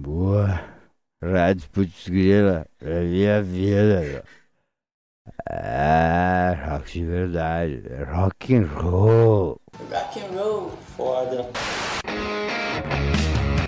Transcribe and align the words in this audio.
Boa. 0.00 0.58
Rádio 1.22 1.68
Putz 1.68 2.08
Grila 2.08 2.66
é 2.80 3.00
minha 3.02 3.42
vida, 3.42 4.00
meu. 4.00 4.22
É, 5.50 6.58
rock 6.66 6.92
de 6.92 7.04
verdade. 7.04 7.82
É 7.86 8.04
rock 8.04 8.54
and 8.54 8.66
roll. 8.66 9.60
Rock 9.92 10.20
and 10.20 10.40
roll, 10.40 10.70
foda. 10.96 11.50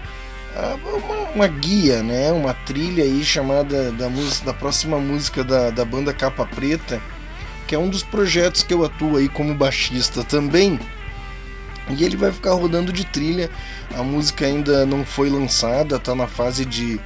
uma, 0.56 1.30
uma, 1.36 1.48
guia, 1.48 2.04
né? 2.04 2.32
Uma 2.32 2.54
trilha 2.54 3.04
aí 3.04 3.24
chamada 3.24 3.92
da, 3.92 4.10
música, 4.10 4.46
da 4.46 4.54
próxima 4.54 4.98
música 4.98 5.44
da, 5.44 5.70
da 5.70 5.86
banda 5.86 6.14
Capa 6.14 6.46
Preta, 6.46 7.02
que 7.68 7.76
é 7.76 7.80
um 7.80 7.90
dos 7.90 8.04
projetos 8.04 8.64
que 8.64 8.74
eu 8.74 8.84
atuo 8.84 9.18
aí 9.18 9.30
como 9.30 9.54
baixista 9.54 10.24
também. 10.24 10.80
E 11.90 12.04
ele 12.04 12.16
vai 12.16 12.32
ficar 12.32 12.54
rodando 12.54 12.94
de 12.94 13.06
trilha. 13.06 13.50
A 13.96 14.04
música 14.04 14.46
ainda 14.46 14.86
não 14.86 15.04
foi 15.04 15.30
lançada, 15.30 16.00
tá 16.00 16.14
na 16.14 16.28
fase 16.28 16.66
de 16.66 17.00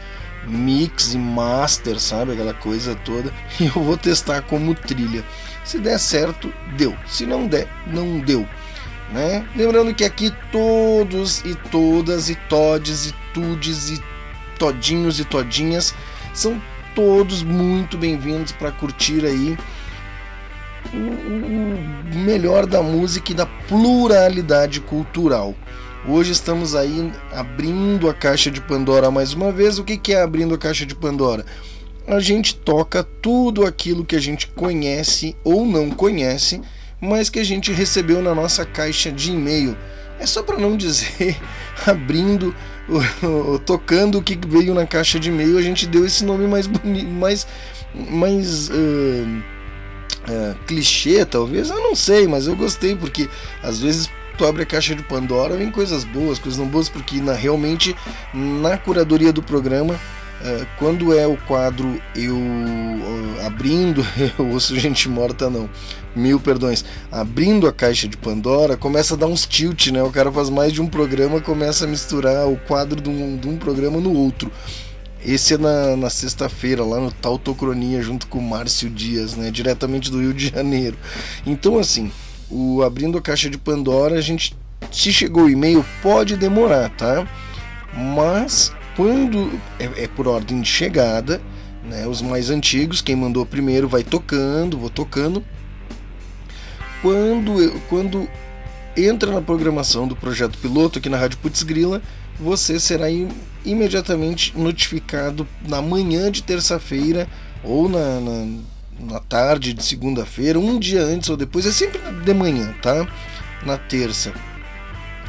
mix 0.45 1.13
e 1.13 1.17
master, 1.17 1.99
sabe? 1.99 2.33
Aquela 2.33 2.53
coisa 2.53 2.95
toda. 2.95 3.31
E 3.59 3.65
eu 3.65 3.83
vou 3.83 3.97
testar 3.97 4.41
como 4.41 4.75
trilha. 4.75 5.23
Se 5.63 5.79
der 5.79 5.97
certo, 5.97 6.53
deu. 6.75 6.95
Se 7.07 7.25
não 7.25 7.47
der, 7.47 7.67
não 7.87 8.19
deu. 8.19 8.47
Né? 9.11 9.47
Lembrando 9.55 9.93
que 9.93 10.03
aqui 10.03 10.33
todos 10.51 11.39
e 11.45 11.55
todas 11.55 12.29
e 12.29 12.35
todes 12.35 13.07
e 13.07 13.15
tudes 13.33 13.89
e 13.89 14.03
todinhos 14.57 15.19
e 15.19 15.25
todinhas 15.25 15.93
são 16.33 16.59
todos 16.95 17.43
muito 17.43 17.97
bem-vindos 17.97 18.51
para 18.51 18.71
curtir 18.71 19.25
aí 19.25 19.57
o 20.91 22.17
melhor 22.17 22.65
da 22.65 22.81
música 22.81 23.31
e 23.31 23.35
da 23.35 23.45
pluralidade 23.45 24.79
cultural. 24.81 25.55
Hoje 26.05 26.33
estamos 26.33 26.75
aí 26.75 27.11
abrindo 27.31 28.09
a 28.09 28.13
caixa 28.13 28.51
de 28.51 28.59
Pandora 28.59 29.09
mais 29.09 29.33
uma 29.33 29.51
vez. 29.51 29.79
O 29.79 29.83
que 29.83 30.13
é 30.13 30.21
abrindo 30.21 30.53
a 30.53 30.57
caixa 30.57 30.85
de 30.85 30.93
Pandora? 30.93 31.45
A 32.05 32.19
gente 32.19 32.55
toca 32.55 33.03
tudo 33.21 33.65
aquilo 33.65 34.03
que 34.03 34.15
a 34.15 34.19
gente 34.19 34.47
conhece 34.47 35.35
ou 35.43 35.65
não 35.65 35.89
conhece, 35.89 36.61
mas 36.99 37.29
que 37.29 37.39
a 37.39 37.43
gente 37.45 37.71
recebeu 37.71 38.21
na 38.21 38.35
nossa 38.35 38.65
caixa 38.65 39.11
de 39.11 39.31
e-mail. 39.31 39.77
É 40.19 40.25
só 40.25 40.43
para 40.43 40.57
não 40.57 40.75
dizer 40.75 41.37
abrindo, 41.87 42.53
tocando 43.65 44.17
o 44.17 44.23
que 44.23 44.37
veio 44.45 44.73
na 44.73 44.85
caixa 44.85 45.17
de 45.17 45.29
e-mail, 45.29 45.57
a 45.57 45.61
gente 45.61 45.87
deu 45.87 46.05
esse 46.05 46.25
nome 46.25 46.45
mais 46.47 46.67
bonito, 46.67 47.07
mais, 47.07 47.47
mais 47.93 48.69
uh, 48.69 49.43
é, 50.27 50.55
clichê, 50.65 51.25
talvez, 51.25 51.69
eu 51.69 51.79
não 51.81 51.95
sei, 51.95 52.27
mas 52.27 52.47
eu 52.47 52.55
gostei 52.55 52.95
porque 52.95 53.29
às 53.61 53.79
vezes 53.79 54.09
tu 54.37 54.45
abre 54.45 54.63
a 54.63 54.65
caixa 54.65 54.95
de 54.95 55.03
Pandora, 55.03 55.55
vem 55.55 55.69
coisas 55.69 56.03
boas, 56.03 56.39
coisas 56.39 56.59
não 56.59 56.67
boas, 56.67 56.89
porque 56.89 57.21
na, 57.21 57.33
realmente 57.33 57.95
na 58.33 58.77
curadoria 58.77 59.31
do 59.31 59.43
programa, 59.43 59.99
é, 60.43 60.65
quando 60.77 61.17
é 61.17 61.25
o 61.25 61.37
quadro 61.37 62.01
eu 62.15 62.37
abrindo, 63.45 64.05
eu 64.37 64.49
ouço 64.49 64.77
gente 64.77 65.07
morta 65.07 65.49
não, 65.49 65.69
mil 66.15 66.39
perdões, 66.39 66.83
abrindo 67.11 67.67
a 67.67 67.73
caixa 67.73 68.07
de 68.07 68.17
Pandora, 68.17 68.75
começa 68.75 69.13
a 69.13 69.17
dar 69.17 69.27
uns 69.27 69.45
tilt, 69.45 69.87
né? 69.87 70.01
O 70.03 70.11
cara 70.11 70.31
faz 70.31 70.49
mais 70.49 70.73
de 70.73 70.81
um 70.81 70.87
programa, 70.87 71.39
começa 71.39 71.85
a 71.85 71.87
misturar 71.87 72.47
o 72.47 72.57
quadro 72.57 72.99
de 72.99 73.09
um, 73.09 73.37
de 73.37 73.47
um 73.47 73.57
programa 73.57 73.99
no 73.99 74.13
outro. 74.13 74.51
Esse 75.25 75.53
é 75.53 75.57
na, 75.57 75.95
na 75.95 76.09
sexta-feira, 76.09 76.83
lá 76.83 76.99
no 76.99 77.11
Tautocronia, 77.11 78.01
junto 78.01 78.27
com 78.27 78.39
o 78.39 78.41
Márcio 78.41 78.89
Dias, 78.89 79.35
né? 79.35 79.49
Diretamente 79.49 80.11
do 80.11 80.19
Rio 80.19 80.33
de 80.33 80.49
Janeiro. 80.49 80.97
Então, 81.45 81.79
assim, 81.79 82.11
o 82.49 82.83
abrindo 82.83 83.17
a 83.17 83.21
caixa 83.21 83.49
de 83.49 83.57
Pandora, 83.57 84.15
a 84.15 84.21
gente. 84.21 84.55
Se 84.91 85.13
chegou 85.13 85.45
o 85.45 85.49
e-mail, 85.49 85.83
pode 86.01 86.35
demorar, 86.35 86.89
tá? 86.89 87.25
Mas 87.93 88.73
quando 88.95 89.59
é, 89.79 90.03
é 90.03 90.07
por 90.07 90.27
ordem 90.27 90.61
de 90.61 90.67
chegada, 90.67 91.41
né? 91.83 92.05
Os 92.05 92.21
mais 92.21 92.49
antigos, 92.49 93.01
quem 93.01 93.15
mandou 93.15 93.45
primeiro 93.45 93.87
vai 93.87 94.03
tocando, 94.03 94.77
vou 94.77 94.89
tocando. 94.89 95.43
Quando, 97.01 97.81
quando 97.89 98.29
entra 98.95 99.31
na 99.31 99.41
programação 99.41 100.07
do 100.07 100.15
projeto 100.15 100.57
piloto 100.57 100.99
aqui 100.99 101.09
na 101.09 101.17
Rádio 101.17 101.37
Putz 101.39 101.63
Grila, 101.63 102.01
você 102.39 102.79
será 102.79 103.09
imediatamente 103.65 104.57
notificado 104.57 105.47
na 105.67 105.81
manhã 105.81 106.31
de 106.31 106.43
terça-feira 106.43 107.27
ou 107.63 107.87
na, 107.87 108.19
na, 108.19 108.47
na, 108.99 109.19
tarde 109.19 109.73
de 109.73 109.83
segunda-feira, 109.83 110.59
um 110.59 110.77
dia 110.77 111.01
antes 111.01 111.29
ou 111.29 111.37
depois, 111.37 111.65
é 111.65 111.71
sempre 111.71 111.99
de 112.23 112.33
manhã, 112.33 112.73
tá? 112.81 113.07
Na 113.65 113.77
terça. 113.77 114.33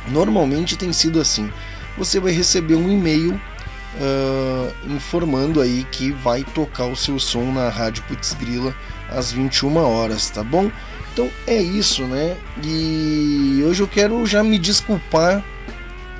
Normalmente 0.08 0.76
tem 0.76 0.92
sido 0.92 1.20
assim. 1.20 1.50
Você 1.96 2.18
vai 2.18 2.32
receber 2.32 2.74
um 2.74 2.90
e-mail 2.90 3.34
uh, 3.34 4.92
informando 4.92 5.60
aí 5.60 5.86
que 5.90 6.10
vai 6.10 6.42
tocar 6.42 6.86
o 6.86 6.96
seu 6.96 7.18
som 7.18 7.52
na 7.52 7.68
Rádio 7.68 8.02
Putz 8.04 8.34
Grila 8.34 8.74
às 9.08 9.30
21 9.32 9.76
horas, 9.76 10.30
tá 10.30 10.42
bom? 10.42 10.70
Então 11.12 11.30
é 11.46 11.62
isso, 11.62 12.02
né? 12.04 12.36
E 12.62 13.62
hoje 13.64 13.82
eu 13.82 13.88
quero 13.88 14.26
já 14.26 14.42
me 14.42 14.58
desculpar 14.58 15.44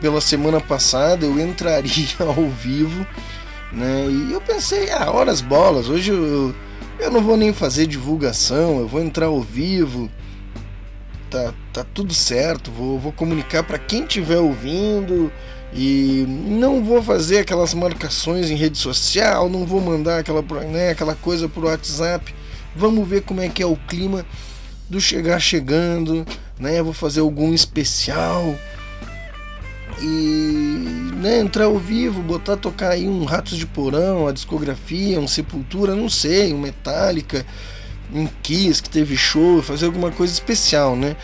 pela 0.04 0.20
semana 0.20 0.60
passada, 0.60 1.24
eu 1.24 1.40
entraria 1.40 2.08
ao 2.20 2.50
vivo, 2.50 3.06
né? 3.72 4.06
E 4.06 4.34
eu 4.34 4.40
pensei, 4.42 4.90
ah, 4.90 5.10
horas 5.10 5.40
bolas, 5.40 5.88
hoje 5.88 6.10
eu, 6.10 6.54
eu 6.98 7.10
não 7.10 7.22
vou 7.22 7.38
nem 7.38 7.54
fazer 7.54 7.86
divulgação, 7.86 8.80
eu 8.80 8.86
vou 8.86 9.00
entrar 9.00 9.28
ao 9.28 9.40
vivo, 9.40 10.10
tá, 11.30 11.54
tá 11.72 11.86
tudo 11.94 12.12
certo, 12.12 12.70
vou, 12.70 12.98
vou 12.98 13.12
comunicar 13.12 13.62
para 13.62 13.78
quem 13.78 14.02
estiver 14.02 14.36
ouvindo 14.36 15.32
e 15.72 16.26
não 16.28 16.84
vou 16.84 17.02
fazer 17.02 17.38
aquelas 17.38 17.72
marcações 17.72 18.50
em 18.50 18.56
rede 18.56 18.76
social, 18.76 19.48
não 19.48 19.64
vou 19.64 19.80
mandar 19.80 20.18
aquela, 20.18 20.42
né, 20.66 20.90
aquela 20.90 21.14
coisa 21.14 21.48
pro 21.48 21.64
WhatsApp. 21.64 22.34
Vamos 22.76 23.08
ver 23.08 23.22
como 23.22 23.40
é 23.40 23.48
que 23.48 23.62
é 23.62 23.66
o 23.66 23.76
clima 23.88 24.26
do 24.86 25.00
chegar 25.00 25.40
chegando, 25.40 26.26
né? 26.58 26.82
Vou 26.82 26.92
fazer 26.92 27.20
algum 27.20 27.54
especial 27.54 28.54
e 30.00 31.12
né, 31.16 31.40
entrar 31.40 31.66
ao 31.66 31.78
vivo, 31.78 32.22
botar 32.22 32.56
tocar 32.56 32.90
aí 32.90 33.08
um 33.08 33.24
Ratos 33.24 33.56
de 33.56 33.66
Porão, 33.66 34.26
a 34.26 34.32
discografia, 34.32 35.20
um 35.20 35.28
Sepultura, 35.28 35.94
não 35.94 36.08
sei, 36.08 36.52
um 36.52 36.58
Metallica, 36.58 37.46
um 38.12 38.26
Kiss 38.42 38.82
que 38.82 38.90
teve 38.90 39.16
show, 39.16 39.62
fazer 39.62 39.86
alguma 39.86 40.10
coisa 40.10 40.32
especial, 40.32 40.96
né? 40.96 41.16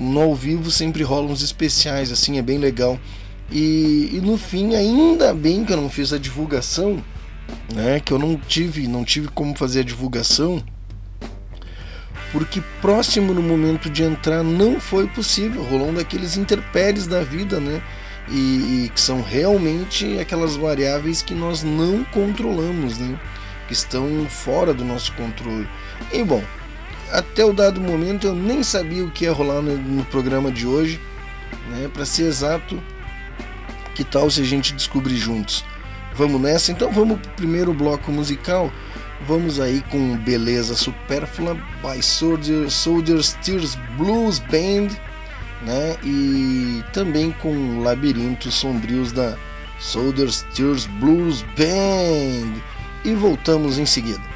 No 0.00 0.20
ao 0.20 0.34
vivo 0.34 0.70
sempre 0.70 1.02
rolam 1.02 1.30
uns 1.30 1.42
especiais, 1.42 2.10
assim, 2.10 2.38
é 2.38 2.42
bem 2.42 2.58
legal. 2.58 2.98
E, 3.50 4.10
e 4.12 4.20
no 4.20 4.36
fim, 4.36 4.74
ainda 4.74 5.32
bem 5.32 5.64
que 5.64 5.72
eu 5.72 5.76
não 5.76 5.88
fiz 5.88 6.12
a 6.12 6.18
divulgação, 6.18 7.02
né? 7.72 8.00
Que 8.00 8.12
eu 8.12 8.18
não 8.18 8.36
tive, 8.36 8.88
não 8.88 9.04
tive 9.04 9.28
como 9.28 9.56
fazer 9.56 9.80
a 9.80 9.84
divulgação 9.84 10.62
porque 12.32 12.62
próximo 12.82 13.32
no 13.32 13.42
momento 13.42 13.88
de 13.88 14.02
entrar 14.02 14.42
não 14.42 14.78
foi 14.78 15.06
possível, 15.06 15.62
rolou 15.62 15.88
um 15.88 15.94
daqueles 15.94 16.36
interpéries 16.36 17.06
da 17.06 17.22
vida, 17.22 17.58
né? 17.58 17.82
E, 18.28 18.86
e, 18.86 18.90
que 18.92 19.00
são 19.00 19.22
realmente 19.22 20.18
aquelas 20.18 20.56
variáveis 20.56 21.22
que 21.22 21.34
nós 21.34 21.62
não 21.62 22.02
controlamos, 22.04 22.98
né? 22.98 23.18
Que 23.68 23.72
estão 23.72 24.26
fora 24.28 24.74
do 24.74 24.84
nosso 24.84 25.12
controle. 25.12 25.68
E 26.12 26.24
bom, 26.24 26.42
até 27.12 27.44
o 27.44 27.52
dado 27.52 27.80
momento 27.80 28.26
eu 28.26 28.34
nem 28.34 28.62
sabia 28.62 29.04
o 29.04 29.10
que 29.10 29.24
ia 29.24 29.32
rolar 29.32 29.62
no, 29.62 29.76
no 29.76 30.04
programa 30.06 30.50
de 30.50 30.66
hoje, 30.66 31.00
né? 31.70 31.88
Para 31.92 32.04
ser 32.04 32.24
exato, 32.24 32.82
que 33.94 34.02
tal 34.02 34.30
se 34.30 34.40
a 34.40 34.44
gente 34.44 34.74
descobrir 34.74 35.16
juntos? 35.16 35.64
Vamos 36.14 36.40
nessa? 36.40 36.72
Então 36.72 36.90
vamos 36.90 37.20
pro 37.20 37.30
primeiro 37.32 37.72
bloco 37.72 38.10
musical. 38.10 38.72
Vamos 39.26 39.58
aí 39.60 39.82
com 39.90 40.16
Beleza 40.18 40.74
Supérflua 40.74 41.54
by 41.82 42.02
Soldier, 42.02 42.70
Soldiers 42.70 43.32
Tears 43.42 43.74
Blues 43.96 44.38
Band, 44.38 44.88
né? 45.62 45.96
E 46.02 46.84
também 46.92 47.32
com 47.32 47.82
Labirintos 47.82 48.54
Sombrios 48.54 49.12
da 49.12 49.36
Soldiers 49.78 50.46
Tears 50.54 50.86
Blues 50.86 51.42
Band. 51.56 52.60
E 53.04 53.14
voltamos 53.14 53.78
em 53.78 53.86
seguida. 53.86 54.35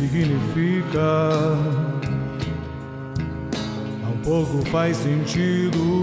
significa, 0.00 1.30
tampouco 4.00 4.64
faz 4.70 4.96
sentido 4.96 5.99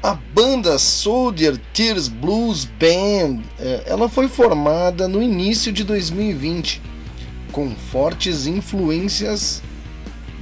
A 0.00 0.14
banda 0.14 0.78
Soldier 0.78 1.60
Tears 1.74 2.06
Blues 2.06 2.64
Band, 2.64 3.42
eh, 3.58 3.82
ela 3.84 4.08
foi 4.08 4.28
formada 4.28 5.08
no 5.08 5.20
início 5.20 5.72
de 5.72 5.82
2020, 5.82 6.80
com 7.50 7.74
fortes 7.74 8.46
influências 8.46 9.60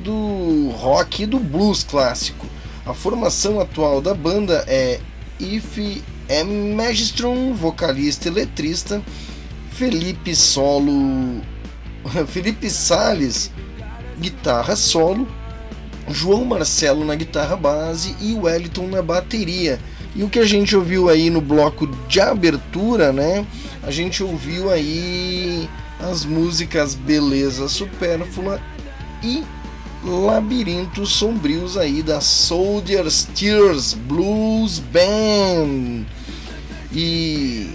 do 0.04 0.68
rock 0.76 1.22
e 1.22 1.26
do 1.26 1.38
blues 1.38 1.82
clássico. 1.82 2.46
A 2.84 2.92
formação 2.92 3.58
atual 3.58 4.02
da 4.02 4.12
banda 4.12 4.62
é 4.68 5.00
If 5.40 6.02
M. 6.28 6.74
Magistrum, 6.74 7.54
vocalista 7.54 8.28
e 8.28 8.32
letrista, 8.32 9.02
Felipe 9.70 10.36
Solo, 10.36 11.40
Felipe 12.28 12.68
Sales, 12.68 13.50
guitarra 14.20 14.76
solo, 14.76 15.26
João 16.08 16.44
Marcelo 16.44 17.04
na 17.04 17.14
guitarra 17.14 17.56
base 17.56 18.14
e 18.20 18.32
Wellington 18.34 18.86
na 18.88 19.02
bateria. 19.02 19.78
E 20.14 20.22
o 20.22 20.30
que 20.30 20.38
a 20.38 20.46
gente 20.46 20.74
ouviu 20.74 21.08
aí 21.08 21.28
no 21.28 21.40
bloco 21.40 21.86
de 22.08 22.20
abertura, 22.20 23.12
né? 23.12 23.46
A 23.82 23.90
gente 23.90 24.22
ouviu 24.22 24.70
aí 24.70 25.68
as 26.00 26.24
músicas 26.24 26.94
Beleza 26.94 27.68
Supérflua 27.68 28.60
e 29.22 29.42
Labirintos 30.04 31.12
Sombrios 31.12 31.76
aí 31.76 32.02
da 32.02 32.20
Soldiers 32.20 33.28
Tears 33.34 33.92
Blues 33.92 34.78
Band. 34.78 36.04
E 36.92 37.70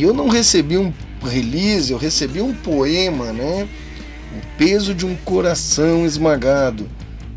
eu 0.00 0.12
não 0.14 0.28
recebi 0.28 0.76
um 0.76 0.92
release, 1.24 1.90
eu 1.90 1.98
recebi 1.98 2.40
um 2.40 2.54
poema, 2.54 3.32
né? 3.32 3.66
O 4.36 4.58
peso 4.58 4.94
de 4.94 5.04
um 5.04 5.16
coração 5.16 6.04
esmagado 6.04 6.88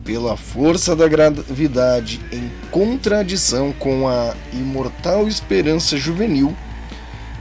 pela 0.10 0.36
força 0.36 0.96
da 0.96 1.08
gravidade 1.08 2.20
em 2.32 2.50
contradição 2.72 3.72
com 3.72 4.08
a 4.08 4.36
imortal 4.52 5.28
esperança 5.28 5.98
juvenil 5.98 6.58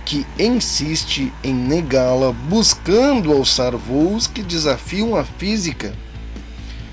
que 0.05 0.27
insiste 0.39 1.33
em 1.43 1.55
negá-la, 1.55 2.31
buscando 2.31 3.33
alçar 3.33 3.75
voos 3.75 4.27
que 4.27 4.43
desafiam 4.43 5.17
a 5.17 5.25
física, 5.25 5.95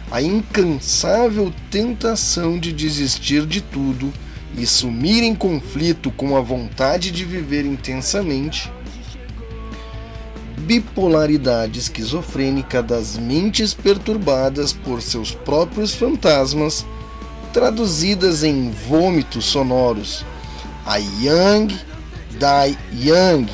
a 0.09 0.21
incansável 0.21 1.53
tentação 1.69 2.57
de 2.57 2.71
desistir 2.71 3.45
de 3.45 3.59
tudo 3.59 4.13
e 4.57 4.65
sumir 4.65 5.23
em 5.23 5.35
conflito 5.35 6.09
com 6.09 6.37
a 6.37 6.41
vontade 6.41 7.11
de 7.11 7.25
viver 7.25 7.65
intensamente, 7.65 8.71
bipolaridade 10.65 11.79
esquizofrênica 11.79 12.81
das 12.81 13.17
mentes 13.17 13.73
perturbadas 13.73 14.73
por 14.73 15.01
seus 15.01 15.31
próprios 15.31 15.93
fantasmas, 15.93 16.85
traduzidas 17.53 18.43
em 18.43 18.71
vômitos 18.71 19.45
sonoros. 19.45 20.25
A 20.85 20.97
Yang 20.97 21.75
Die 22.31 22.77
Young, 22.93 23.47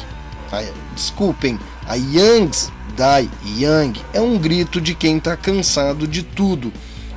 a, 0.51 0.63
desculpem, 0.95 1.59
a 1.85 1.95
Youngs 1.95 2.71
Die 2.95 3.29
Young 3.61 3.93
é 4.13 4.21
um 4.21 4.37
grito 4.37 4.79
de 4.79 4.95
quem 4.95 5.17
está 5.17 5.35
cansado 5.35 6.07
de 6.07 6.23
tudo, 6.23 6.71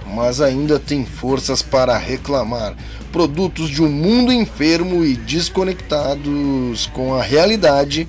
mas 0.07 0.40
ainda 0.40 0.78
tem 0.78 1.07
forças 1.07 1.62
para 1.62 1.96
reclamar. 1.96 2.74
Produtos 3.12 3.70
de 3.70 3.80
um 3.80 3.88
mundo 3.88 4.33
enfermo 4.33 5.04
e 5.04 5.14
desconectados 5.14 6.87
com 6.92 7.14
a 7.14 7.22
realidade 7.22 8.09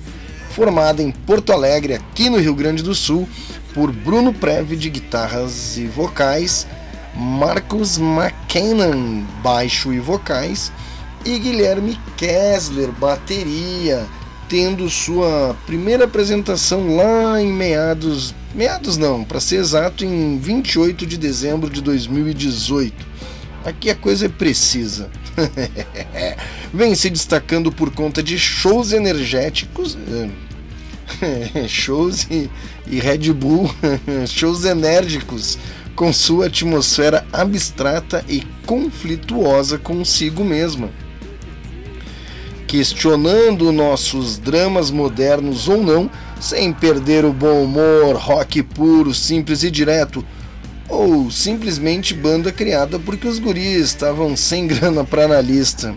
formada 0.56 1.02
em 1.02 1.10
Porto 1.10 1.52
Alegre, 1.52 1.92
aqui 1.92 2.30
no 2.30 2.38
Rio 2.38 2.54
Grande 2.54 2.82
do 2.82 2.94
Sul, 2.94 3.28
por 3.74 3.92
Bruno 3.92 4.32
Preve 4.32 4.74
de 4.74 4.88
guitarras 4.88 5.76
e 5.76 5.84
vocais, 5.86 6.66
Marcos 7.14 7.98
McKinnon, 7.98 9.22
baixo 9.42 9.92
e 9.92 10.00
vocais, 10.00 10.72
e 11.26 11.38
Guilherme 11.38 12.00
Kessler, 12.16 12.90
bateria, 12.90 14.06
tendo 14.48 14.88
sua 14.88 15.54
primeira 15.66 16.06
apresentação 16.06 16.96
lá 16.96 17.38
em 17.38 17.52
meados, 17.52 18.34
meados 18.54 18.96
não, 18.96 19.24
para 19.24 19.40
ser 19.40 19.56
exato, 19.56 20.06
em 20.06 20.38
28 20.38 21.04
de 21.04 21.18
dezembro 21.18 21.68
de 21.68 21.82
2018. 21.82 22.94
Aqui 23.62 23.90
a 23.90 23.94
coisa 23.94 24.24
é 24.24 24.28
precisa. 24.30 25.10
Vem 26.72 26.94
se 26.94 27.10
destacando 27.10 27.70
por 27.70 27.92
conta 27.92 28.22
de 28.22 28.38
shows 28.38 28.92
energéticos, 28.92 29.98
shows 31.68 32.26
e, 32.30 32.50
e 32.86 32.98
Red 32.98 33.32
Bull, 33.32 33.70
shows 34.26 34.64
enérgicos, 34.64 35.58
com 35.94 36.12
sua 36.12 36.46
atmosfera 36.46 37.26
abstrata 37.32 38.24
e 38.28 38.42
conflituosa 38.66 39.78
consigo 39.78 40.44
mesma. 40.44 40.90
Questionando 42.66 43.72
nossos 43.72 44.38
dramas 44.38 44.90
modernos 44.90 45.68
ou 45.68 45.82
não, 45.82 46.10
sem 46.40 46.72
perder 46.72 47.24
o 47.24 47.32
bom 47.32 47.62
humor, 47.62 48.16
rock 48.16 48.62
puro, 48.62 49.14
simples 49.14 49.62
e 49.62 49.70
direto, 49.70 50.24
ou 50.88 51.30
simplesmente 51.30 52.14
banda 52.14 52.52
criada 52.52 52.98
porque 52.98 53.26
os 53.26 53.38
guris 53.38 53.86
estavam 53.86 54.36
sem 54.36 54.66
grana 54.68 55.04
para 55.04 55.24
analista. 55.24 55.94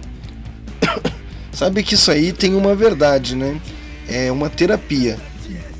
Sabe 1.51 1.83
que 1.83 1.95
isso 1.95 2.09
aí 2.09 2.31
tem 2.31 2.55
uma 2.55 2.73
verdade, 2.73 3.35
né? 3.35 3.59
É 4.09 4.31
uma 4.31 4.49
terapia. 4.49 5.17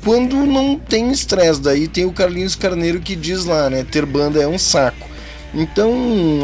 Quando 0.02 0.46
não 0.46 0.78
tem 0.78 1.10
estresse, 1.10 1.60
daí 1.60 1.86
tem 1.86 2.06
o 2.06 2.12
Carlinhos 2.12 2.56
Carneiro 2.56 3.00
que 3.00 3.14
diz 3.14 3.44
lá, 3.44 3.68
né? 3.68 3.84
Ter 3.84 4.06
banda 4.06 4.40
é 4.40 4.46
um 4.46 4.58
saco. 4.58 5.10
Então 5.52 5.92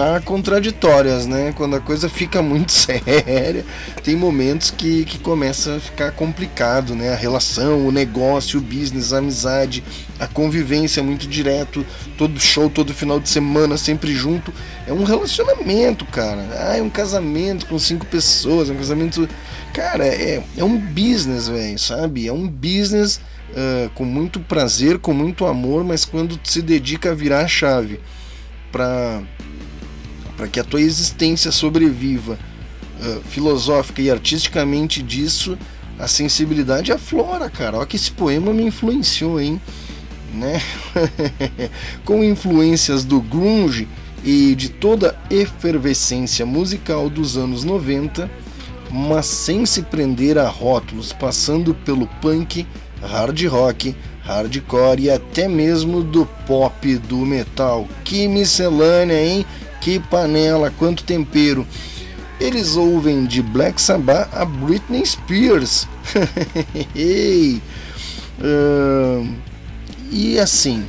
há 0.01 0.20
contraditórias, 0.20 1.27
né? 1.27 1.55
Quando 1.57 1.77
a 1.77 1.81
coisa 1.81 2.09
fica 2.09 2.42
muito 2.42 2.72
séria, 2.72 3.64
tem 4.03 4.16
momentos 4.16 4.70
que, 4.70 5.05
que 5.05 5.18
começa 5.18 5.77
a 5.77 5.81
ficar 5.81 6.11
complicado, 6.12 6.94
né? 6.94 7.12
A 7.12 7.16
relação, 7.16 7.87
o 7.87 7.92
negócio, 7.92 8.59
o 8.59 8.62
business, 8.62 9.12
a 9.12 9.18
amizade, 9.18 9.83
a 10.18 10.26
convivência 10.26 11.02
muito 11.02 11.26
direto, 11.26 11.85
todo 12.16 12.40
show, 12.40 12.70
todo 12.70 12.94
final 12.94 13.20
de 13.20 13.29
semana, 13.29 13.76
sempre 13.76 14.14
junto. 14.14 14.52
É 14.87 14.92
um 14.92 15.05
relacionamento, 15.05 16.05
cara. 16.07 16.46
Ah, 16.52 16.76
é 16.76 16.83
um 16.83 16.90
casamento 16.90 17.66
com 17.66 17.79
cinco 17.79 18.07
pessoas, 18.07 18.70
é 18.70 18.72
um 18.72 18.76
casamento. 18.76 19.29
Cara, 19.72 20.07
é, 20.07 20.42
é 20.57 20.64
um 20.64 20.79
business, 20.79 21.48
velho, 21.48 21.79
sabe? 21.79 22.26
É 22.26 22.33
um 22.33 22.48
business 22.48 23.20
uh, 23.50 23.90
com 23.90 24.05
muito 24.05 24.40
prazer, 24.40 24.98
com 24.98 25.12
muito 25.12 25.44
amor, 25.44 25.85
mas 25.85 26.05
quando 26.05 26.40
se 26.44 26.62
dedica 26.62 27.11
a 27.11 27.14
virar 27.14 27.40
a 27.40 27.48
chave 27.48 28.00
para 28.72 29.22
que 30.50 30.61
a 30.61 30.64
tua 30.64 30.81
existência 30.81 31.52
sobreviva 31.52 32.38
uh, 33.00 33.20
filosófica 33.29 34.00
e 34.00 34.11
artisticamente 34.11 35.02
disso, 35.02 35.59
a 35.98 36.09
sensibilidade 36.09 36.92
aflora, 36.92 37.48
cara. 37.50 37.79
Olha 37.79 37.87
que 37.87 37.96
esse 37.96 38.11
poema 38.11 38.52
me 38.52 38.64
influenciou, 38.64 39.40
hein? 39.40 39.61
Né? 40.34 40.60
Com 42.04 42.22
influências 42.22 43.04
do 43.04 43.20
grunge 43.20 43.88
e 44.24 44.54
de 44.54 44.68
toda 44.68 45.10
a 45.30 45.34
efervescência 45.34 46.44
musical 46.44 47.08
dos 47.08 47.36
anos 47.36 47.64
90, 47.64 48.30
mas 48.90 49.26
sem 49.26 49.64
se 49.64 49.82
prender 49.82 50.36
a 50.38 50.48
rótulos, 50.48 51.12
passando 51.12 51.74
pelo 51.74 52.06
punk, 52.20 52.66
hard 53.00 53.46
rock, 53.46 53.94
hardcore 54.22 55.02
e 55.02 55.10
até 55.10 55.46
mesmo 55.46 56.02
do 56.02 56.26
pop, 56.46 56.96
do 56.98 57.18
metal. 57.18 57.86
Que 58.04 58.26
miscelânea, 58.26 59.24
hein? 59.24 59.46
Que 59.80 60.00
panela, 60.00 60.72
quanto 60.76 61.04
tempero. 61.04 61.66
Eles 62.40 62.76
ouvem 62.76 63.24
de 63.24 63.40
Black 63.40 63.80
Sabbath 63.80 64.28
a 64.34 64.44
Britney 64.44 65.06
Spears. 65.06 65.88
Ei! 66.94 67.62
Uh, 68.38 69.26
e 70.11 70.38
assim, 70.38 70.87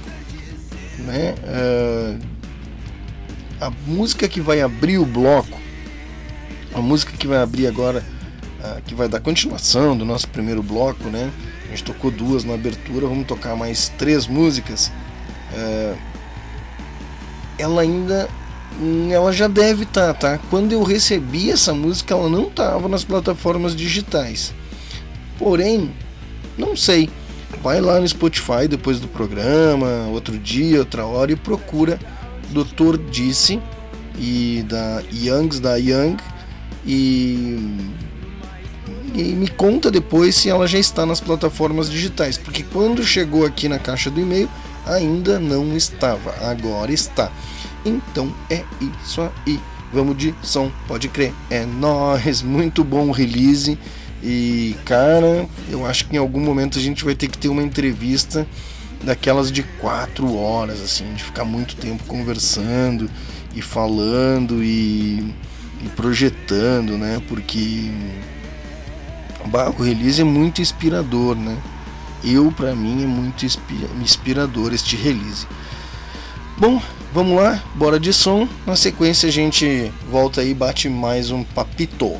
né? 0.99 1.35
Uh, 1.43 2.19
a 3.59 3.71
música 3.87 4.27
que 4.27 4.39
vai 4.39 4.61
abrir 4.61 4.97
o 4.97 5.05
bloco, 5.05 5.57
a 6.73 6.79
música 6.79 7.13
que 7.17 7.27
vai 7.27 7.39
abrir 7.39 7.67
agora, 7.67 8.03
uh, 8.59 8.81
que 8.83 8.93
vai 8.93 9.07
dar 9.07 9.19
continuação 9.19 9.97
do 9.97 10.05
nosso 10.05 10.27
primeiro 10.29 10.61
bloco, 10.61 11.05
né? 11.09 11.31
A 11.67 11.69
gente 11.71 11.83
tocou 11.83 12.09
duas 12.09 12.43
na 12.43 12.53
abertura, 12.53 13.07
vamos 13.07 13.27
tocar 13.27 13.55
mais 13.55 13.89
três 13.97 14.25
músicas. 14.25 14.91
É... 15.53 15.95
Ela 17.57 17.81
ainda. 17.81 18.29
Ela 19.11 19.33
já 19.33 19.47
deve 19.47 19.83
estar, 19.83 20.13
tá, 20.13 20.37
tá? 20.37 20.43
Quando 20.49 20.71
eu 20.71 20.83
recebi 20.83 21.49
essa 21.49 21.73
música, 21.73 22.13
ela 22.13 22.29
não 22.29 22.43
estava 22.43 22.87
nas 22.87 23.03
plataformas 23.03 23.75
digitais. 23.75 24.53
Porém, 25.39 25.91
não 26.57 26.75
sei. 26.75 27.09
Vai 27.61 27.81
lá 27.81 27.99
no 27.99 28.07
Spotify 28.07 28.67
depois 28.69 28.99
do 28.99 29.07
programa, 29.07 30.07
outro 30.11 30.37
dia, 30.37 30.79
outra 30.79 31.05
hora, 31.05 31.31
e 31.31 31.35
procura 31.35 31.99
Dr. 32.49 32.97
Disse 33.09 33.59
e 34.17 34.65
da 34.67 35.03
Youngs 35.13 35.59
da 35.59 35.75
Young 35.75 36.17
e 36.85 37.95
e 39.13 39.23
me 39.33 39.47
conta 39.47 39.89
depois 39.89 40.35
se 40.35 40.47
ela 40.47 40.67
já 40.67 40.77
está 40.77 41.03
nas 41.03 41.19
plataformas 41.19 41.89
digitais, 41.89 42.37
porque 42.37 42.61
quando 42.61 43.03
chegou 43.03 43.45
aqui 43.47 43.67
na 43.67 43.79
caixa 43.79 44.11
do 44.11 44.21
e-mail 44.21 44.47
ainda 44.85 45.39
não 45.39 45.75
estava, 45.75 46.35
agora 46.47 46.91
está. 46.91 47.31
Então 47.83 48.31
é 48.49 48.63
isso 49.03 49.21
aí. 49.45 49.59
Vamos 49.91 50.17
de 50.17 50.35
som, 50.43 50.71
pode 50.87 51.07
crer. 51.07 51.33
É 51.49 51.65
nós, 51.65 52.41
muito 52.43 52.83
bom 52.83 53.09
release. 53.11 53.77
E 54.23 54.75
cara, 54.83 55.47
eu 55.69 55.85
acho 55.85 56.07
que 56.07 56.15
em 56.15 56.19
algum 56.19 56.39
momento 56.39 56.77
a 56.79 56.81
gente 56.81 57.05
vai 57.05 57.15
ter 57.15 57.27
que 57.27 57.37
ter 57.37 57.49
uma 57.49 57.61
entrevista 57.61 58.47
daquelas 59.03 59.51
de 59.51 59.63
quatro 59.63 60.35
horas, 60.35 60.81
assim, 60.81 61.13
de 61.13 61.23
ficar 61.23 61.45
muito 61.45 61.75
tempo 61.75 62.03
conversando 62.05 63.09
e 63.55 63.61
falando 63.61 64.63
e, 64.63 65.33
e 65.83 65.89
projetando, 65.95 66.97
né? 66.97 67.21
Porque 67.27 67.91
o 69.77 69.81
release 69.83 70.21
é 70.21 70.23
muito 70.23 70.61
inspirador, 70.61 71.35
né? 71.35 71.57
Eu, 72.23 72.51
para 72.51 72.75
mim, 72.75 73.03
é 73.03 73.07
muito 73.07 73.45
inspirador 74.01 74.73
este 74.73 74.95
release. 74.95 75.47
Bom, 76.57 76.81
vamos 77.13 77.39
lá, 77.39 77.63
bora 77.75 77.99
de 77.99 78.11
som. 78.11 78.47
Na 78.65 78.75
sequência 78.75 79.29
a 79.29 79.31
gente 79.31 79.91
volta 80.09 80.41
aí 80.41 80.51
e 80.51 80.53
bate 80.55 80.89
mais 80.89 81.29
um 81.29 81.43
papito. 81.43 82.17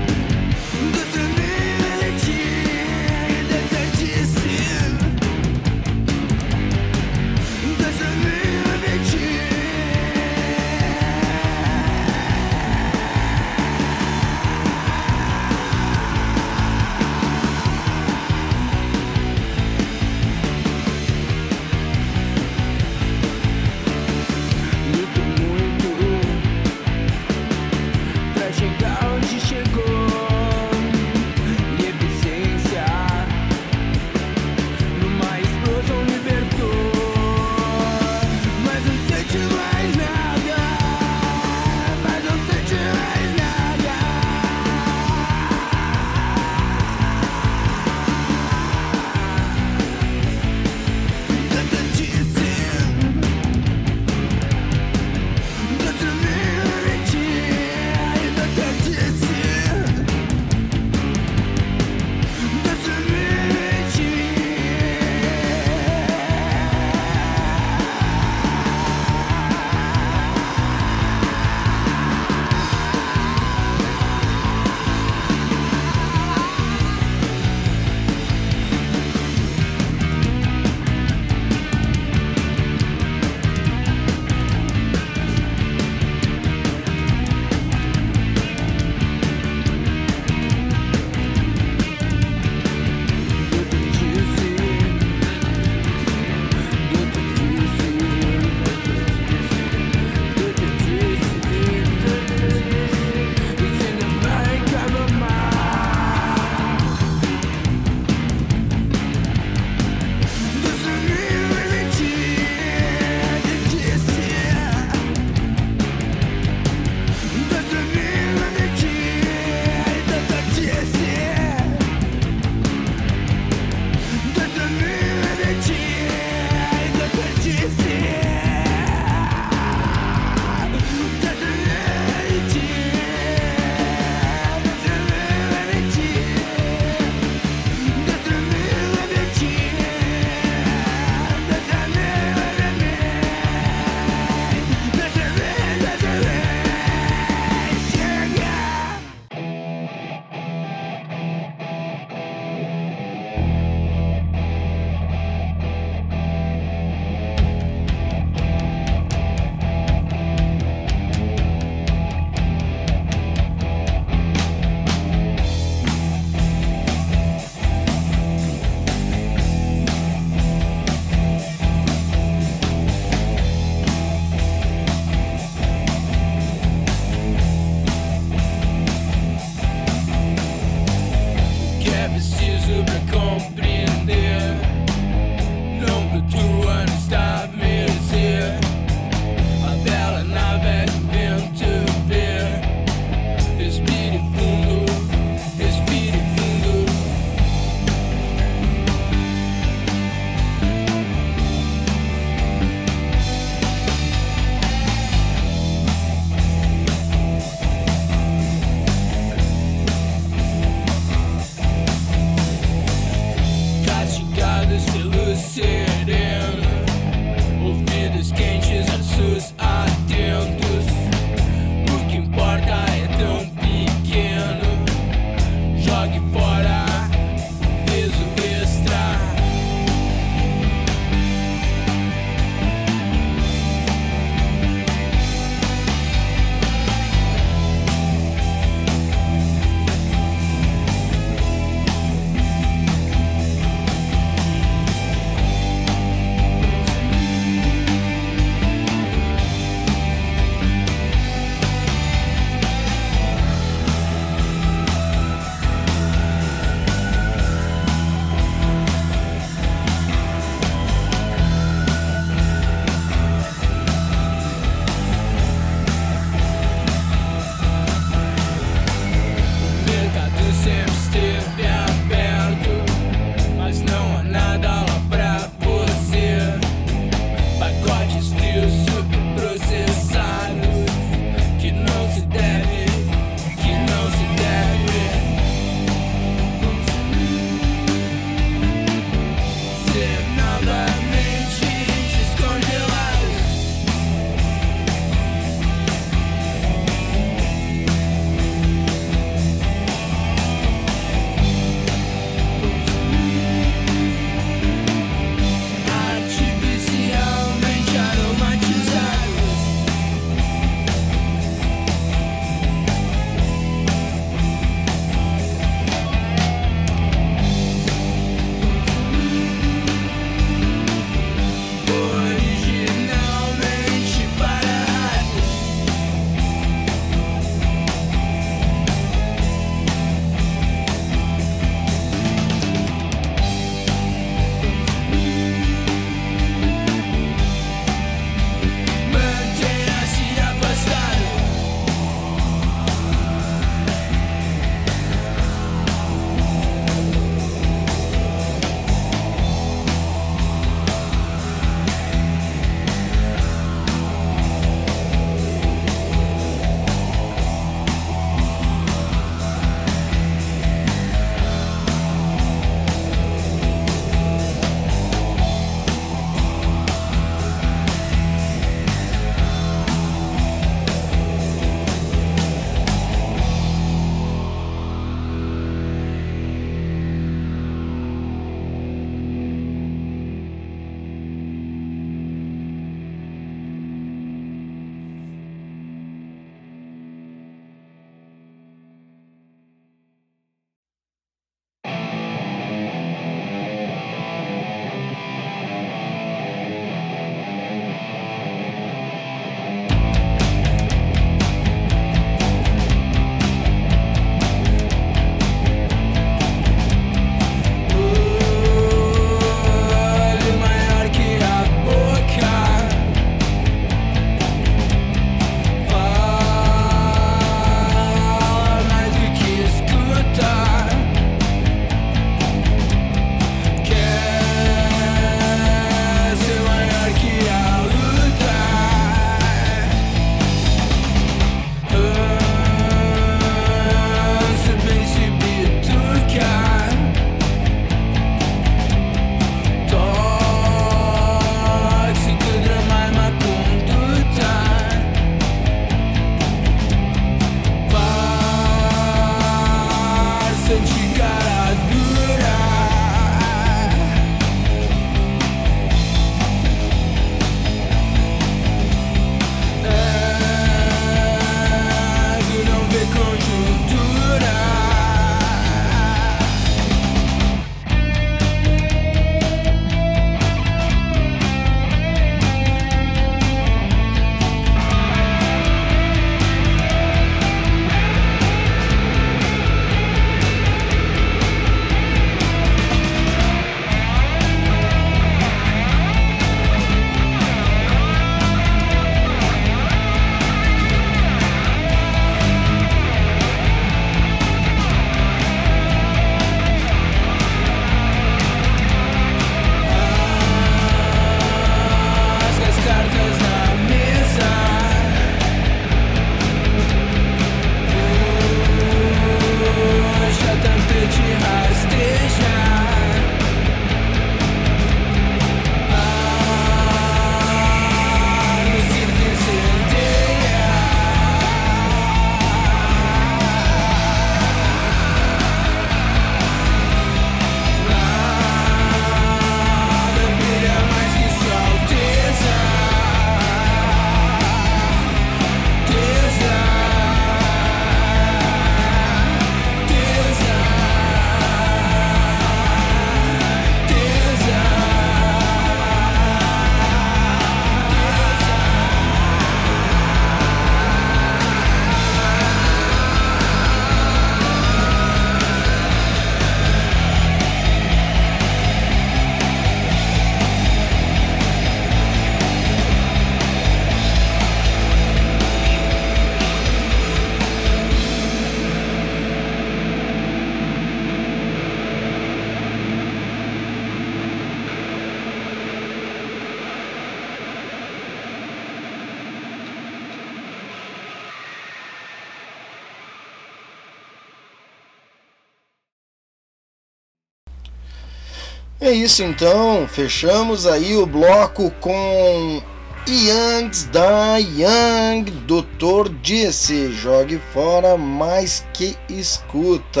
É 588.80 588.90
isso 588.92 589.22
então, 589.22 589.86
fechamos 589.86 590.66
aí 590.66 590.96
o 590.96 591.04
bloco 591.04 591.70
com 591.80 592.62
Youngs 593.06 593.84
da 593.84 594.38
Young, 594.38 595.24
Doutor 595.46 596.08
Disse, 596.08 596.90
jogue 596.90 597.38
fora 597.52 597.98
mais 597.98 598.64
que 598.72 598.96
escuta. 599.06 600.00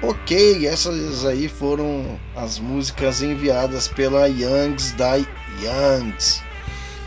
Ok, 0.00 0.68
essas 0.68 1.26
aí 1.26 1.48
foram 1.48 2.16
as 2.36 2.60
músicas 2.60 3.22
enviadas 3.22 3.88
pela 3.88 4.28
Youngs 4.28 4.92
da 4.92 5.16
Youngs. 5.60 6.44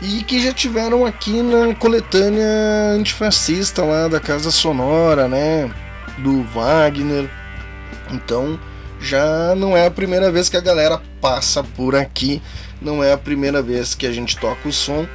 E 0.02 0.22
que 0.22 0.38
já 0.38 0.52
tiveram 0.52 1.06
aqui 1.06 1.40
na 1.40 1.74
coletânea 1.76 2.92
antifascista 2.94 3.82
lá 3.82 4.06
da 4.06 4.20
Casa 4.20 4.50
Sonora, 4.50 5.28
né? 5.28 5.70
Do 6.18 6.42
Wagner. 6.42 7.30
Então, 8.10 8.60
já 9.00 9.54
não 9.54 9.76
é 9.76 9.86
a 9.86 9.90
primeira 9.90 10.30
vez 10.30 10.48
que 10.48 10.56
a 10.56 10.60
galera 10.60 11.00
passa 11.20 11.62
por 11.62 11.94
aqui, 11.94 12.42
não 12.80 13.02
é 13.02 13.12
a 13.12 13.18
primeira 13.18 13.62
vez 13.62 13.94
que 13.94 14.06
a 14.06 14.12
gente 14.12 14.36
toca 14.36 14.68
o 14.68 14.72
som 14.72 15.06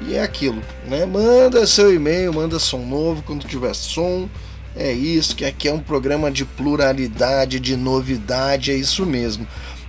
e 0.00 0.14
é 0.14 0.22
aquilo, 0.22 0.62
né? 0.86 1.04
Manda 1.04 1.66
seu 1.66 1.92
e-mail, 1.92 2.32
manda 2.32 2.58
som 2.58 2.78
novo 2.78 3.22
quando 3.22 3.46
tiver 3.46 3.74
som. 3.74 4.28
É 4.76 4.92
isso, 4.92 5.34
que 5.34 5.44
aqui 5.44 5.68
é 5.68 5.72
um 5.72 5.80
programa 5.80 6.30
de 6.30 6.44
pluralidade, 6.44 7.58
de 7.58 7.76
novidade, 7.76 8.70
é 8.70 8.74
isso 8.74 9.04
mesmo. 9.04 9.46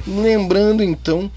Lembrando 0.07 0.83
então 0.83 1.31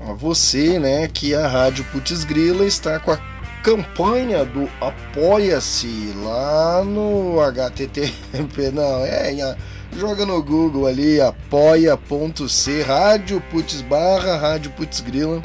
a 0.00 0.12
você, 0.14 0.78
né, 0.78 1.06
que 1.06 1.34
a 1.34 1.46
Rádio 1.46 1.84
Putz 1.92 2.24
Grila 2.24 2.64
está 2.64 2.98
com 2.98 3.12
a 3.12 3.20
campanha 3.62 4.44
do 4.44 4.68
Apoia-se 4.80 6.12
lá 6.24 6.82
no 6.82 7.40
HTTP, 7.40 8.70
não, 8.72 9.04
é, 9.04 9.56
joga 9.96 10.26
no 10.26 10.42
Google 10.42 10.86
ali 10.86 11.20
apoia.c 11.20 12.82
rádio 12.82 13.40
putz 13.50 13.80
barra 13.82 14.36
rádio 14.36 14.70
putz 14.72 15.00
grila 15.00 15.42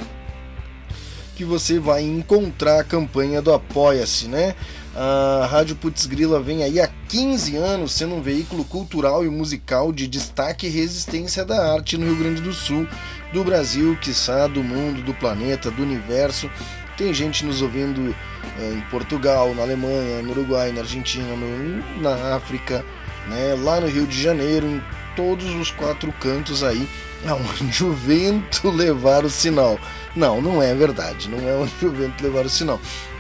que 1.38 1.46
você 1.46 1.78
vai 1.78 2.02
encontrar 2.02 2.80
a 2.80 2.84
campanha 2.84 3.44
do 3.44 3.54
Apoia-se, 3.54 4.28
né? 4.28 4.56
A 4.96 5.46
Rádio 5.46 5.76
Putz 5.76 6.08
Grila 6.08 6.42
vem 6.42 6.64
aí 6.64 6.82
há 6.82 6.90
15 7.08 7.56
anos 7.56 7.92
sendo 7.92 8.16
um 8.16 8.22
veículo 8.24 8.66
cultural 8.66 9.24
e 9.24 9.30
musical 9.30 9.94
de 9.94 10.08
destaque 10.08 10.66
e 10.66 10.72
resistência 10.72 11.46
da 11.46 11.72
arte 11.72 11.96
no 11.96 12.08
Rio 12.08 12.16
Grande 12.16 12.42
do 12.42 12.52
Sul, 12.52 12.88
do 13.32 13.44
Brasil, 13.44 13.96
quiçá, 14.02 14.48
do 14.48 14.64
mundo, 14.64 15.04
do 15.04 15.14
planeta, 15.14 15.70
do 15.70 15.84
universo. 15.84 16.50
Tem 16.98 17.14
gente 17.14 17.46
nos 17.46 17.62
ouvindo 17.62 18.16
eh, 18.58 18.74
em 18.74 18.82
Portugal, 18.90 19.54
na 19.54 19.62
Alemanha, 19.62 20.24
no 20.24 20.32
Uruguai, 20.32 20.72
na 20.72 20.82
Argentina, 20.82 21.36
no, 21.36 22.02
na 22.02 22.36
África, 22.36 22.84
né, 23.30 23.56
lá 23.62 23.80
no 23.80 23.88
Rio 23.88 24.08
de 24.08 24.22
Janeiro, 24.22 24.68
em 24.68 24.82
todos 25.16 25.46
os 25.56 25.72
quatro 25.72 26.12
cantos 26.20 26.64
aí, 26.64 26.88
aonde 27.26 27.84
o 27.84 27.92
vento 27.92 28.70
levar 28.72 29.26
o 29.26 29.30
sinal. 29.30 29.80
Não, 30.16 30.42
não 30.42 30.62
é 30.62 30.74
verdade, 30.74 31.30
não 31.30 31.40
é 31.48 31.54
onde 31.56 31.86
o 31.86 31.92
vento 31.92 32.24
levar 32.24 32.46
o 32.46 32.50
sinal. 32.50 32.80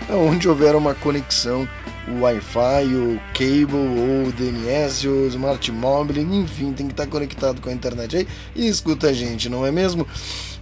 É 0.09 0.13
onde 0.13 0.47
houver 0.47 0.75
uma 0.75 0.93
conexão, 0.95 1.67
o 2.07 2.21
Wi-Fi, 2.21 2.85
o 2.85 3.19
cable, 3.33 3.75
ou 3.75 4.27
o 4.27 4.31
DNS, 4.31 5.07
o 5.07 5.27
Smart 5.27 5.71
Mobile, 5.71 6.21
enfim, 6.21 6.71
tem 6.71 6.87
que 6.87 6.93
estar 6.93 7.07
conectado 7.07 7.61
com 7.61 7.69
a 7.69 7.73
internet 7.73 8.17
aí 8.17 8.27
e 8.55 8.67
escuta 8.67 9.07
a 9.07 9.13
gente, 9.13 9.49
não 9.49 9.65
é 9.65 9.71
mesmo? 9.71 10.07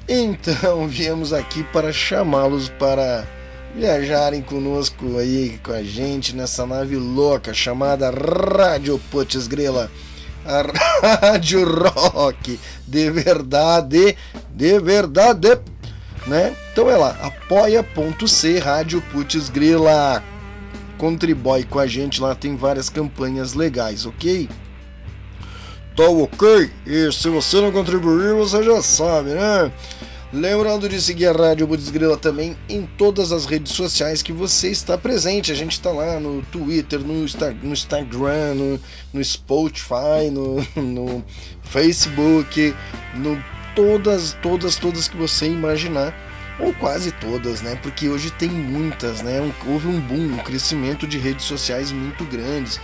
Então 0.07 0.87
viemos 0.89 1.33
aqui 1.33 1.63
para 1.63 1.91
chamá-los 1.91 2.69
para 2.69 3.27
viajarem 3.75 4.41
conosco 4.41 5.17
aí 5.17 5.59
com 5.61 5.73
a 5.73 5.83
gente 5.83 6.33
nessa 6.33 6.65
nave 6.65 6.95
louca 6.95 7.53
chamada 7.53 8.09
Rádio 8.09 8.99
Putz 9.11 9.47
Grila. 9.47 9.91
A 10.45 11.17
Rádio 11.21 11.65
Rock 11.65 12.57
de 12.87 13.11
verdade, 13.11 14.15
de 14.51 14.79
verdade, 14.79 15.59
né? 16.25 16.55
Então 16.71 16.89
é 16.89 16.95
lá, 16.95 17.17
apoia.c 17.21 18.59
Rádio 18.59 19.01
Putz 19.11 19.49
Grila. 19.49 20.23
Contribui 20.97 21.65
com 21.65 21.79
a 21.79 21.87
gente 21.87 22.21
lá, 22.21 22.33
tem 22.33 22.55
várias 22.55 22.89
campanhas 22.89 23.53
legais, 23.53 24.05
ok? 24.05 24.47
Tá 25.97 26.07
ok? 26.07 26.71
E 26.85 27.11
se 27.11 27.27
você 27.27 27.59
não 27.59 27.71
contribuir, 27.71 28.33
você 28.35 28.63
já 28.63 28.81
sabe, 28.81 29.31
né? 29.31 29.71
Lembrando 30.35 30.89
de 30.89 31.01
seguir 31.01 31.27
a 31.27 31.31
Rádio 31.31 31.65
Putz 31.65 31.89
Grila 31.89 32.17
também 32.17 32.57
em 32.67 32.85
todas 32.85 33.31
as 33.31 33.45
redes 33.45 33.71
sociais 33.71 34.21
que 34.21 34.33
você 34.33 34.69
está 34.69 34.97
presente. 34.97 35.49
A 35.49 35.55
gente 35.55 35.71
está 35.71 35.91
lá 35.91 36.19
no 36.19 36.41
Twitter, 36.51 36.99
no 36.99 37.23
Instagram, 37.23 38.53
no, 38.53 38.79
no 39.13 39.23
Spotify, 39.23 40.29
no, 40.29 40.57
no 40.75 41.23
Facebook, 41.63 42.75
no 43.13 43.41
todas, 43.77 44.37
todas, 44.41 44.75
todas 44.75 45.07
que 45.07 45.15
você 45.15 45.47
imaginar 45.47 46.13
ou 46.59 46.73
quase 46.73 47.13
todas, 47.13 47.61
né? 47.61 47.79
Porque 47.81 48.09
hoje 48.09 48.29
tem 48.31 48.49
muitas, 48.49 49.21
né? 49.21 49.39
Houve 49.65 49.87
um 49.87 50.01
boom, 50.01 50.33
um 50.33 50.37
crescimento 50.39 51.07
de 51.07 51.17
redes 51.17 51.45
sociais 51.45 51.93
muito 51.93 52.25
grandes, 52.25 52.77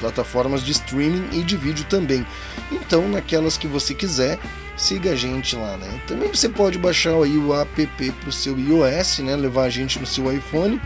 plataformas 0.00 0.60
de 0.60 0.72
streaming 0.72 1.38
e 1.38 1.44
de 1.44 1.56
vídeo 1.56 1.86
também. 1.88 2.26
Então, 2.72 3.08
naquelas 3.08 3.56
que 3.56 3.68
você 3.68 3.94
quiser, 3.94 4.40
siga 4.76 5.12
a 5.12 5.16
gente 5.16 5.56
lá, 5.56 5.76
né? 5.76 6.00
Também 6.06 6.28
você 6.28 6.48
pode 6.48 6.78
baixar 6.78 7.14
aí 7.14 7.36
o 7.36 7.54
app 7.54 7.86
para 7.86 8.28
o 8.28 8.32
seu 8.32 8.58
iOS, 8.58 9.20
né? 9.20 9.36
Levar 9.36 9.64
a 9.64 9.70
gente 9.70 9.98
no 9.98 10.06
seu 10.06 10.32
iPhone 10.32 10.80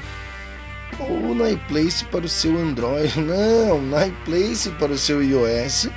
ou 0.99 1.35
na 1.35 1.51
iPlace 1.51 2.05
para 2.07 2.25
o 2.25 2.29
seu 2.29 2.57
Android. 2.57 3.19
Não, 3.21 3.81
na 3.83 4.07
iPlace 4.07 4.71
para 4.71 4.93
o 4.93 4.99
seu 4.99 5.23
iOS 5.23 5.89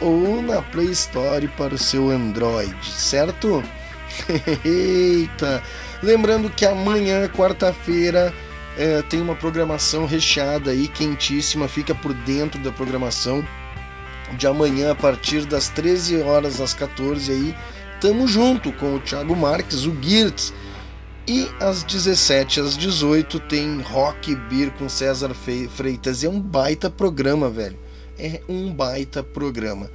ou 0.00 0.42
na 0.42 0.62
Play 0.62 0.90
Store 0.90 1.46
para 1.48 1.74
o 1.74 1.78
seu 1.78 2.10
Android, 2.10 2.74
certo? 2.84 3.62
Eita! 4.64 5.62
Lembrando 6.02 6.50
que 6.50 6.66
amanhã, 6.66 7.28
quarta-feira, 7.28 8.32
é, 8.76 9.02
tem 9.02 9.20
uma 9.20 9.34
programação 9.34 10.06
recheada 10.06 10.70
aí, 10.70 10.88
quentíssima, 10.88 11.68
fica 11.68 11.94
por 11.94 12.12
dentro 12.12 12.60
da 12.60 12.72
programação 12.72 13.44
de 14.34 14.46
amanhã 14.46 14.92
a 14.92 14.94
partir 14.94 15.46
das 15.46 15.68
13 15.68 16.22
horas 16.22 16.60
às 16.60 16.74
14 16.74 17.30
aí. 17.30 17.54
Tamo 18.00 18.26
junto 18.26 18.72
com 18.72 18.96
o 18.96 19.00
Thiago 19.00 19.34
Marques, 19.34 19.84
o 19.84 19.96
Girtz. 20.02 20.52
E 21.26 21.48
às 21.58 21.82
17 21.82 22.60
às 22.60 22.76
18 22.76 23.40
tem 23.40 23.80
Rock 23.80 24.34
Beer 24.34 24.70
com 24.72 24.88
César 24.88 25.32
Freitas. 25.34 26.22
É 26.22 26.28
um 26.28 26.38
baita 26.38 26.90
programa, 26.90 27.48
velho. 27.48 27.78
É 28.18 28.42
um 28.46 28.70
baita 28.70 29.22
programa. 29.22 29.90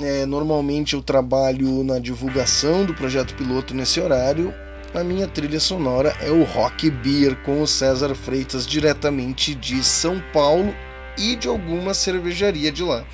É, 0.00 0.24
normalmente 0.24 0.94
eu 0.94 1.02
trabalho 1.02 1.84
na 1.84 1.98
divulgação 1.98 2.84
do 2.84 2.94
projeto 2.94 3.34
piloto 3.34 3.74
nesse 3.74 4.00
horário. 4.00 4.54
A 4.94 5.04
minha 5.04 5.26
trilha 5.26 5.60
sonora 5.60 6.16
é 6.20 6.30
o 6.30 6.44
Rock 6.44 6.88
Beer 6.88 7.36
com 7.42 7.60
o 7.60 7.66
César 7.66 8.14
Freitas 8.14 8.66
diretamente 8.66 9.54
de 9.54 9.82
São 9.84 10.22
Paulo 10.32 10.74
e 11.16 11.36
de 11.36 11.48
alguma 11.48 11.94
cervejaria 11.94 12.70
de 12.70 12.82
lá. 12.82 13.04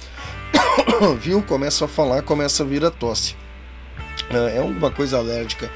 Viu? 1.20 1.42
Começa 1.42 1.84
a 1.84 1.88
falar, 1.88 2.22
começa 2.22 2.62
a 2.62 2.66
vir 2.66 2.84
a 2.84 2.90
tosse. 2.90 3.36
É 4.54 4.60
uma 4.60 4.90
coisa 4.90 5.18
alérgica. 5.18 5.70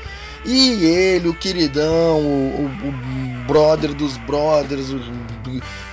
E 0.44 0.84
ele, 0.84 1.28
o 1.28 1.34
queridão, 1.34 2.20
o, 2.20 2.62
o, 2.62 2.88
o 2.88 3.44
brother 3.46 3.92
dos 3.92 4.16
brothers, 4.18 4.90
o, 4.90 4.96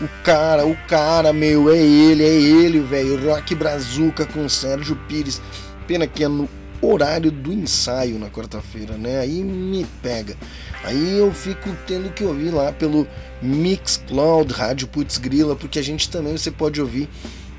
o, 0.03 0.07
cara, 0.23 0.65
o 0.65 0.75
cara, 0.87 1.33
meu, 1.33 1.71
é 1.71 1.77
ele, 1.77 2.23
é 2.23 2.33
ele, 2.33 2.79
velho. 2.79 3.29
Rock 3.29 3.55
Brazuca 3.55 4.25
com 4.25 4.47
Sérgio 4.47 4.95
Pires. 5.07 5.41
Pena 5.87 6.05
que 6.05 6.23
é 6.23 6.27
no 6.27 6.47
horário 6.81 7.31
do 7.31 7.51
ensaio 7.51 8.19
na 8.19 8.29
quarta-feira, 8.29 8.95
né? 8.95 9.19
Aí 9.19 9.43
me 9.43 9.85
pega. 10.01 10.35
Aí 10.83 11.17
eu 11.17 11.33
fico 11.33 11.75
tendo 11.87 12.11
que 12.11 12.23
ouvir 12.23 12.51
lá 12.51 12.71
pelo 12.71 13.07
Mixcloud, 13.41 14.53
Rádio 14.53 14.87
Putz 14.87 15.17
Grila, 15.17 15.55
porque 15.55 15.79
a 15.79 15.83
gente 15.83 16.09
também 16.09 16.37
você 16.37 16.51
pode 16.51 16.79
ouvir 16.81 17.09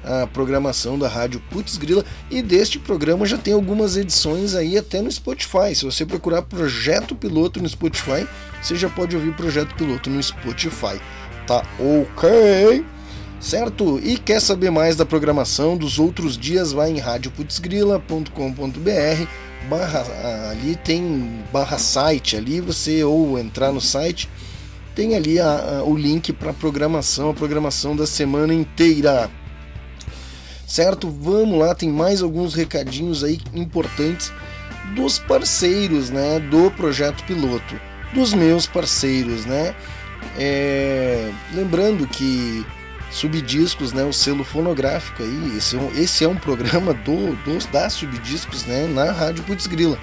a 0.05 0.27
programação 0.27 0.99
da 0.99 1.09
Rádio 1.09 1.41
Putz 1.51 1.79
Grila 1.79 2.05
e 2.31 2.43
deste 2.43 2.79
programa 2.79 3.25
já 3.25 3.39
tem 3.39 3.55
algumas 3.55 3.97
edições 3.97 4.55
aí 4.55 4.77
até 4.77 5.01
no 5.01 5.11
Spotify. 5.11 5.75
Se 5.75 5.87
você 5.87 6.05
procurar 6.05 6.43
Projeto 6.43 7.15
Piloto 7.15 7.63
no 7.63 7.69
Spotify, 7.69 8.29
você 8.61 8.77
já 8.77 8.91
pode 8.91 9.17
ouvir 9.17 9.35
Projeto 9.35 9.75
Piloto 9.75 10.11
no 10.11 10.23
Spotify. 10.23 11.01
Tá 11.47 11.65
ok? 11.79 12.85
Certo? 13.41 13.99
E 14.03 14.19
quer 14.19 14.41
saber 14.41 14.71
mais 14.71 14.97
da 14.97 15.07
programação 15.07 15.77
dos 15.77 15.99
outros 15.99 16.37
dias? 16.37 16.73
Vai 16.73 16.91
em 16.91 16.99
radioputzgrila.com.br 16.99 19.29
barra 19.69 20.05
ali 20.51 20.77
tem 20.77 21.43
barra 21.53 21.79
site 21.79 22.37
ali 22.37 22.61
você 22.61 23.03
ou 23.05 23.39
entrar 23.39 23.73
no 23.73 23.81
site 23.81 24.29
tem 24.95 25.17
ali 25.17 25.41
a, 25.41 25.79
a, 25.79 25.85
o 25.85 25.97
link 25.97 26.33
para 26.33 26.53
programação 26.53 27.31
a 27.31 27.35
programação 27.35 27.97
da 27.97 28.07
semana 28.07 28.55
inteira 28.55 29.31
certo? 30.67 31.09
Vamos 31.09 31.59
lá, 31.59 31.75
tem 31.75 31.89
mais 31.89 32.23
alguns 32.23 32.55
recadinhos 32.55 33.23
aí 33.23 33.39
importantes 33.55 34.33
dos 34.95 35.19
parceiros, 35.19 36.11
né, 36.11 36.41
do 36.41 36.71
projeto 36.73 37.25
piloto, 37.25 37.81
dos 38.13 38.35
meus 38.35 38.67
parceiros, 38.67 39.47
né? 39.47 39.75
É... 40.37 41.31
Lembrando 41.53 42.07
que 42.07 42.67
Subdiscos, 43.15 43.93
né, 43.93 44.03
o 44.03 44.13
selo 44.13 44.43
fonográfico 44.43 45.23
aí. 45.23 45.57
Esse 45.57 45.77
é 45.77 45.79
um, 45.79 45.89
esse 45.95 46.25
é 46.25 46.29
um 46.29 46.35
programa 46.35 46.93
do, 46.93 47.37
do 47.45 47.71
da 47.71 47.89
Subdiscos, 47.89 48.65
né, 48.65 48.89
na 48.89 49.13
Rádio 49.13 49.45
Putz 49.45 49.69
Grila. 49.69 49.97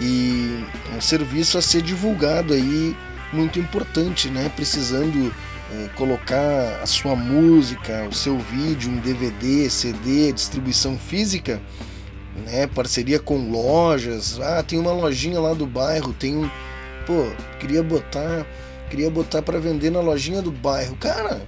E 0.00 0.64
um 0.96 1.00
serviço 1.00 1.56
a 1.56 1.62
ser 1.62 1.82
divulgado 1.82 2.52
aí 2.52 2.96
muito 3.32 3.60
importante, 3.60 4.28
né, 4.28 4.50
precisando 4.56 5.32
é, 5.72 5.88
colocar 5.94 6.80
a 6.82 6.86
sua 6.86 7.14
música, 7.14 8.08
o 8.10 8.12
seu 8.12 8.36
vídeo 8.36 8.90
em 8.90 8.96
DVD, 8.96 9.70
CD, 9.70 10.32
distribuição 10.32 10.98
física, 10.98 11.62
né, 12.44 12.66
parceria 12.66 13.20
com 13.20 13.52
lojas. 13.52 14.40
Ah, 14.40 14.64
tem 14.64 14.80
uma 14.80 14.92
lojinha 14.92 15.38
lá 15.38 15.54
do 15.54 15.64
bairro, 15.64 16.12
tem 16.12 16.36
um, 16.36 16.50
pô, 17.06 17.30
queria 17.60 17.84
botar, 17.84 18.44
queria 18.90 19.08
botar 19.08 19.42
para 19.42 19.60
vender 19.60 19.90
na 19.90 20.00
lojinha 20.00 20.42
do 20.42 20.50
bairro. 20.50 20.96
Cara, 20.96 21.46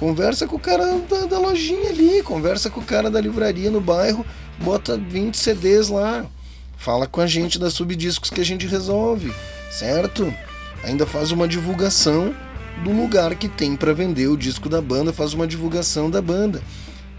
conversa 0.00 0.46
com 0.46 0.56
o 0.56 0.58
cara 0.58 0.98
da, 1.00 1.26
da, 1.26 1.38
lojinha 1.38 1.90
ali, 1.90 2.22
conversa 2.22 2.70
com 2.70 2.80
o 2.80 2.84
cara 2.84 3.10
da 3.10 3.20
livraria 3.20 3.70
no 3.70 3.82
bairro, 3.82 4.24
bota 4.58 4.96
20 4.96 5.36
CDs 5.36 5.90
lá. 5.90 6.24
Fala 6.78 7.06
com 7.06 7.20
a 7.20 7.26
gente 7.26 7.58
da 7.58 7.70
Subdiscos 7.70 8.30
que 8.30 8.40
a 8.40 8.44
gente 8.44 8.66
resolve, 8.66 9.30
certo? 9.70 10.32
Ainda 10.82 11.04
faz 11.04 11.32
uma 11.32 11.46
divulgação 11.46 12.34
do 12.82 12.90
lugar 12.90 13.34
que 13.34 13.46
tem 13.46 13.76
para 13.76 13.92
vender 13.92 14.28
o 14.28 14.38
disco 14.38 14.70
da 14.70 14.80
banda, 14.80 15.12
faz 15.12 15.34
uma 15.34 15.46
divulgação 15.46 16.08
da 16.08 16.22
banda. 16.22 16.62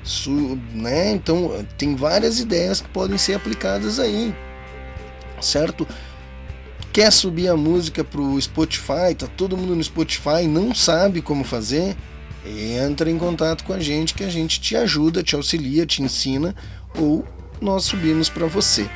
Su, 0.03 0.57
né? 0.73 1.11
Então 1.11 1.63
tem 1.77 1.95
várias 1.95 2.39
ideias 2.39 2.81
que 2.81 2.89
podem 2.89 3.19
ser 3.19 3.35
aplicadas 3.35 3.99
aí, 3.99 4.35
certo? 5.39 5.87
Quer 6.91 7.11
subir 7.11 7.47
a 7.47 7.55
música 7.55 8.03
pro 8.03 8.41
Spotify? 8.41 9.13
Tá 9.15 9.27
todo 9.27 9.55
mundo 9.55 9.75
no 9.75 9.83
Spotify, 9.83 10.47
não 10.47 10.73
sabe 10.73 11.21
como 11.21 11.43
fazer? 11.43 11.95
Entra 12.45 13.09
em 13.09 13.17
contato 13.17 13.63
com 13.63 13.73
a 13.73 13.79
gente 13.79 14.13
que 14.13 14.23
a 14.23 14.29
gente 14.29 14.59
te 14.59 14.75
ajuda, 14.75 15.21
te 15.21 15.35
auxilia, 15.35 15.85
te 15.85 16.01
ensina 16.01 16.55
ou 16.97 17.25
nós 17.61 17.85
subimos 17.85 18.29
para 18.29 18.47
você. 18.47 18.89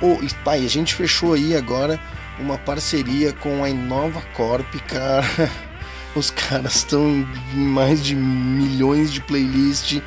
Ou, 0.00 0.18
pai, 0.44 0.64
a 0.64 0.68
gente 0.68 0.94
fechou 0.94 1.34
aí 1.34 1.54
agora 1.54 2.00
uma 2.38 2.56
parceria 2.58 3.32
com 3.32 3.62
a 3.62 3.70
Inova 3.70 4.22
Corp, 4.34 4.74
cara. 4.86 5.26
Os 6.14 6.30
caras 6.30 6.76
estão 6.76 7.26
em 7.54 7.58
mais 7.58 8.02
de 8.02 8.14
milhões 8.14 9.12
de 9.12 9.20
playlists. 9.20 10.02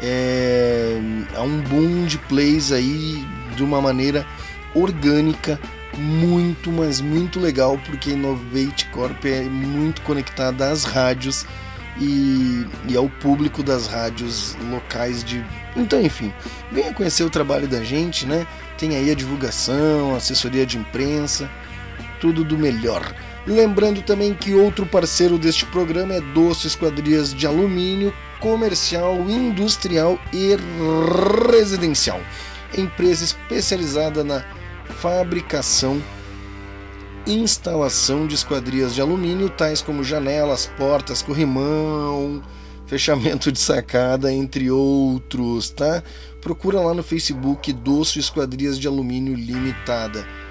É, 0.00 0.98
há 1.36 1.42
um 1.42 1.60
boom 1.60 2.06
de 2.06 2.16
plays 2.18 2.72
aí 2.72 3.24
de 3.54 3.62
uma 3.62 3.80
maneira 3.80 4.26
orgânica, 4.74 5.60
muito, 5.96 6.72
mas 6.72 7.02
muito 7.02 7.38
legal, 7.38 7.78
porque 7.84 8.12
Innovate 8.12 8.86
Corp 8.86 9.24
é 9.26 9.42
muito 9.42 10.00
conectada 10.02 10.70
às 10.70 10.84
rádios 10.84 11.46
e, 12.00 12.66
e 12.88 12.96
ao 12.96 13.08
público 13.08 13.62
das 13.62 13.86
rádios 13.86 14.56
locais 14.70 15.22
de. 15.22 15.44
Então, 15.76 16.00
enfim, 16.00 16.32
venha 16.70 16.92
conhecer 16.92 17.24
o 17.24 17.30
trabalho 17.30 17.68
da 17.68 17.82
gente, 17.82 18.26
né? 18.26 18.46
Tem 18.78 18.96
aí 18.96 19.10
a 19.10 19.14
divulgação, 19.14 20.14
assessoria 20.14 20.66
de 20.66 20.78
imprensa, 20.78 21.50
tudo 22.20 22.44
do 22.44 22.58
melhor. 22.58 23.14
Lembrando 23.46 24.02
também 24.02 24.34
que 24.34 24.54
outro 24.54 24.86
parceiro 24.86 25.36
deste 25.36 25.66
programa 25.66 26.14
é 26.14 26.20
Doce 26.20 26.68
Esquadrias 26.68 27.34
de 27.34 27.46
Alumínio, 27.46 28.14
comercial, 28.38 29.18
industrial 29.28 30.18
e 30.32 30.56
residencial. 31.50 32.20
Empresa 32.76 33.24
especializada 33.24 34.22
na 34.22 34.44
fabricação 35.00 36.00
instalação 37.26 38.26
de 38.26 38.34
esquadrias 38.34 38.94
de 38.94 39.00
alumínio, 39.00 39.48
tais 39.50 39.80
como 39.80 40.02
janelas, 40.02 40.66
portas, 40.76 41.22
corrimão, 41.22 42.42
fechamento 42.86 43.50
de 43.50 43.58
sacada, 43.58 44.32
entre 44.32 44.70
outros, 44.70 45.70
tá? 45.70 46.02
Procura 46.40 46.80
lá 46.80 46.92
no 46.92 47.02
Facebook 47.02 47.72
Doce 47.72 48.18
Esquadrias 48.18 48.78
de 48.78 48.88
Alumínio 48.88 49.34
Limitada. 49.34 50.26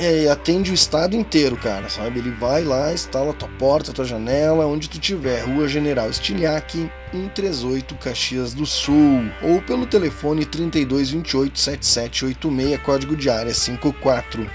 É, 0.00 0.30
atende 0.30 0.70
o 0.70 0.74
estado 0.74 1.14
inteiro, 1.14 1.54
cara, 1.54 1.90
sabe? 1.90 2.20
Ele 2.20 2.30
vai 2.30 2.64
lá, 2.64 2.90
instala 2.90 3.34
tua 3.34 3.48
porta, 3.58 3.92
tua 3.92 4.04
janela, 4.04 4.64
onde 4.64 4.88
tu 4.88 4.98
tiver. 4.98 5.42
Rua 5.42 5.68
General 5.68 6.08
Estilhaque, 6.08 6.90
138 7.12 7.94
Caxias 7.96 8.54
do 8.54 8.64
Sul. 8.64 9.30
Ou 9.42 9.60
pelo 9.60 9.84
telefone 9.84 10.46
3228 10.46 11.58
7786, 11.58 12.80
código 12.80 13.14
de 13.14 13.28
área 13.28 13.52
54 13.52 14.48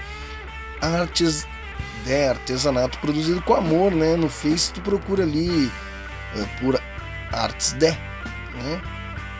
artes 0.84 1.46
de 2.04 2.26
artesanato 2.26 2.98
produzido 2.98 3.40
com 3.42 3.54
amor, 3.54 3.92
né? 3.92 4.16
No 4.16 4.28
Face 4.28 4.72
tu 4.72 4.80
procura 4.82 5.22
ali 5.22 5.70
é, 6.36 6.60
por 6.60 6.80
artes 7.32 7.72
de, 7.72 7.90
né? 7.90 8.82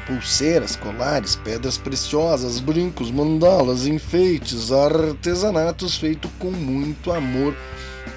Pulseiras, 0.06 0.76
colares, 0.76 1.34
pedras 1.36 1.78
preciosas, 1.78 2.60
brincos, 2.60 3.10
mandalas, 3.10 3.86
enfeites, 3.86 4.70
artesanatos 4.70 5.96
feito 5.96 6.28
com 6.38 6.50
muito 6.50 7.10
amor, 7.12 7.54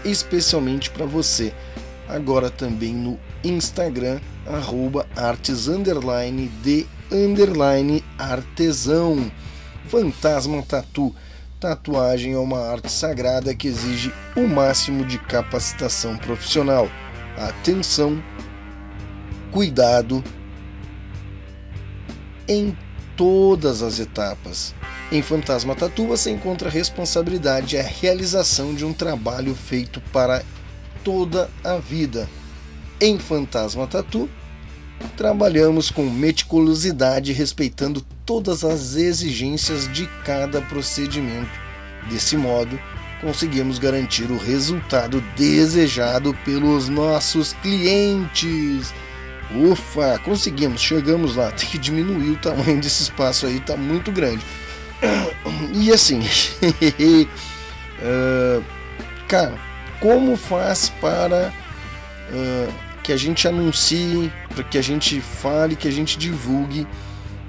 especialmente 0.03 0.89
para 0.89 1.05
você. 1.05 1.53
Agora 2.09 2.49
também 2.49 2.93
no 2.93 3.17
Instagram, 3.43 4.19
arroba 4.45 5.05
artes 5.15 5.67
underline 5.67 6.47
de 6.61 6.85
underline 7.11 8.03
artesão. 8.17 9.31
Fantasma 9.87 10.61
Tatu 10.63 11.15
Tatuagem 11.59 12.33
é 12.33 12.37
uma 12.37 12.69
arte 12.69 12.91
sagrada 12.91 13.55
que 13.55 13.67
exige 13.67 14.13
o 14.35 14.47
máximo 14.47 15.03
de 15.03 15.17
capacitação 15.17 16.15
profissional, 16.15 16.87
atenção, 17.35 18.23
cuidado 19.51 20.23
em 22.47 22.77
todas 23.15 23.81
as 23.81 23.97
etapas. 23.97 24.75
Em 25.11 25.23
Fantasma 25.23 25.73
Tatu 25.73 26.05
você 26.05 26.29
encontra 26.29 26.69
a 26.69 26.71
responsabilidade 26.71 27.75
e 27.75 27.79
a 27.79 27.83
realização 27.83 28.75
de 28.75 28.85
um 28.85 28.93
trabalho 28.93 29.55
feito 29.55 29.99
para 30.13 30.43
toda 31.03 31.49
a 31.63 31.77
vida. 31.77 32.29
Em 33.01 33.17
Fantasma 33.17 33.87
Tatu, 33.87 34.29
trabalhamos 35.15 35.89
com 35.89 36.09
meticulosidade 36.09 37.33
respeitando 37.33 38.05
todas 38.25 38.63
as 38.63 38.95
exigências 38.95 39.91
de 39.91 40.07
cada 40.23 40.61
procedimento. 40.61 41.49
Desse 42.09 42.37
modo, 42.37 42.79
conseguimos 43.21 43.79
garantir 43.79 44.31
o 44.31 44.37
resultado 44.37 45.21
desejado 45.35 46.33
pelos 46.45 46.87
nossos 46.87 47.53
clientes. 47.53 48.93
Ufa, 49.51 50.19
conseguimos, 50.19 50.81
chegamos 50.81 51.35
lá. 51.35 51.51
Tem 51.57 51.69
que 51.69 51.77
diminuir 51.77 52.31
o 52.31 52.37
tamanho 52.37 52.79
desse 52.81 53.03
espaço 53.03 53.45
aí, 53.45 53.59
tá 53.59 53.75
muito 53.75 54.11
grande. 54.11 54.43
E 55.73 55.91
assim, 55.91 56.21
uh, 58.01 58.63
cara, 59.27 59.53
como 59.99 60.35
faz 60.35 60.89
para 61.01 61.53
uh, 62.31 62.86
que 63.07 63.13
a 63.13 63.17
gente 63.17 63.47
anuncie, 63.47 64.29
para 64.53 64.65
que 64.65 64.77
a 64.77 64.81
gente 64.81 65.21
fale, 65.21 65.77
que 65.77 65.87
a 65.87 65.91
gente 65.91 66.17
divulgue 66.17 66.85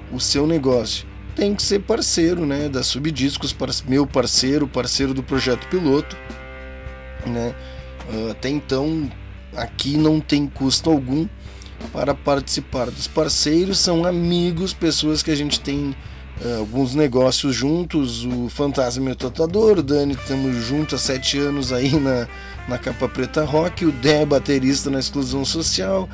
o 0.09 0.17
seu 0.17 0.47
negócio. 0.47 1.05
Tem 1.35 1.53
que 1.53 1.61
ser 1.61 1.79
parceiro, 1.79 2.45
né, 2.45 2.69
da 2.69 2.81
Subdiscos, 2.81 3.53
meu 3.85 4.07
parceiro, 4.07 4.69
parceiro 4.69 5.13
do 5.13 5.21
projeto 5.21 5.67
piloto, 5.67 6.15
né? 7.27 7.53
Ah, 8.09 8.31
até 8.31 8.47
então 8.47 9.11
aqui 9.53 9.97
não 9.97 10.21
tem 10.21 10.47
custo 10.47 10.89
algum 10.89 11.27
para 11.91 12.15
participar 12.15 12.89
dos 12.89 13.09
parceiros, 13.09 13.79
são 13.79 14.05
amigos, 14.05 14.71
pessoas 14.73 15.21
que 15.21 15.29
a 15.29 15.35
gente 15.35 15.59
tem 15.59 15.93
uh, 16.41 16.59
alguns 16.59 16.95
negócios 16.95 17.53
juntos, 17.53 18.23
o 18.23 18.47
Fantasma 18.47 19.03
Meu 19.03 19.15
Tatuador, 19.15 19.79
o 19.79 19.83
Dani, 19.83 20.13
estamos 20.13 20.55
juntos 20.63 20.93
há 20.93 20.97
sete 20.97 21.37
anos 21.37 21.73
aí 21.73 21.99
na, 21.99 22.29
na 22.67 22.77
Capa 22.77 23.07
Preta 23.07 23.43
Rock, 23.43 23.85
o 23.85 23.91
Dé, 23.91 24.25
baterista 24.25 24.89
na 24.89 24.99
Exclusão 24.99 25.43
Social. 25.43 26.09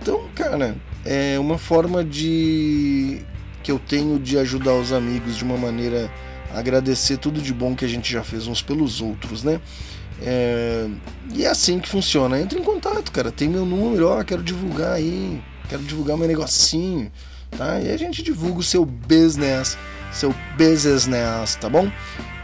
Então, 0.00 0.28
cara, 0.34 0.76
é 1.04 1.38
uma 1.38 1.58
forma 1.58 2.04
de 2.04 3.22
que 3.62 3.70
eu 3.70 3.78
tenho 3.78 4.18
de 4.18 4.38
ajudar 4.38 4.74
os 4.74 4.92
amigos 4.92 5.36
de 5.36 5.44
uma 5.44 5.56
maneira 5.56 6.10
agradecer 6.54 7.16
tudo 7.18 7.40
de 7.40 7.52
bom 7.52 7.74
que 7.74 7.84
a 7.84 7.88
gente 7.88 8.12
já 8.12 8.22
fez 8.22 8.46
uns 8.46 8.62
pelos 8.62 9.00
outros, 9.00 9.44
né? 9.44 9.60
É... 10.22 10.88
E 11.34 11.44
é 11.44 11.48
assim 11.48 11.78
que 11.78 11.88
funciona. 11.88 12.40
Entre 12.40 12.58
em 12.58 12.62
contato, 12.62 13.12
cara. 13.12 13.30
Tem 13.30 13.48
meu 13.48 13.64
número, 13.64 14.08
ó, 14.08 14.22
quero 14.24 14.42
divulgar 14.42 14.92
aí, 14.92 15.40
quero 15.68 15.82
divulgar 15.82 16.16
meu 16.16 16.26
negocinho, 16.26 17.10
tá? 17.56 17.80
E 17.80 17.90
a 17.90 17.96
gente 17.96 18.22
divulga 18.22 18.60
o 18.60 18.64
seu 18.64 18.84
business, 18.84 19.78
seu 20.12 20.34
business, 20.56 21.56
tá 21.56 21.68
bom? 21.68 21.90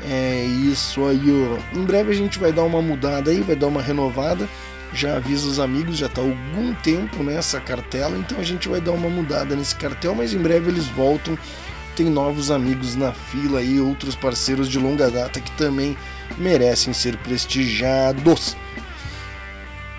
É 0.08 0.44
isso 0.44 1.04
aí. 1.06 1.24
Ó. 1.28 1.78
Em 1.78 1.84
breve 1.84 2.12
a 2.12 2.14
gente 2.14 2.38
vai 2.38 2.52
dar 2.52 2.62
uma 2.64 2.80
mudada 2.80 3.30
aí, 3.30 3.40
vai 3.40 3.56
dar 3.56 3.66
uma 3.66 3.82
renovada. 3.82 4.48
Já 4.92 5.16
avisa 5.16 5.46
os 5.46 5.58
amigos, 5.58 5.98
já 5.98 6.06
está 6.06 6.20
algum 6.20 6.72
tempo 6.82 7.22
nessa 7.22 7.60
cartela, 7.60 8.16
então 8.16 8.38
a 8.38 8.44
gente 8.44 8.68
vai 8.68 8.80
dar 8.80 8.92
uma 8.92 9.10
mudada 9.10 9.54
nesse 9.56 9.74
cartel, 9.74 10.14
mas 10.14 10.32
em 10.32 10.38
breve 10.38 10.70
eles 10.70 10.86
voltam. 10.86 11.36
Tem 11.96 12.06
novos 12.06 12.50
amigos 12.50 12.94
na 12.94 13.12
fila 13.12 13.62
e 13.62 13.80
outros 13.80 14.14
parceiros 14.14 14.68
de 14.68 14.78
longa 14.78 15.10
data 15.10 15.40
que 15.40 15.50
também 15.52 15.96
merecem 16.38 16.92
ser 16.92 17.16
prestigiados. 17.18 18.56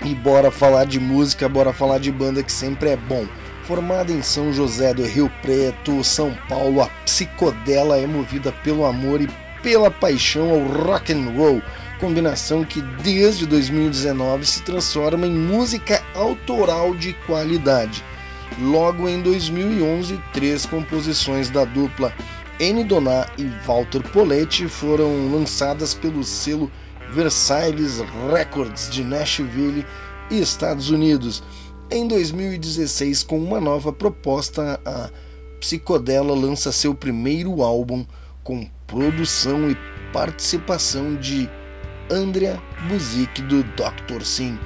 E 0.05 0.15
bora 0.15 0.51
falar 0.51 0.86
de 0.86 0.99
música, 0.99 1.49
bora 1.49 1.74
falar 1.74 1.99
de 1.99 2.11
banda 2.11 2.41
que 2.43 2.51
sempre 2.51 2.89
é 2.89 2.95
bom. 2.95 3.26
Formada 3.68 4.13
em 4.13 4.22
São 4.22 4.53
José 4.53 4.93
do 4.93 5.03
Rio 5.03 5.30
Preto, 5.41 6.01
São 6.01 6.34
Paulo, 6.47 6.82
a 6.82 6.88
psicodela 7.03 7.97
é 7.97 8.07
movida 8.07 8.49
pelo 8.63 8.86
amor 8.86 9.20
e 9.20 9.28
pela 9.61 9.91
paixão 9.91 10.51
ao 10.51 10.86
rock 10.86 11.11
and 11.11 11.34
roll, 11.36 11.61
combinação 11.99 12.63
que 12.63 12.82
desde 13.03 13.45
2019 13.45 14.45
se 14.45 14.61
transforma 14.63 15.28
em 15.28 15.34
música 15.34 16.01
autoral 16.15 16.95
de 16.95 17.11
qualidade. 17.26 18.01
Logo 18.57 19.09
em 19.09 19.22
2011, 19.22 20.18
três 20.32 20.65
composições 20.65 21.49
da 21.49 21.65
dupla 21.65 22.13
N. 22.61 22.86
Doná 22.86 23.28
e 23.38 23.43
Walter 23.65 24.01
Poletti 24.13 24.70
foram 24.70 25.30
lançadas 25.30 25.93
pelo 25.93 26.24
selo 26.24 26.72
Versailles 27.11 28.01
Records 28.32 28.89
de 28.89 29.03
Nashville, 29.03 29.86
Estados 30.32 30.89
Unidos. 30.89 31.43
Em 31.89 32.05
2016, 32.05 33.23
com 33.23 33.39
uma 33.39 33.61
nova 33.61 33.93
proposta, 33.93 34.77
a 34.85 35.09
Psicodela 35.61 36.35
lança 36.35 36.69
seu 36.69 36.93
primeiro 36.93 37.63
álbum 37.63 38.05
com 38.43 38.69
produção 38.85 39.71
e 39.71 39.77
participação 40.11 41.15
de 41.15 41.49
Andrea 42.11 42.61
Buzik 42.89 43.41
do 43.43 43.63
Dr. 43.63 44.21
Sim. 44.23 44.59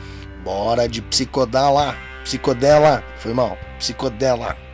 Bora 0.44 0.90
de 0.90 1.00
Psicodela! 1.04 1.96
Psicodela! 2.24 3.04
Foi 3.20 3.36
mal, 3.36 3.56
Psicodela! 3.78 4.71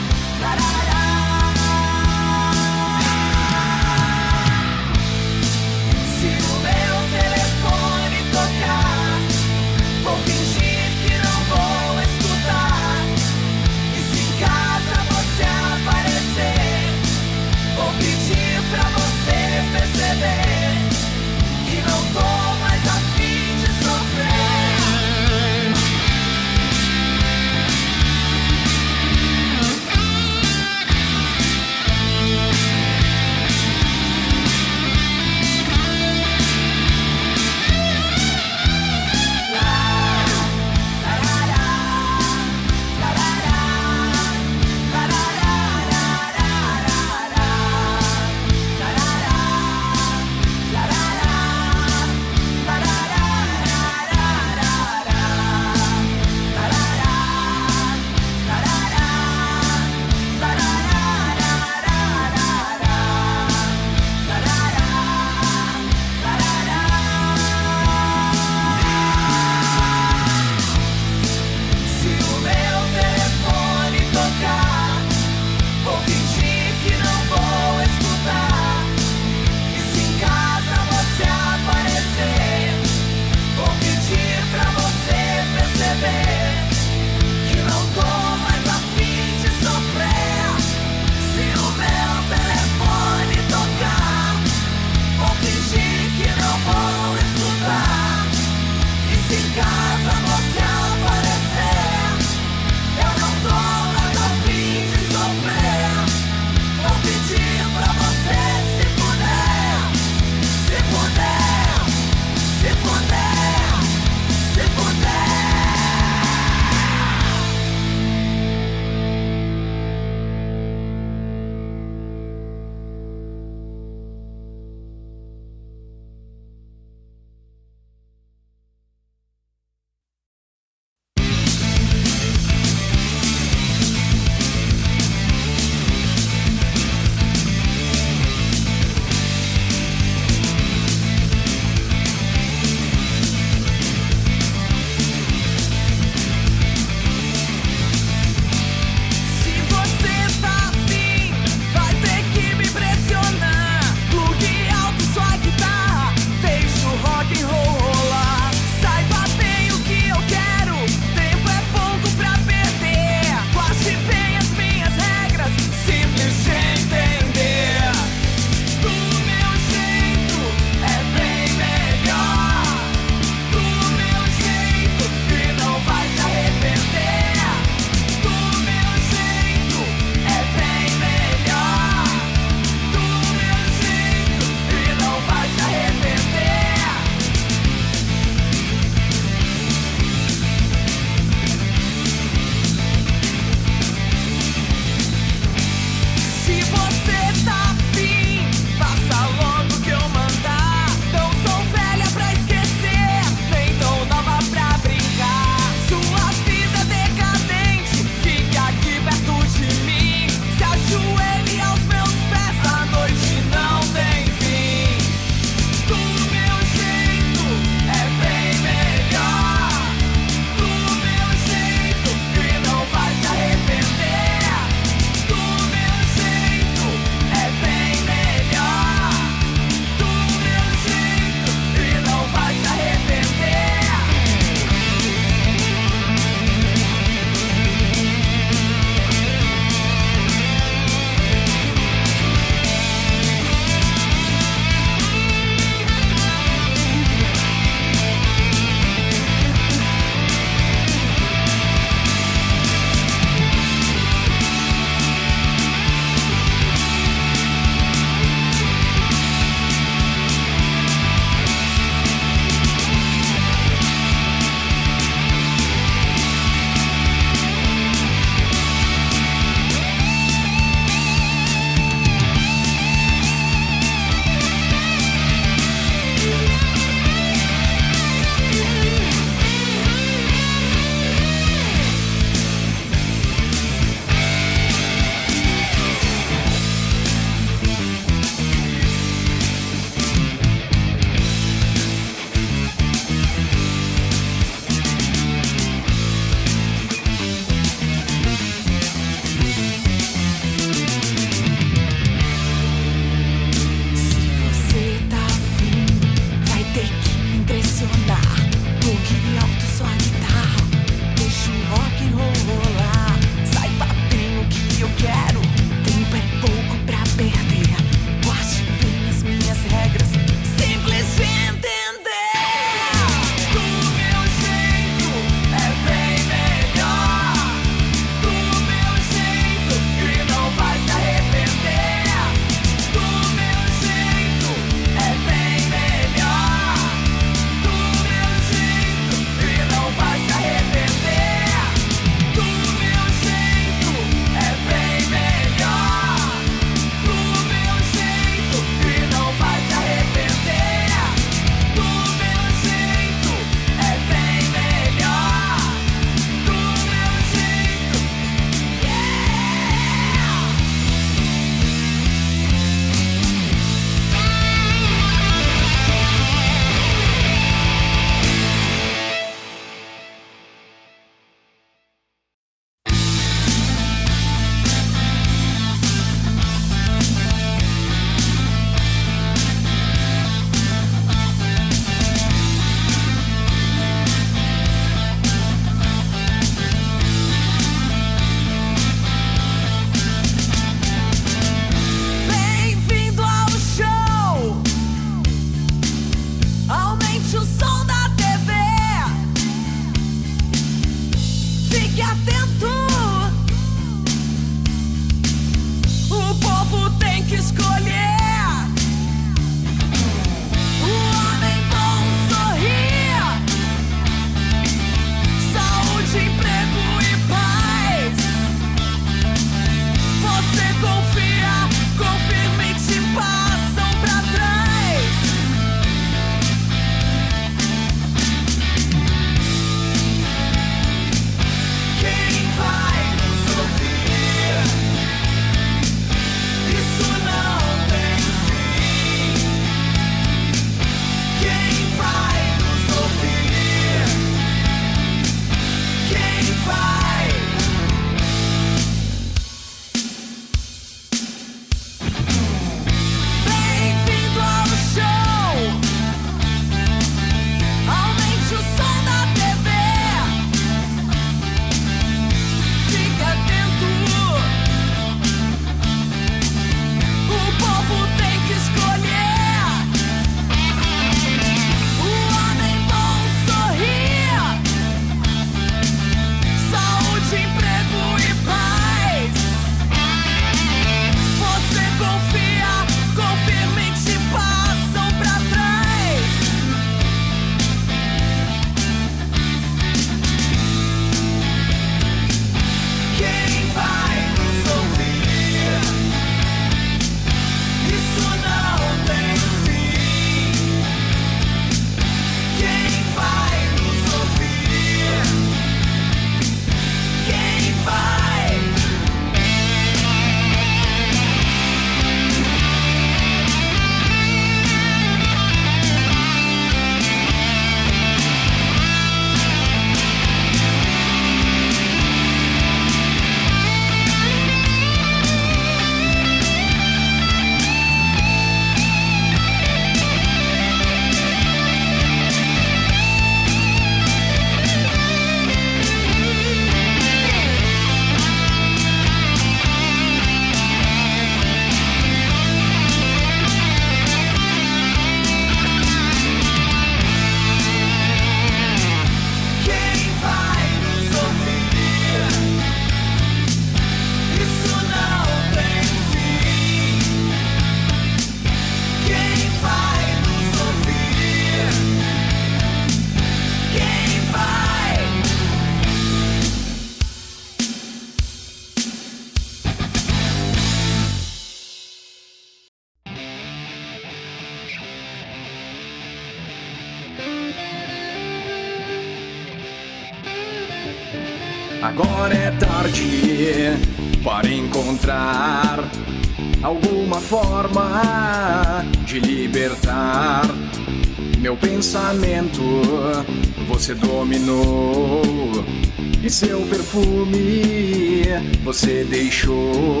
Seu 596.40 596.60
perfume 596.62 598.24
você 598.64 599.04
deixou. 599.04 600.00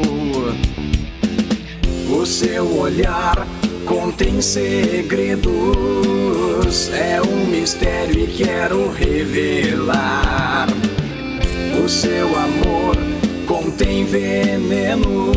O 2.08 2.24
seu 2.24 2.78
olhar 2.78 3.46
contém 3.84 4.40
segredos, 4.40 5.50
é 6.94 7.20
um 7.20 7.44
mistério 7.44 8.24
e 8.24 8.26
quero 8.26 8.90
revelar. 8.90 10.66
O 11.84 11.86
seu 11.86 12.28
amor 12.28 12.96
contém 13.46 14.06
veneno. 14.06 15.32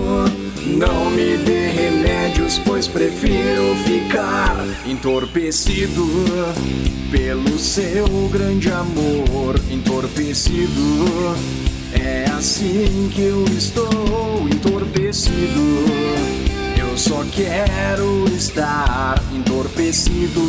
Não 0.65 1.11
me 1.11 1.35
dê 1.35 1.67
remédios, 1.67 2.59
prefiro 2.87 3.75
ficar 3.85 4.55
entorpecido 4.85 6.05
pelo 7.11 7.57
seu 7.59 8.07
grande 8.31 8.71
amor. 8.71 9.59
Entorpecido, 9.69 11.35
é 11.93 12.25
assim 12.31 13.09
que 13.13 13.21
eu 13.21 13.45
estou 13.45 14.47
entorpecido. 14.51 15.85
Eu 16.77 16.97
só 16.97 17.23
quero 17.31 18.25
estar 18.35 19.21
entorpecido 19.33 20.41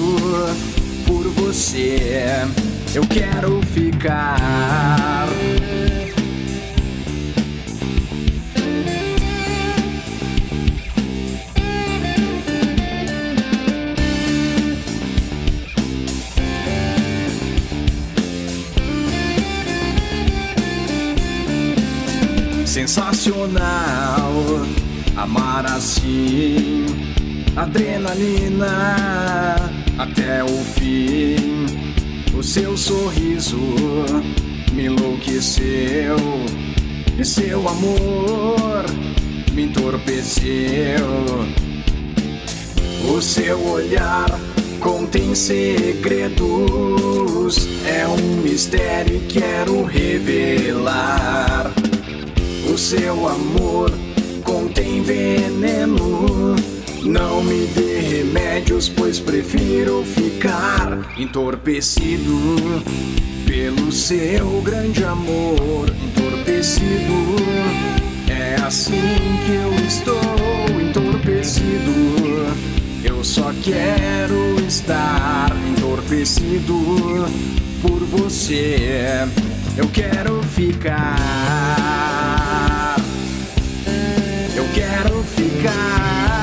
por 1.06 1.24
você. 1.28 2.46
Eu 2.94 3.02
quero 3.06 3.60
ficar. 3.72 5.28
Sensacional 23.24 24.34
amar 25.16 25.64
assim, 25.64 26.84
adrenalina 27.56 29.56
até 29.96 30.44
o 30.44 30.58
fim. 30.74 31.64
O 32.36 32.42
seu 32.42 32.76
sorriso 32.76 33.56
me 34.72 34.84
enlouqueceu 34.84 36.16
e 37.18 37.24
seu 37.24 37.66
amor 37.66 38.84
me 39.54 39.62
entorpeceu. 39.62 41.46
O 43.08 43.22
seu 43.22 43.58
olhar 43.70 44.38
contém 44.80 45.34
segredos, 45.34 46.36
é 47.86 48.06
um 48.06 48.42
mistério 48.42 49.16
e 49.16 49.20
quero 49.20 49.82
revelar. 49.82 51.73
O 52.74 52.76
seu 52.76 53.28
amor 53.28 53.88
contém 54.42 55.00
veneno. 55.00 56.56
Não 57.04 57.40
me 57.44 57.66
dê 57.68 58.00
remédios, 58.00 58.88
pois 58.88 59.20
prefiro 59.20 60.02
ficar 60.02 61.14
entorpecido 61.16 62.36
pelo 63.46 63.92
seu 63.92 64.60
grande 64.62 65.04
amor. 65.04 65.88
Entorpecido, 65.88 67.36
é 68.26 68.56
assim 68.60 69.38
que 69.46 69.52
eu 69.52 69.72
estou 69.86 70.80
entorpecido. 70.80 71.92
Eu 73.04 73.22
só 73.22 73.52
quero 73.62 74.60
estar 74.66 75.56
entorpecido 75.78 76.74
por 77.80 78.00
você. 78.00 79.28
Eu 79.76 79.88
quero 79.92 80.42
ficar. 80.42 82.23
Quero 84.94 85.24
ficar. 85.24 86.33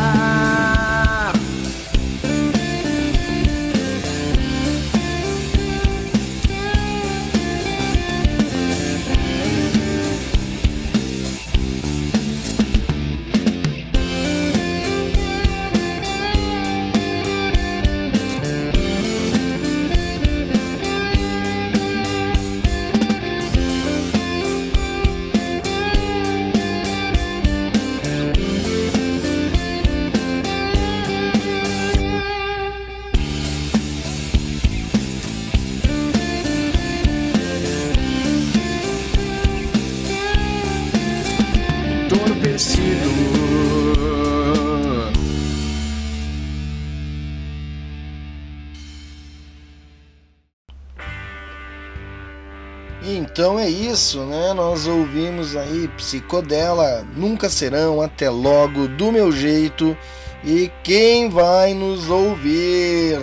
Então 53.32 53.58
é 53.58 53.70
isso, 53.70 54.26
né? 54.26 54.54
Nós 54.54 54.88
ouvimos 54.88 55.56
aí 55.56 55.88
Psicodela, 55.96 57.06
Nunca 57.16 57.50
Serão, 57.50 58.02
Até 58.02 58.30
Logo, 58.30 58.90
Do 58.90 59.10
Meu 59.10 59.32
Jeito. 59.32 59.96
E 60.44 60.70
quem 60.84 61.30
vai 61.30 61.74
nos 61.74 62.10
ouvir? 62.10 63.20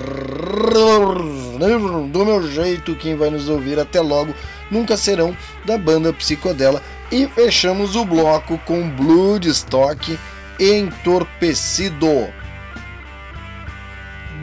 Do 2.13 2.25
meu 2.25 2.49
jeito, 2.49 2.95
quem 2.95 3.17
vai 3.17 3.29
nos 3.29 3.49
ouvir 3.49 3.79
até 3.79 4.01
logo 4.01 4.33
nunca 4.71 4.97
serão 4.97 5.37
da 5.67 5.77
banda 5.77 6.13
Psicodela. 6.13 6.81
E 7.11 7.27
fechamos 7.27 7.97
o 7.97 8.05
bloco 8.05 8.57
com 8.59 8.89
Bloodstock 8.91 10.17
Entorpecido. 10.61 12.29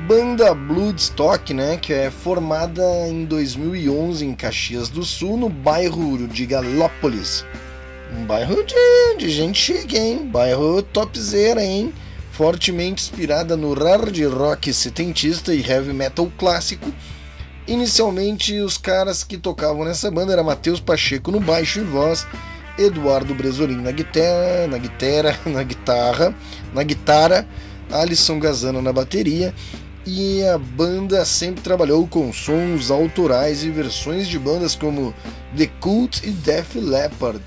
Banda 0.08 0.54
Bloodstock, 0.54 1.52
né, 1.52 1.78
que 1.78 1.92
é 1.92 2.12
formada 2.12 2.84
em 3.08 3.26
2011 3.26 4.24
em 4.24 4.36
Caxias 4.36 4.88
do 4.88 5.04
Sul, 5.04 5.36
no 5.36 5.50
bairro 5.50 6.28
de 6.28 6.46
Galópolis. 6.46 7.44
Um 8.16 8.24
bairro 8.24 8.64
de, 8.64 9.18
de 9.18 9.32
gente 9.32 9.58
chique, 9.58 9.98
hein? 9.98 10.28
Bairro 10.28 10.84
topzera, 10.84 11.64
hein? 11.64 11.92
Fortemente 12.32 13.02
inspirada 13.02 13.58
no 13.58 13.74
hard 13.74 14.16
rock 14.32 14.72
setentista 14.72 15.56
e 15.56 15.68
heavy 15.68 15.92
metal 15.92 16.32
clássico. 16.38 16.94
Inicialmente, 17.68 18.60
os 18.60 18.78
caras 18.78 19.24
que 19.24 19.40
tocavam 19.40 19.86
nessa 19.86 20.12
banda 20.12 20.34
era 20.34 20.44
Matheus 20.44 20.80
Pacheco 20.80 21.32
no 21.32 21.40
baixo 21.40 21.80
e 21.80 21.84
voz, 21.84 22.28
Eduardo 22.78 23.34
Bresolim 23.34 23.78
na 23.78 23.92
guitarra, 23.92 24.68
na 24.70 24.78
guitarra, 24.78 25.40
na 25.50 25.64
guitarra, 25.64 26.36
na 26.76 26.84
guitarra, 26.84 27.48
Alisson 27.92 28.40
Gazano 28.40 28.84
na 28.84 28.94
bateria 28.94 29.52
e 30.06 30.44
a 30.44 30.58
banda 30.58 31.26
sempre 31.26 31.64
trabalhou 31.64 32.08
com 32.08 32.32
sons 32.32 32.92
autorais 32.92 33.64
e 33.64 33.72
versões 33.72 34.28
de 34.28 34.38
bandas 34.38 34.76
como 34.76 35.16
The 35.58 35.68
Cult 35.80 36.28
e 36.28 36.32
Def 36.32 36.76
Leppard. 36.76 37.42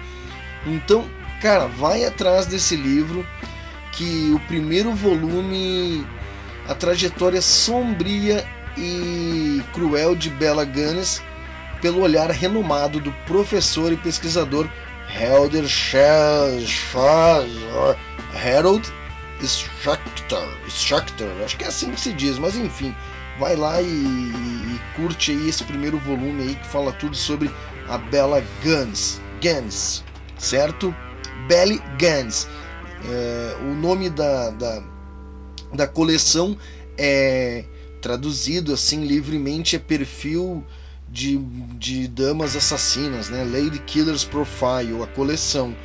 Então, 0.66 1.08
cara, 1.40 1.66
vai 1.66 2.04
atrás 2.04 2.46
desse 2.46 2.76
livro 2.76 3.26
que 3.92 4.30
o 4.34 4.40
primeiro 4.40 4.92
volume 4.92 6.06
a 6.68 6.74
trajetória 6.74 7.42
sombria 7.42 8.46
e 8.76 9.62
cruel 9.72 10.14
de 10.14 10.30
Bella 10.30 10.64
Gunness 10.64 11.22
pelo 11.80 12.00
olhar 12.00 12.30
renomado 12.30 13.00
do 13.00 13.10
professor 13.26 13.92
e 13.92 13.96
pesquisador 13.96 14.68
Helder 15.14 15.64
Harold 18.34 18.92
Schachter, 19.44 20.38
Schachter, 20.68 21.28
acho 21.44 21.56
que 21.56 21.64
é 21.64 21.68
assim 21.68 21.90
que 21.90 22.00
se 22.00 22.12
diz, 22.12 22.38
mas 22.38 22.56
enfim, 22.56 22.94
vai 23.38 23.56
lá 23.56 23.80
e, 23.80 23.86
e, 23.86 24.80
curte 24.96 25.30
aí 25.30 25.48
esse 25.48 25.64
primeiro 25.64 25.98
volume 25.98 26.42
aí 26.42 26.54
que 26.54 26.66
fala 26.66 26.92
tudo 26.92 27.16
sobre 27.16 27.50
a 27.88 27.98
Bella 27.98 28.42
Guns, 28.62 29.20
Guns, 29.42 30.04
certo? 30.38 30.94
Belly 31.48 31.80
Guns. 31.98 32.46
É, 33.04 33.56
o 33.62 33.74
nome 33.74 34.10
da, 34.10 34.50
da, 34.50 34.82
da 35.72 35.86
coleção 35.88 36.56
é 36.96 37.64
traduzido 38.00 38.74
assim 38.74 39.04
livremente 39.04 39.76
é 39.76 39.78
perfil 39.78 40.64
de, 41.08 41.38
de 41.78 42.08
damas 42.08 42.56
assassinas, 42.56 43.28
né? 43.28 43.44
Lady 43.44 43.78
Killers 43.80 44.24
Profile, 44.24 45.02
a 45.02 45.06
coleção. 45.06 45.76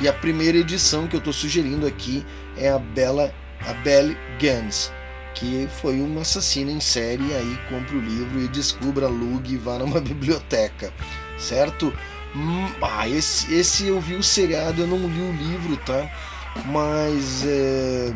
E 0.00 0.08
a 0.08 0.12
primeira 0.12 0.58
edição 0.58 1.06
que 1.06 1.16
eu 1.16 1.18
estou 1.18 1.32
sugerindo 1.32 1.86
aqui 1.86 2.24
é 2.56 2.68
a 2.68 2.78
Bella, 2.78 3.34
a 3.66 3.72
Belle 3.74 4.16
Gans, 4.40 4.92
que 5.36 5.68
foi 5.80 6.00
uma 6.00 6.22
assassina 6.22 6.72
em 6.72 6.80
série. 6.80 7.32
Aí 7.34 7.58
compre 7.68 7.96
o 7.96 8.00
livro 8.00 8.40
e 8.40 8.48
descubra, 8.48 9.06
alugue 9.06 9.54
e 9.54 9.56
vá 9.56 9.78
numa 9.78 10.00
biblioteca, 10.02 10.92
certo? 11.38 11.92
Hum, 12.34 12.68
ah, 12.82 13.08
esse, 13.08 13.54
esse 13.54 13.86
eu 13.86 14.00
vi 14.00 14.14
o 14.14 14.22
seriado, 14.22 14.82
eu 14.82 14.86
não 14.86 14.98
li 15.08 15.20
o 15.20 15.32
livro, 15.32 15.76
tá? 15.78 16.10
Mas 16.66 17.44
é, 17.46 18.12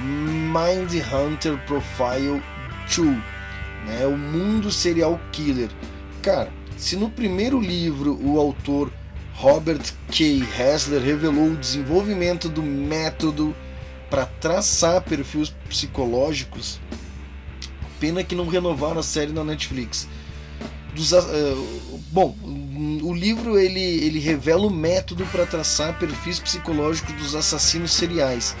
Mind 0.00 0.92
Hunter 1.12 1.58
Profile 1.66 2.42
2, 2.94 3.08
né? 3.86 4.06
O 4.06 4.16
mundo 4.16 4.70
serial 4.70 5.20
killer. 5.30 5.70
Cara, 6.22 6.50
se 6.76 6.96
no 6.96 7.10
primeiro 7.10 7.60
livro 7.60 8.18
o 8.22 8.38
autor 8.38 8.90
Robert 9.34 9.92
K. 10.10 10.42
Hessler 10.58 11.02
revelou 11.02 11.48
o 11.48 11.56
desenvolvimento 11.56 12.48
do 12.48 12.62
método 12.62 13.54
para 14.12 14.26
traçar 14.26 15.00
perfis 15.00 15.48
psicológicos, 15.66 16.78
pena 17.98 18.22
que 18.22 18.34
não 18.34 18.46
renovaram 18.46 19.00
a 19.00 19.02
série 19.02 19.32
na 19.32 19.42
Netflix. 19.42 20.06
Dos, 20.94 21.12
uh, 21.12 21.98
bom, 22.10 22.36
o 23.02 23.14
livro 23.14 23.58
ele, 23.58 23.80
ele 23.80 24.18
revela 24.18 24.66
o 24.66 24.70
método 24.70 25.24
para 25.32 25.46
traçar 25.46 25.98
perfis 25.98 26.38
psicológicos 26.38 27.14
dos 27.14 27.34
assassinos 27.34 27.92
seriais. 27.92 28.54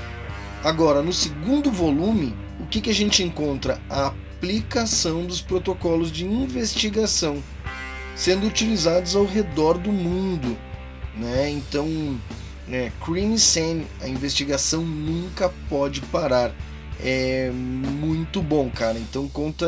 Agora, 0.64 1.02
no 1.02 1.12
segundo 1.12 1.70
volume, 1.70 2.34
o 2.58 2.64
que, 2.64 2.80
que 2.80 2.88
a 2.88 2.94
gente 2.94 3.22
encontra? 3.22 3.78
A 3.90 4.06
aplicação 4.06 5.26
dos 5.26 5.42
protocolos 5.42 6.10
de 6.10 6.24
investigação 6.24 7.42
sendo 8.16 8.46
utilizados 8.46 9.14
ao 9.14 9.26
redor 9.26 9.76
do 9.76 9.92
mundo. 9.92 10.56
Né? 11.14 11.50
Então, 11.50 12.18
é, 12.70 12.90
Crime 13.04 13.38
Scene, 13.38 13.86
a 14.00 14.08
investigação 14.08 14.82
nunca 14.82 15.52
pode 15.68 16.00
parar. 16.02 16.52
É 17.00 17.50
muito 17.50 18.40
bom, 18.40 18.70
cara. 18.70 18.98
Então 18.98 19.28
conta 19.28 19.66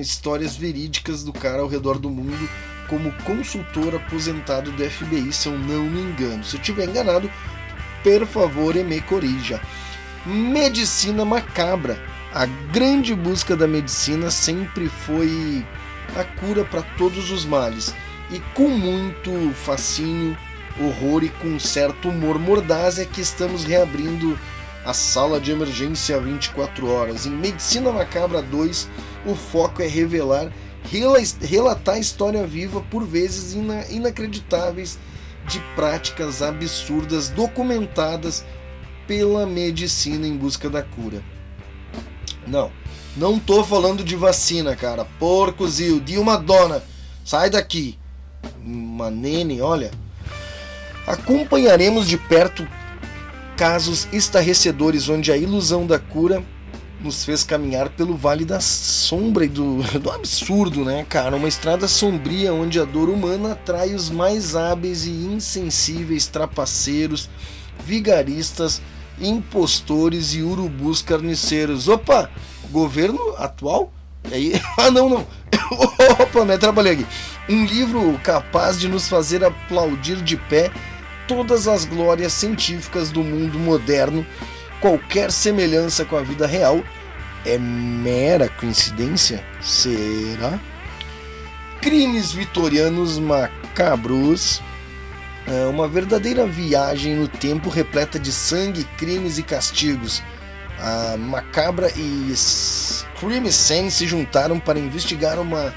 histórias 0.00 0.56
verídicas 0.56 1.24
do 1.24 1.32
cara 1.32 1.62
ao 1.62 1.68
redor 1.68 1.98
do 1.98 2.10
mundo 2.10 2.48
como 2.88 3.12
consultor 3.24 3.94
aposentado 3.94 4.70
do 4.72 4.90
FBI, 4.90 5.32
se 5.32 5.48
eu 5.48 5.58
não 5.58 5.84
me 5.84 6.00
engano. 6.00 6.44
Se 6.44 6.56
eu 6.56 6.60
estiver 6.60 6.88
enganado, 6.88 7.30
por 8.02 8.26
favor, 8.26 8.74
me 8.74 9.00
corrija. 9.00 9.60
Medicina 10.26 11.24
macabra. 11.24 11.98
A 12.32 12.46
grande 12.46 13.14
busca 13.14 13.56
da 13.56 13.66
medicina 13.66 14.30
sempre 14.30 14.88
foi 14.88 15.64
a 16.16 16.24
cura 16.24 16.64
para 16.64 16.82
todos 16.98 17.30
os 17.30 17.44
males. 17.44 17.94
E 18.30 18.40
com 18.54 18.68
muito 18.68 19.52
fascínio, 19.54 20.36
horror 20.80 21.24
e 21.24 21.28
com 21.28 21.58
certo 21.58 22.08
humor 22.08 22.38
mordaz 22.38 22.98
é 22.98 23.04
que 23.04 23.20
estamos 23.20 23.64
reabrindo 23.64 24.38
a 24.84 24.92
sala 24.92 25.40
de 25.40 25.50
emergência 25.50 26.20
24 26.20 26.90
horas. 26.90 27.26
Em 27.26 27.30
Medicina 27.30 27.90
Macabra 27.90 28.42
2, 28.42 28.88
o 29.26 29.34
foco 29.34 29.82
é 29.82 29.86
revelar, 29.86 30.52
relatar 31.40 31.94
a 31.94 31.98
história 31.98 32.46
viva, 32.46 32.80
por 32.90 33.04
vezes 33.04 33.54
ina 33.54 33.86
inacreditáveis, 33.88 34.98
de 35.48 35.60
práticas 35.74 36.42
absurdas 36.42 37.28
documentadas 37.28 38.44
pela 39.06 39.46
medicina 39.46 40.26
em 40.26 40.36
busca 40.36 40.70
da 40.70 40.82
cura. 40.82 41.22
Não, 42.46 42.70
não 43.16 43.38
tô 43.38 43.62
falando 43.64 44.02
de 44.02 44.16
vacina, 44.16 44.74
cara. 44.74 45.04
Porcozil, 45.18 46.00
de 46.00 46.18
uma 46.18 46.36
dona. 46.36 46.82
Sai 47.24 47.48
daqui. 47.48 47.98
Uma 48.62 49.10
nene, 49.10 49.60
olha. 49.60 49.90
Acompanharemos 51.06 52.08
de 52.08 52.16
perto 52.16 52.66
casos 53.56 54.08
estarrecedores 54.12 55.08
onde 55.08 55.30
a 55.30 55.36
ilusão 55.36 55.86
da 55.86 55.98
cura 55.98 56.42
nos 57.00 57.24
fez 57.24 57.44
caminhar 57.44 57.90
pelo 57.90 58.16
vale 58.16 58.44
da 58.44 58.60
sombra 58.60 59.44
e 59.44 59.48
do, 59.48 59.82
do 60.00 60.10
absurdo, 60.10 60.84
né, 60.84 61.04
cara? 61.08 61.36
Uma 61.36 61.48
estrada 61.48 61.86
sombria 61.86 62.52
onde 62.54 62.80
a 62.80 62.84
dor 62.84 63.10
humana 63.10 63.52
atrai 63.52 63.94
os 63.94 64.08
mais 64.08 64.56
hábeis 64.56 65.04
e 65.04 65.10
insensíveis 65.10 66.26
trapaceiros, 66.26 67.28
vigaristas, 67.84 68.80
impostores 69.20 70.34
e 70.34 70.42
urubus 70.42 71.02
carniceiros. 71.02 71.88
Opa! 71.88 72.30
Governo 72.70 73.34
atual? 73.36 73.92
E 74.30 74.34
aí? 74.34 74.62
Ah, 74.78 74.90
não, 74.90 75.08
não. 75.08 75.26
Opa, 76.18 76.44
me 76.44 76.56
trabalhei 76.58 76.94
aqui. 76.94 77.06
Um 77.48 77.64
livro 77.66 78.18
capaz 78.24 78.80
de 78.80 78.88
nos 78.88 79.06
fazer 79.06 79.44
aplaudir 79.44 80.16
de 80.22 80.36
pé 80.36 80.72
todas 81.26 81.68
as 81.68 81.84
glórias 81.84 82.32
científicas 82.32 83.10
do 83.10 83.22
mundo 83.22 83.58
moderno. 83.58 84.26
Qualquer 84.80 85.30
semelhança 85.32 86.04
com 86.04 86.16
a 86.16 86.22
vida 86.22 86.46
real 86.46 86.82
é 87.44 87.58
mera 87.58 88.48
coincidência? 88.48 89.44
Será? 89.60 90.58
Crimes 91.80 92.32
vitorianos 92.32 93.18
macabros 93.18 94.62
é 95.46 95.66
uma 95.66 95.86
verdadeira 95.86 96.46
viagem 96.46 97.14
no 97.14 97.28
tempo 97.28 97.68
repleta 97.68 98.18
de 98.18 98.32
sangue, 98.32 98.84
crimes 98.96 99.36
e 99.36 99.42
castigos. 99.42 100.22
A 100.78 101.16
Macabra 101.16 101.90
e 101.96 102.34
Crime 103.20 103.52
Scene 103.52 103.90
se 103.90 104.06
juntaram 104.06 104.58
para 104.58 104.78
investigar 104.78 105.38
uma 105.38 105.74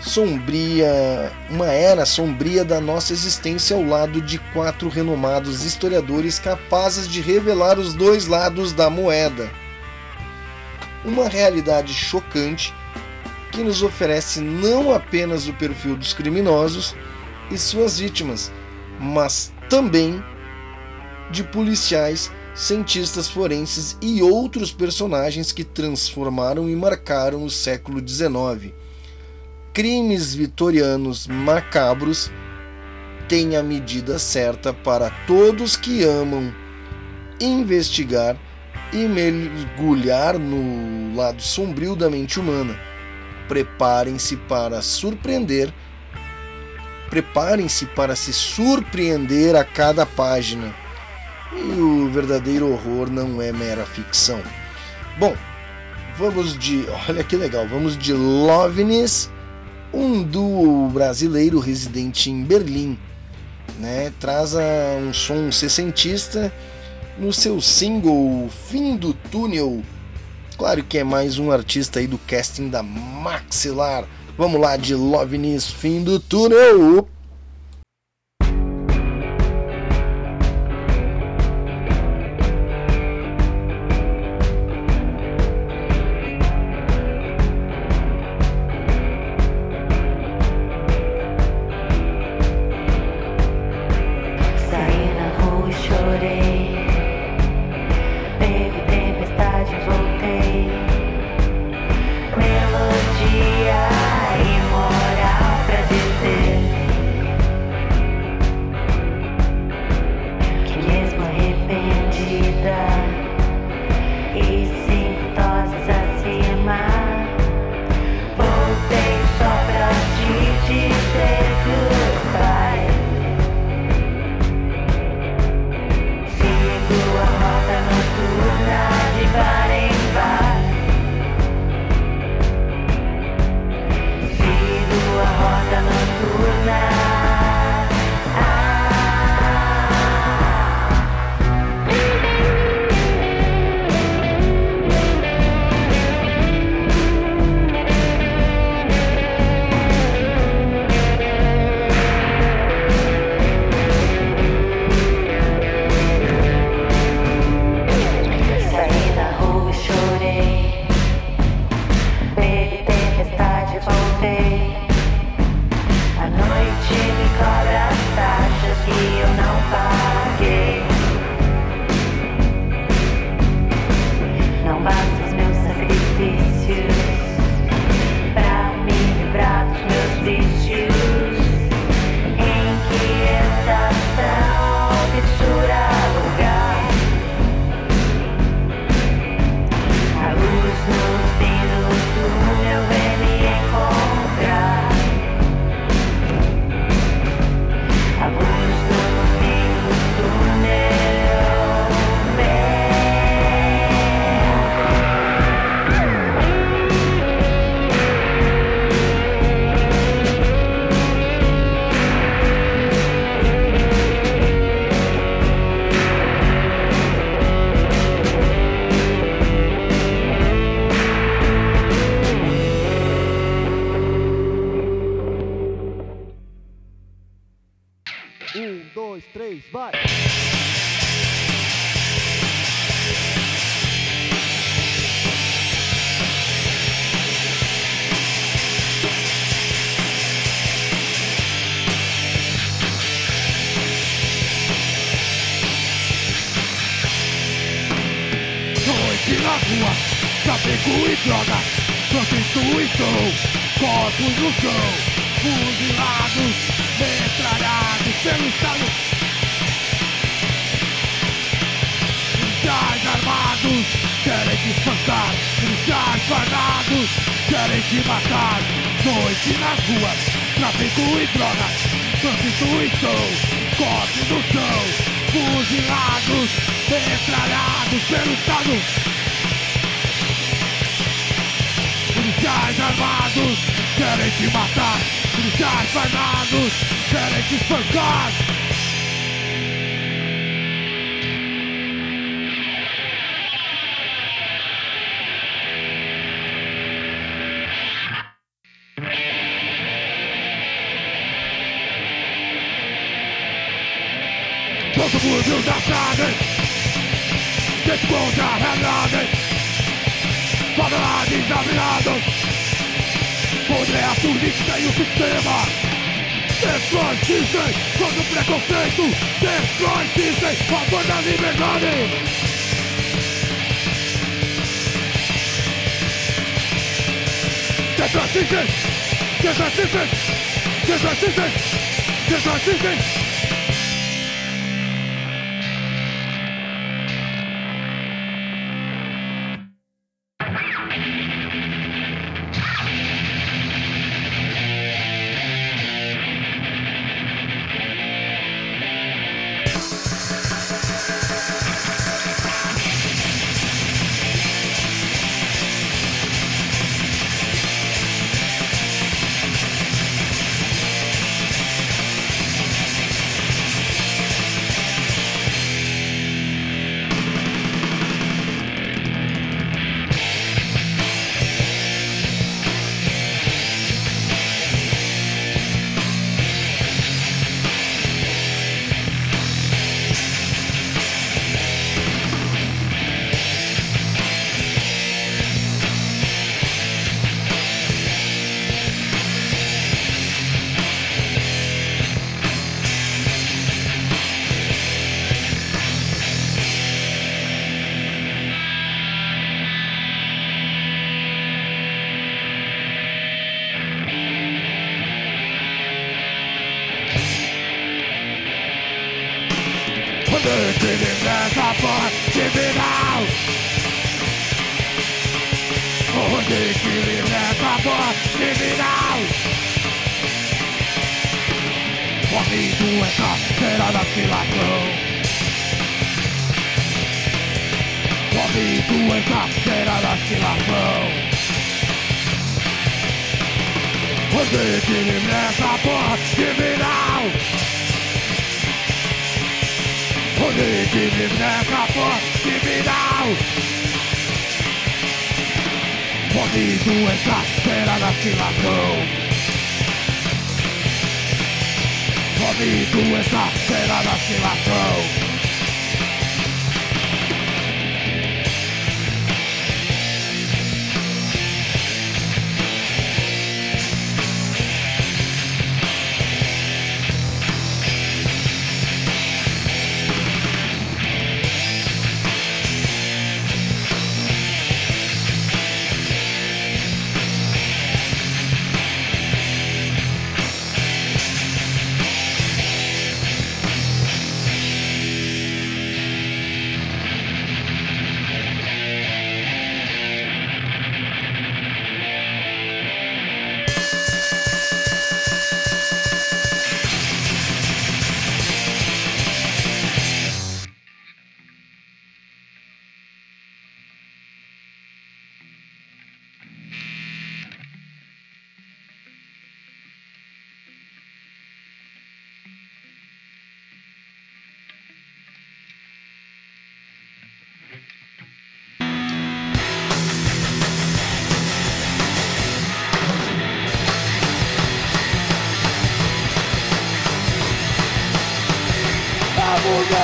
sombria, 0.00 1.30
uma 1.50 1.66
era 1.66 2.06
sombria 2.06 2.64
da 2.64 2.80
nossa 2.80 3.12
existência 3.12 3.76
ao 3.76 3.84
lado 3.84 4.20
de 4.20 4.38
quatro 4.52 4.88
renomados 4.88 5.64
historiadores 5.64 6.38
capazes 6.38 7.06
de 7.06 7.20
revelar 7.20 7.78
os 7.78 7.92
dois 7.92 8.26
lados 8.26 8.72
da 8.72 8.88
moeda. 8.88 9.50
Uma 11.04 11.28
realidade 11.28 11.92
chocante 11.92 12.74
que 13.52 13.62
nos 13.62 13.82
oferece 13.82 14.40
não 14.40 14.94
apenas 14.94 15.48
o 15.48 15.52
perfil 15.52 15.96
dos 15.96 16.14
criminosos 16.14 16.94
e 17.50 17.58
suas 17.58 17.98
vítimas, 17.98 18.50
mas 18.98 19.52
também 19.68 20.22
de 21.30 21.44
policiais, 21.44 22.30
cientistas 22.54 23.28
forenses 23.28 23.96
e 24.00 24.22
outros 24.22 24.72
personagens 24.72 25.52
que 25.52 25.62
transformaram 25.62 26.68
e 26.68 26.76
marcaram 26.76 27.44
o 27.44 27.50
século 27.50 28.06
XIX 28.06 28.79
crimes 29.80 30.34
vitorianos 30.34 31.26
macabros 31.26 32.30
tem 33.26 33.56
a 33.56 33.62
medida 33.62 34.18
certa 34.18 34.74
para 34.74 35.08
todos 35.26 35.74
que 35.74 36.04
amam 36.04 36.54
investigar 37.40 38.36
e 38.92 39.06
mergulhar 39.06 40.38
no 40.38 41.16
lado 41.16 41.40
sombrio 41.40 41.96
da 41.96 42.10
mente 42.10 42.38
humana. 42.38 42.78
Preparem-se 43.48 44.36
para 44.36 44.82
surpreender. 44.82 45.72
Preparem-se 47.08 47.86
para 47.86 48.14
se 48.14 48.34
surpreender 48.34 49.56
a 49.56 49.64
cada 49.64 50.04
página. 50.04 50.74
E 51.54 51.80
o 51.80 52.10
verdadeiro 52.10 52.70
horror 52.70 53.10
não 53.10 53.40
é 53.40 53.50
mera 53.50 53.86
ficção. 53.86 54.42
Bom, 55.18 55.34
vamos 56.18 56.58
de. 56.58 56.84
Olha 57.08 57.24
que 57.24 57.34
legal, 57.34 57.66
vamos 57.66 57.96
de 57.96 58.12
Loveness 58.12 59.30
um 59.92 60.22
duo 60.22 60.88
brasileiro 60.90 61.58
residente 61.58 62.30
em 62.30 62.44
Berlim, 62.44 62.98
né, 63.78 64.12
traz 64.20 64.54
um 64.54 65.12
som 65.12 65.50
sessentista 65.50 66.52
no 67.18 67.32
seu 67.32 67.60
single 67.60 68.48
Fim 68.68 68.96
do 68.96 69.12
Túnel. 69.12 69.82
Claro 70.56 70.84
que 70.84 70.98
é 70.98 71.04
mais 71.04 71.38
um 71.38 71.50
artista 71.50 71.98
aí 71.98 72.06
do 72.06 72.18
casting 72.18 72.68
da 72.68 72.82
Maxilar. 72.82 74.04
Vamos 74.36 74.60
lá 74.60 74.76
de 74.76 74.94
Love 74.94 75.38
News 75.38 75.66
Fim 75.66 76.02
do 76.02 76.20
Túnel. 76.20 77.08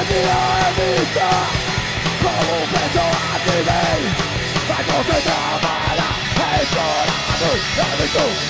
perdido 0.04 0.36
de 0.76 1.00
vista 1.00 1.28
Como 2.22 2.52
un 2.60 2.68
beso 2.72 3.04
a 3.04 3.38
ti, 3.44 3.56
ven 3.68 4.02
Va 4.68 4.78
concentrada, 4.92 5.72
es 6.60 6.72
hora 6.72 7.16
de 7.40 7.50
la 7.76 8.45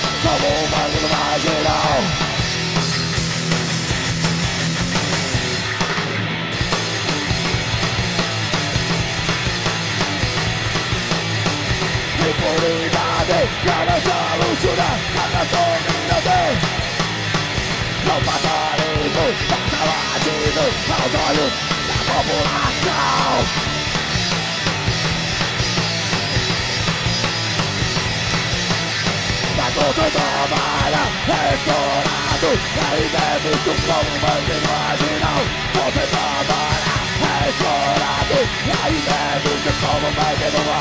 Get 40.39 40.53
never 40.53 40.76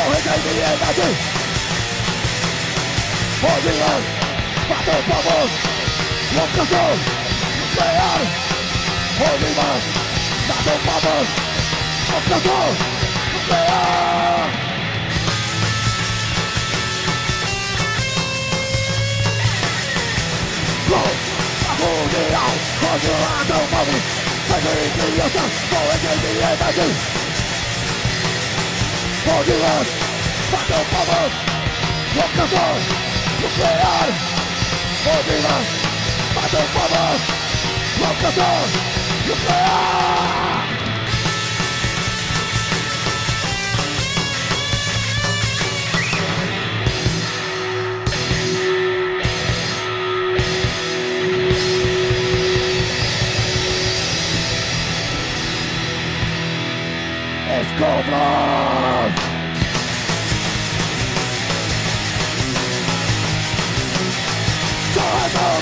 criança, 0.00 0.08
morre 0.08 0.20
sem 0.22 0.38
dignidade 0.40 1.16
Onde 3.42 3.70
não 3.78 3.98
mata 4.68 4.90
o 4.90 5.02
povo 5.02 5.50
Locação, 6.34 6.90
nuclear 7.58 8.20
Onde 9.20 9.48
não 9.56 9.74
mata 10.48 10.70
o 10.70 10.80
povo 10.86 11.14
Locação, 12.12 12.66
nuclear 13.32 13.80
Acordeão, 21.70 22.50
onde 22.92 23.06
não 23.06 23.20
mata 23.20 23.54
o 23.54 23.66
povo 23.68 23.96
Também 24.48 24.90
criança, 24.90 25.42
morre 25.70 25.96
sem 25.98 26.14
dignidade 26.18 26.80
Onde 26.80 26.88
não 26.88 26.96
mata 26.96 27.16
o 27.16 27.19
povo 30.84 31.30
Locação, 32.16 32.72
nuclear 33.40 34.08
Onde 35.06 35.34
não 35.42 35.60
mata 36.34 36.58
o 36.58 36.68
povo 36.74 37.02
Locação, 38.00 38.56
nuclear 39.26 40.00
Escovras! 57.62 58.69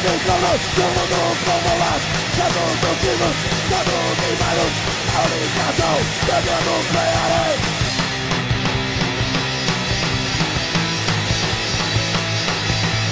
Todos 0.08 0.22
planos, 0.22 0.60
todo 0.74 1.18
como 1.44 1.70
las 1.78 2.02
Todos 2.38 2.96
vivos, 3.02 3.36
todos 3.68 4.16
imanos 4.32 4.72
A 5.12 5.22
unificação 5.28 5.96
da 6.26 6.38
nuclear 6.64 7.58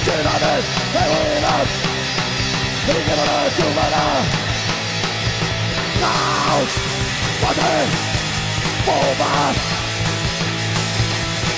Cidades, 0.05 0.67
heroínas 0.97 1.69
Ignorância 2.89 3.67
humana 3.67 4.07
Caos, 6.01 6.73
poder 7.43 7.87
bombas 8.87 9.57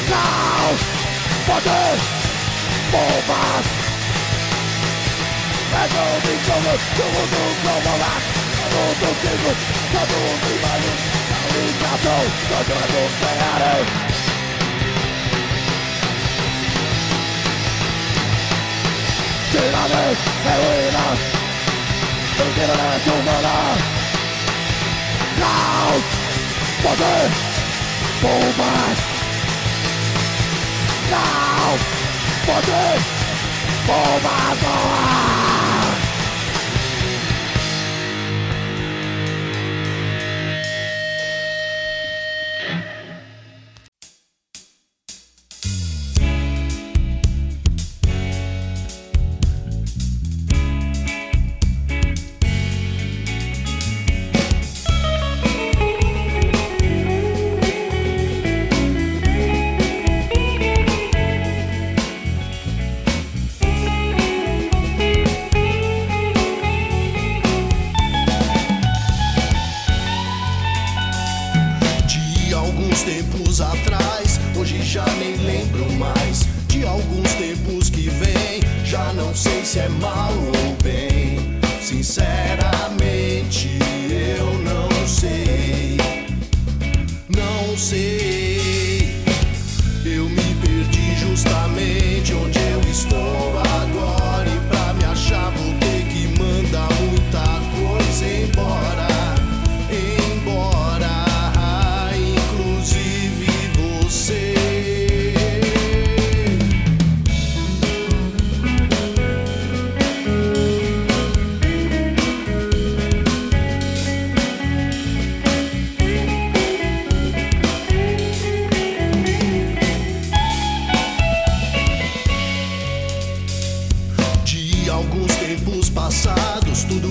Caos, 0.09 0.81
poder 1.47 1.99
bombas 2.91 3.78
É 5.71 5.87
tudo 5.87 6.33
incômodo, 6.33 6.81
tudo 6.97 7.41
como 7.63 7.99
lá 7.99 8.15
Todos 8.71 9.17
vivos, 9.21 9.59
todos 9.93 10.49
imanos 10.57 10.99
A 11.31 11.45
unificação 11.59 12.23
da 12.49 12.87
nuclear 12.89 14.09
Cidades, 19.51 20.19
heroínas 20.47 21.21
Ignorância 22.41 23.13
humana 23.13 23.59
Caos, 25.39 26.05
poder, 26.83 27.29
bombas 28.23 28.99
Caos, 31.11 31.83
poder, 32.47 32.99
bombas 33.87 34.59
ah! 34.67 35.38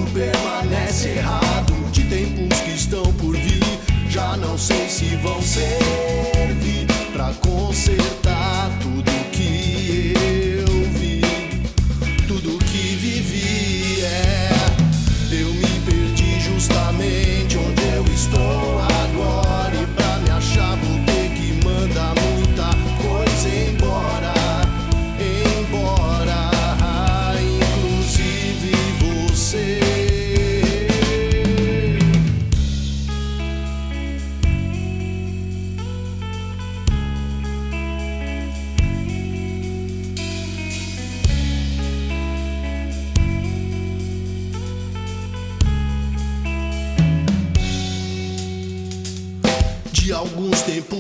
Permanece 0.09 1.09
errado. 1.09 1.73
De 1.91 2.03
tempos 2.03 2.59
que 2.61 2.71
estão 2.71 3.03
por 3.13 3.35
vir, 3.35 3.63
já 4.09 4.37
não 4.37 4.57
sei 4.57 4.87
se 4.87 5.15
vão 5.17 5.41
servir 5.41 6.87
pra 7.13 7.33
consertar 7.41 8.36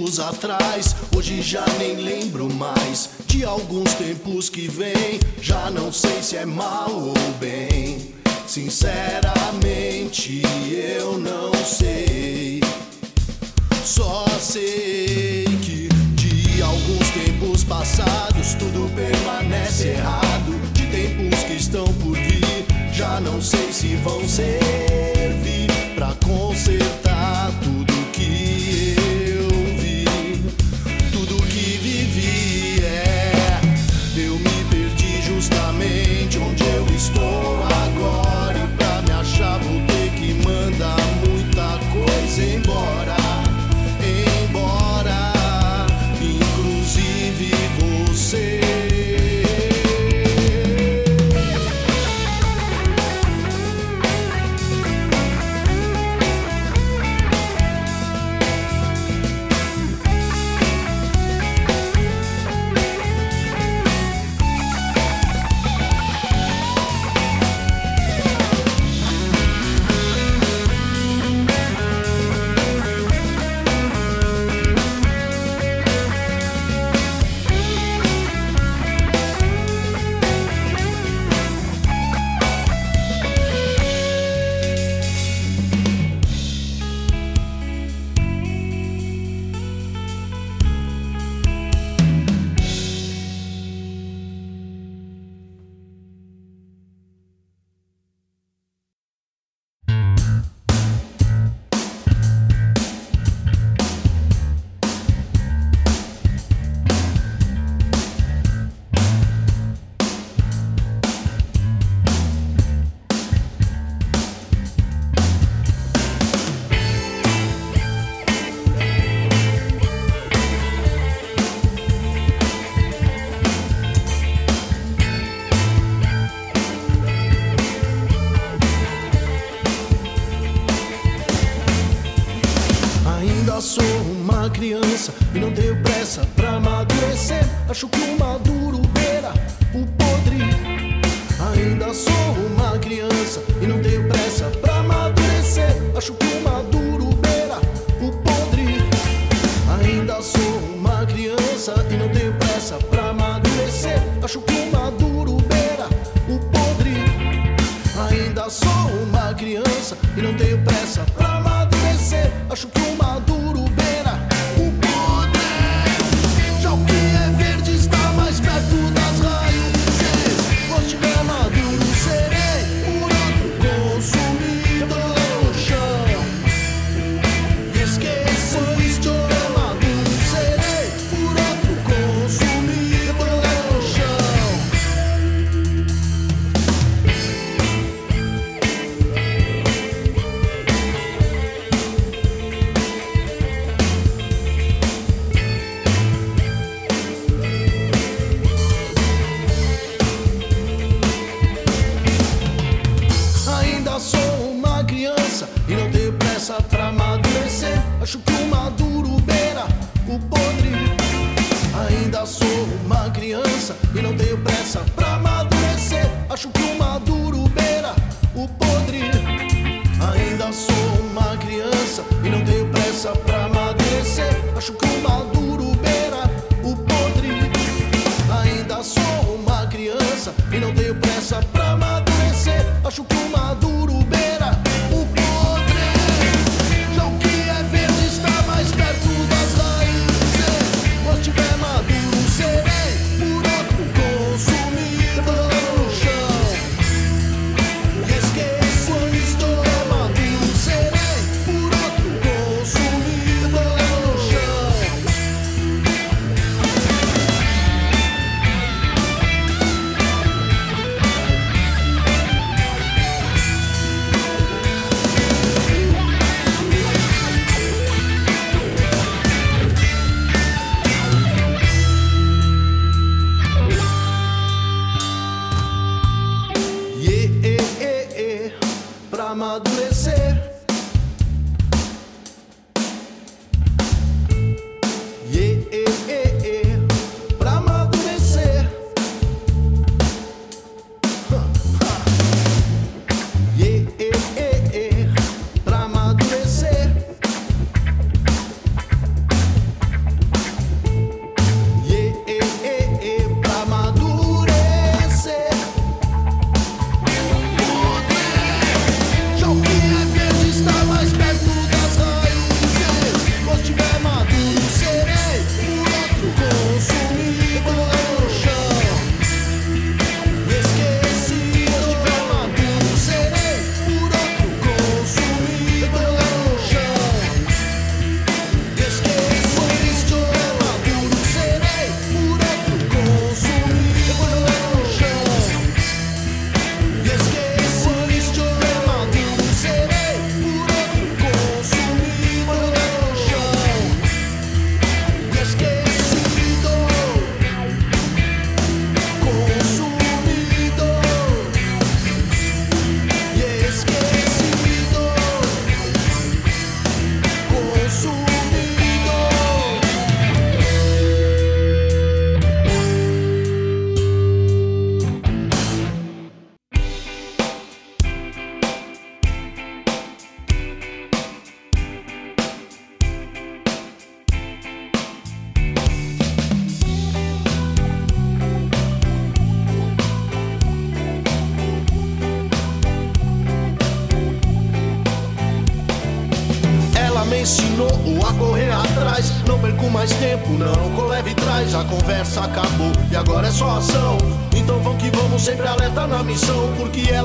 tempos 0.07 0.19
atrás, 0.19 0.95
hoje 1.15 1.41
já 1.41 1.65
nem 1.77 1.95
lembro 1.95 2.51
mais. 2.53 3.09
De 3.25 3.43
alguns 3.43 3.93
tempos 3.95 4.49
que 4.49 4.67
vem, 4.67 5.19
já 5.41 5.69
não 5.69 5.91
sei 5.91 6.21
se 6.21 6.37
é 6.37 6.45
mal 6.45 6.89
ou 6.89 7.13
bem. 7.39 8.13
Sinceramente, 8.47 10.41
eu 10.71 11.19
não 11.19 11.51
sei. 11.65 12.61
Só 13.83 14.25
sei 14.39 15.45
que 15.61 15.89
de 16.15 16.61
alguns 16.61 17.09
tempos 17.09 17.63
passados 17.65 18.53
tudo 18.57 18.89
permanece 18.95 19.89
errado. 19.89 20.57
De 20.73 20.85
tempos 20.87 21.43
que 21.43 21.53
estão 21.53 21.85
por 21.85 22.15
vir, 22.15 22.65
já 22.93 23.19
não 23.19 23.41
sei 23.41 23.73
se 23.73 23.95
vão 23.97 24.27
servir 24.27 25.67
pra 25.95 26.13
consertar 26.25 27.16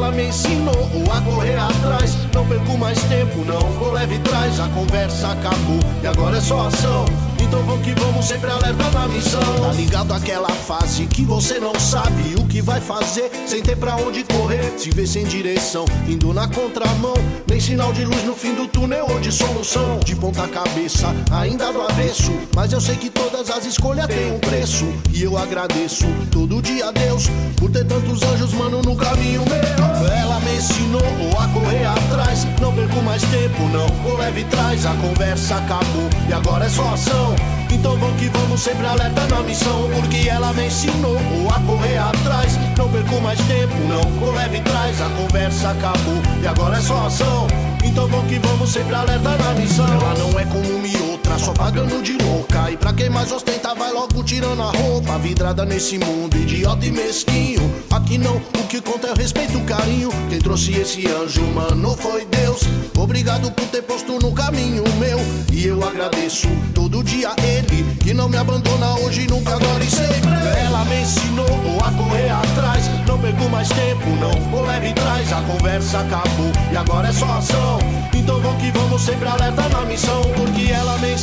ela 0.02 0.10
me 0.10 0.24
ensinou 0.24 0.88
a 1.12 1.20
correr 1.20 1.56
atrás. 1.56 2.16
Não 2.34 2.44
perco 2.46 2.76
mais 2.76 3.00
tempo, 3.04 3.44
não. 3.44 3.60
Com 3.78 3.92
leve 3.92 4.18
trás, 4.18 4.58
a 4.58 4.68
conversa 4.70 5.28
acabou 5.28 5.78
e 6.02 6.06
agora 6.06 6.38
é 6.38 6.40
só 6.40 6.66
ação. 6.66 7.04
Então 7.40 7.62
vamos 7.64 7.84
que 7.84 7.92
vamos 8.00 8.24
sempre 8.24 8.50
alerta 8.50 8.90
na 8.90 9.06
missão. 9.06 9.40
Tá 9.40 9.72
ligado 9.72 10.12
aquela 10.12 10.48
fase 10.48 11.06
que 11.06 11.22
você 11.22 11.60
não 11.60 11.78
sabe 11.78 12.34
o 12.40 12.46
que 12.46 12.60
vai 12.60 12.80
fazer, 12.80 13.30
sem 13.46 13.62
ter 13.62 13.76
pra 13.76 13.94
onde 13.96 14.24
correr. 14.24 14.72
Se 14.76 14.90
vê 14.90 15.06
sem 15.06 15.24
direção, 15.24 15.84
indo 16.08 16.32
na 16.32 16.48
contramão. 16.48 17.14
Nem 17.46 17.60
sinal 17.60 17.92
de 17.92 18.04
luz 18.04 18.24
no 18.24 18.34
fim 18.34 18.54
do 18.54 18.66
túnel 18.66 19.06
ou 19.08 19.20
de 19.20 19.30
solução. 19.30 20.00
De 20.04 20.16
ponta 20.16 20.48
cabeça, 20.48 21.14
ainda 21.30 21.72
do 21.72 21.80
avesso. 21.80 22.32
Mas 22.56 22.72
eu 22.72 22.80
sei 22.80 22.96
que 22.96 23.10
todas 23.10 23.50
as 23.50 23.66
escolhas 23.66 24.06
têm 24.06 24.32
um 24.32 24.38
preço. 24.40 24.86
E 25.12 25.22
eu 25.22 25.36
agradeço 25.36 26.06
todo 26.30 26.60
dia 26.60 26.88
a 26.88 26.90
Deus 26.90 27.28
por 27.62 27.70
ter 27.70 27.84
tantos 27.84 28.20
anjos, 28.24 28.52
mano, 28.54 28.82
no 28.82 28.96
caminho 28.96 29.44
meu. 29.46 30.12
Ela 30.12 30.40
me 30.40 30.56
ensinou 30.56 31.00
a 31.38 31.46
correr 31.48 31.86
atrás. 31.86 32.44
Não 32.60 32.72
perco 32.72 33.00
mais 33.02 33.22
tempo, 33.22 33.62
não. 33.72 33.86
Vou 34.02 34.18
leve 34.18 34.42
trás, 34.44 34.84
a 34.84 34.92
conversa 34.94 35.56
acabou. 35.56 36.10
E 36.28 36.32
agora 36.32 36.64
é 36.64 36.68
só 36.68 36.92
ação. 36.92 37.36
Então 37.70 37.96
vamos 37.96 38.20
que 38.20 38.28
vamos 38.28 38.60
sempre 38.60 38.86
alerta 38.86 39.26
na 39.28 39.40
missão 39.40 39.88
Porque 39.94 40.28
ela 40.28 40.52
me 40.52 40.66
ensinou 40.66 41.16
a 41.48 41.58
correr 41.60 41.96
atrás 41.96 42.58
Não 42.76 42.86
perco 42.90 43.18
mais 43.22 43.38
tempo, 43.40 43.74
não 43.88 44.02
vou 44.20 44.30
leve 44.30 44.60
trás 44.60 45.00
A 45.00 45.08
conversa 45.08 45.70
acabou 45.70 46.20
e 46.42 46.46
agora 46.46 46.76
é 46.76 46.80
só 46.82 47.06
ação 47.06 47.46
Então 47.82 48.06
vamos 48.08 48.30
que 48.30 48.38
vamos 48.40 48.70
sempre 48.70 48.94
alerta 48.94 49.38
na 49.38 49.54
missão 49.54 49.86
Ela 49.86 50.14
não 50.18 50.38
é 50.38 50.44
como 50.44 50.68
uma 50.68 50.86
e 50.86 51.11
só 51.38 51.52
pagando 51.52 52.02
de 52.02 52.12
louca 52.22 52.70
E 52.70 52.76
pra 52.76 52.92
quem 52.92 53.10
mais 53.10 53.30
ostenta 53.32 53.74
vai 53.74 53.92
logo 53.92 54.22
tirando 54.24 54.62
a 54.62 54.70
roupa 54.70 55.18
Vidrada 55.18 55.64
nesse 55.64 55.98
mundo 55.98 56.36
idiota 56.36 56.86
e 56.86 56.90
mesquinho 56.90 57.72
Aqui 57.90 58.18
não, 58.18 58.36
o 58.36 58.66
que 58.68 58.80
conta 58.80 59.08
é 59.08 59.12
o 59.12 59.16
respeito 59.16 59.58
o 59.58 59.64
carinho 59.64 60.10
Quem 60.28 60.38
trouxe 60.38 60.72
esse 60.72 61.06
anjo, 61.08 61.42
mano, 61.54 61.96
foi 61.96 62.24
Deus 62.26 62.62
Obrigado 62.96 63.50
por 63.52 63.66
ter 63.66 63.82
posto 63.82 64.18
no 64.18 64.32
caminho 64.32 64.84
meu 64.98 65.18
E 65.52 65.66
eu 65.66 65.82
agradeço 65.86 66.48
todo 66.74 67.02
dia 67.02 67.32
ele 67.42 67.82
que 68.02 68.12
não 68.12 68.28
me 68.28 68.36
abandona 68.36 68.98
hoje, 68.98 69.26
nunca, 69.28 69.54
agora 69.54 69.82
e 69.84 69.90
sempre. 69.90 70.30
Ela 70.64 70.84
me 70.84 71.02
ensinou 71.02 71.46
a 71.84 71.90
correr 71.92 72.30
atrás. 72.30 72.90
Não 73.06 73.18
perco 73.18 73.48
mais 73.48 73.68
tempo, 73.68 74.10
não 74.20 74.32
vou 74.50 74.66
leve 74.66 74.92
trás. 74.92 75.32
A 75.32 75.40
conversa 75.42 76.00
acabou 76.00 76.50
e 76.72 76.76
agora 76.76 77.08
é 77.08 77.12
só 77.12 77.26
ação. 77.38 77.78
Então 78.12 78.40
vamos 78.40 78.60
que 78.60 78.70
vamos 78.72 79.00
sempre 79.02 79.28
alerta 79.28 79.68
na 79.68 79.82
missão. 79.82 80.20
Porque 80.36 80.72
ela 80.72 80.98
me 80.98 81.12
ensinou 81.12 81.21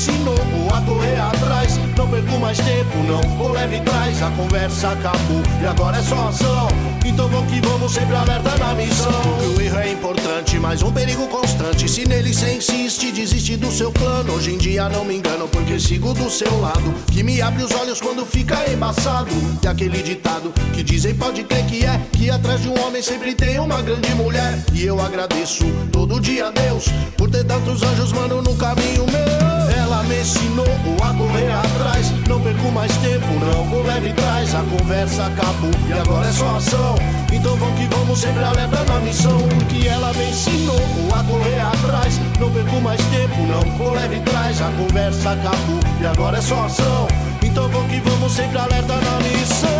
a 0.74 0.86
correr 0.86 1.20
atrás. 1.20 1.89
Não 2.00 2.08
perco 2.08 2.40
mais 2.40 2.58
tempo, 2.58 2.98
não 3.06 3.22
vou 3.38 3.52
leve 3.52 3.82
trás. 3.82 4.24
A 4.24 4.32
conversa 4.32 4.92
acabou 4.92 5.44
e 5.62 5.66
agora 5.66 5.98
é 5.98 6.02
só 6.02 6.30
ação. 6.30 6.70
Então 7.06 7.28
vamos 7.28 7.52
que 7.52 7.60
vamos 7.60 7.92
sempre 7.92 8.16
alerta 8.16 8.56
na 8.58 8.74
missão. 8.74 9.12
Porque 9.22 9.46
o 9.48 9.62
erro 9.62 9.80
é 9.80 9.92
importante, 9.92 10.58
mas 10.60 10.82
um 10.82 10.94
perigo 10.94 11.28
constante. 11.28 11.90
Se 11.90 12.08
nele 12.08 12.34
cê 12.34 12.56
insiste, 12.56 13.12
desiste 13.12 13.58
do 13.58 13.70
seu 13.70 13.92
plano. 13.92 14.34
Hoje 14.34 14.54
em 14.54 14.58
dia 14.58 14.88
não 14.88 15.04
me 15.04 15.18
engano, 15.18 15.50
porque 15.50 15.78
sigo 15.78 16.14
do 16.14 16.30
seu 16.30 16.62
lado. 16.62 16.94
Que 17.12 17.22
me 17.22 17.42
abre 17.42 17.64
os 17.64 17.72
olhos 17.74 18.00
quando 18.00 18.26
fica 18.26 18.58
embaçado. 18.72 19.36
E 19.62 19.68
aquele 19.68 20.02
ditado 20.02 20.54
que 20.74 20.82
dizem 20.82 21.14
pode 21.16 21.44
crer 21.44 21.66
que 21.66 21.84
é. 21.84 22.00
Que 22.14 22.30
atrás 22.30 22.62
de 22.62 22.70
um 22.70 22.82
homem 22.82 23.02
sempre 23.02 23.36
tem 23.36 23.60
uma 23.60 23.82
grande 23.82 24.16
mulher. 24.16 24.58
E 24.74 24.86
eu 24.86 25.02
agradeço 25.02 25.66
todo 25.92 26.18
dia 26.22 26.48
a 26.48 26.52
Deus 26.52 26.86
por 27.18 27.30
ter 27.30 27.44
tantos 27.44 27.84
anjos, 27.84 28.14
mano, 28.14 28.42
no 28.42 28.56
caminho 28.56 29.06
meu. 29.06 29.84
Ela 29.84 30.02
me 30.04 30.22
ensinou 30.22 30.66
a 31.04 31.14
correr 31.14 31.52
atrás. 31.52 31.89
Não 32.28 32.40
perco 32.40 32.72
mais 32.72 32.95
tempo, 32.98 33.28
não 33.40 33.64
vou 33.66 33.84
leve 33.84 34.14
trás. 34.14 34.53
A 34.56 34.64
conversa 34.64 35.26
acabou 35.26 35.72
e 35.88 35.94
agora 35.94 36.28
é 36.28 36.32
só 36.32 36.56
ação. 36.57 36.95
Então 37.32 37.56
vamos 37.57 37.80
que 37.80 37.88
vamos 37.88 38.20
sempre 38.20 38.44
alerta 38.44 38.84
na 38.84 38.99
missão. 38.99 39.38
Porque 39.49 39.88
ela 39.88 40.14
me 40.14 40.30
ensinou 40.30 40.80
a 41.14 41.24
correr 41.24 41.60
atrás. 41.60 42.20
Não 42.40 42.52
perco 42.52 42.82
mais 42.82 43.02
tempo, 43.06 43.36
não 43.48 43.78
vou 43.78 43.94
leve 43.94 44.20
trás. 44.22 44.61
A 44.61 44.72
conversa 44.72 45.32
acabou 45.32 45.80
e 46.02 46.06
agora 46.06 46.38
é 46.38 46.41
só 46.41 46.66
ação. 46.66 47.07
Então 47.41 47.68
vamos 47.70 47.91
que 47.91 47.99
vamos 47.99 48.32
sempre 48.32 48.57
alerta 48.57 48.94
na 48.94 49.20
missão. 49.28 49.79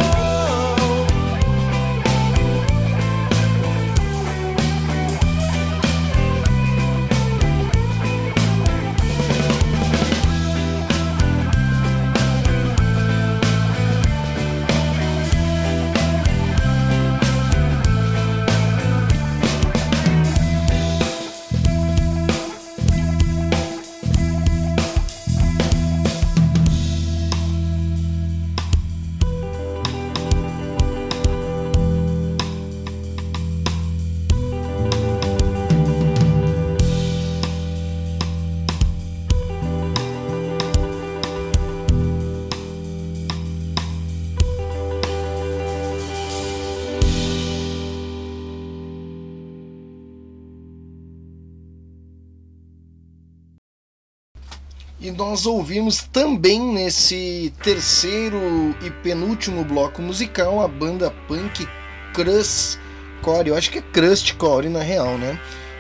Nós 55.20 55.46
ouvimos 55.46 56.02
também 56.14 56.62
nesse 56.62 57.54
terceiro 57.62 58.74
e 58.82 58.90
penúltimo 58.90 59.66
bloco 59.66 60.02
musical 60.02 60.62
a 60.62 60.68
banda 60.68 61.12
punk 61.28 61.68
Crust 62.14 62.80
Core, 63.22 63.50
eu 63.50 63.58
acho 63.58 63.70
que 63.70 63.80
é 63.80 63.82
Crust 63.82 64.36
Core 64.36 64.70
na 64.70 64.80
real, 64.80 65.18
né? 65.18 65.38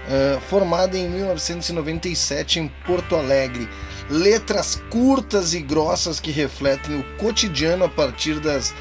Uh, 0.09 0.41
formada 0.41 0.97
em 0.97 1.07
1997 1.07 2.59
em 2.59 2.67
Porto 2.85 3.15
Alegre. 3.15 3.69
Letras 4.09 4.83
curtas 4.89 5.53
e 5.53 5.61
grossas 5.61 6.19
que 6.19 6.31
refletem 6.31 6.99
o 6.99 7.03
cotidiano 7.15 7.85
a 7.85 7.89
partir 7.89 8.41
das 8.41 8.75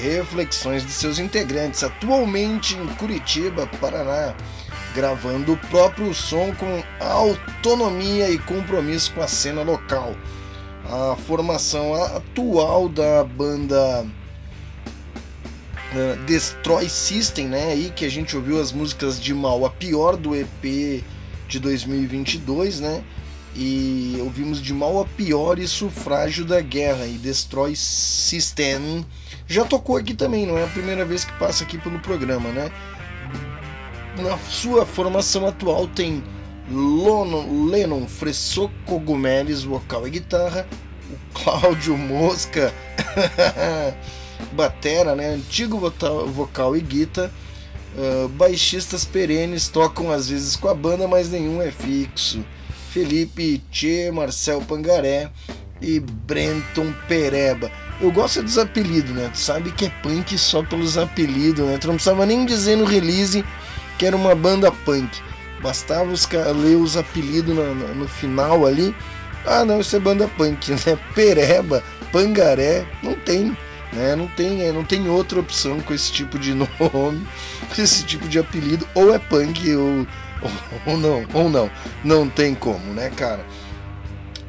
reflexões 0.00 0.86
de 0.86 0.92
seus 0.92 1.18
integrantes. 1.18 1.82
Atualmente 1.82 2.76
em 2.76 2.86
Curitiba, 2.94 3.66
Paraná, 3.80 4.36
gravando 4.96 5.52
o 5.52 5.56
próprio 5.68 6.14
som 6.14 6.54
com 6.54 6.82
autonomia 6.98 8.30
e 8.30 8.38
compromisso 8.38 9.12
com 9.12 9.20
a 9.22 9.28
cena 9.28 9.62
local. 9.62 10.16
A 10.86 11.14
formação 11.26 11.94
atual 11.94 12.88
da 12.88 13.22
banda 13.22 14.06
uh, 15.92 16.24
Destroy 16.24 16.88
System, 16.88 17.48
né, 17.48 17.72
aí 17.72 17.92
que 17.94 18.06
a 18.06 18.08
gente 18.08 18.34
ouviu 18.34 18.58
as 18.58 18.72
músicas 18.72 19.20
de 19.20 19.34
Mal 19.34 19.66
a 19.66 19.70
pior 19.70 20.16
do 20.16 20.34
EP 20.34 21.04
de 21.46 21.60
2022, 21.60 22.80
né? 22.80 23.04
E 23.54 24.16
ouvimos 24.20 24.62
de 24.62 24.72
Mal 24.72 24.98
a 25.00 25.04
pior 25.04 25.58
e 25.58 25.68
Sufrágio 25.68 26.44
da 26.44 26.60
Guerra 26.62 27.06
e 27.06 27.18
Destroy 27.18 27.76
System. 27.76 29.04
Já 29.46 29.64
tocou 29.64 29.96
aqui 29.96 30.14
também, 30.14 30.46
não 30.46 30.56
é 30.56 30.64
a 30.64 30.68
primeira 30.68 31.04
vez 31.04 31.24
que 31.24 31.32
passa 31.34 31.64
aqui 31.64 31.76
pelo 31.76 31.98
programa, 31.98 32.50
né? 32.50 32.70
Na 34.22 34.38
sua 34.38 34.86
formação 34.86 35.46
atual 35.46 35.86
tem 35.86 36.22
Lono, 36.70 37.68
Lennon 37.70 38.06
Fressou 38.06 38.70
Cogumeles, 38.84 39.62
vocal 39.62 40.06
e 40.06 40.10
guitarra, 40.10 40.66
o 41.10 41.38
Cláudio 41.38 41.96
Mosca, 41.96 42.72
batera, 44.52 45.14
né? 45.14 45.28
antigo 45.28 45.78
vocal, 45.78 46.26
vocal 46.26 46.76
e 46.76 46.80
guitarra, 46.80 47.32
uh, 47.96 48.28
baixistas 48.28 49.04
perenes 49.04 49.68
tocam 49.68 50.10
às 50.10 50.28
vezes 50.28 50.56
com 50.56 50.68
a 50.68 50.74
banda, 50.74 51.06
mas 51.06 51.30
nenhum 51.30 51.62
é 51.62 51.70
fixo. 51.70 52.44
Felipe 52.90 53.62
Tchê, 53.70 54.10
Marcel 54.10 54.60
Pangaré 54.62 55.30
e 55.80 56.00
Brenton 56.00 56.92
Pereba. 57.06 57.70
Eu 58.00 58.10
gosto 58.10 58.42
dos 58.42 58.58
apelidos, 58.58 59.10
né? 59.12 59.30
Tu 59.32 59.38
sabe 59.38 59.70
que 59.72 59.86
é 59.86 59.90
punk 60.02 60.36
só 60.38 60.62
pelos 60.62 60.96
apelidos, 60.98 61.66
né? 61.66 61.78
Tu 61.78 61.86
não 61.86 61.94
precisava 61.94 62.26
nem 62.26 62.44
dizer 62.44 62.76
no 62.76 62.84
release 62.84 63.44
que 63.98 64.06
era 64.06 64.16
uma 64.16 64.34
banda 64.34 64.70
punk. 64.70 65.20
Bastava 65.62 66.10
os, 66.10 66.28
ler 66.28 66.76
os 66.76 66.96
apelidos 66.96 67.54
no, 67.54 67.74
no, 67.74 67.94
no, 67.94 68.08
final 68.08 68.66
ali. 68.66 68.94
Ah, 69.44 69.64
não, 69.64 69.80
isso 69.80 69.96
é 69.96 69.98
banda 69.98 70.28
punk, 70.28 70.70
né? 70.86 70.98
Pereba, 71.14 71.82
Pangaré, 72.12 72.86
não 73.02 73.14
tem, 73.14 73.56
né? 73.92 74.14
Não 74.14 74.26
tem, 74.28 74.62
é, 74.62 74.72
não 74.72 74.84
tem 74.84 75.08
outra 75.08 75.40
opção 75.40 75.80
com 75.80 75.94
esse 75.94 76.12
tipo 76.12 76.38
de 76.38 76.52
nome, 76.54 77.26
com 77.74 77.82
esse 77.82 78.04
tipo 78.04 78.28
de 78.28 78.38
apelido. 78.38 78.86
Ou 78.94 79.14
é 79.14 79.18
punk 79.18 79.74
ou, 79.74 80.06
ou, 80.42 80.50
ou 80.92 80.98
não, 80.98 81.26
ou 81.32 81.48
não. 81.48 81.70
Não 82.04 82.28
tem 82.28 82.54
como, 82.54 82.92
né, 82.92 83.10
cara? 83.10 83.44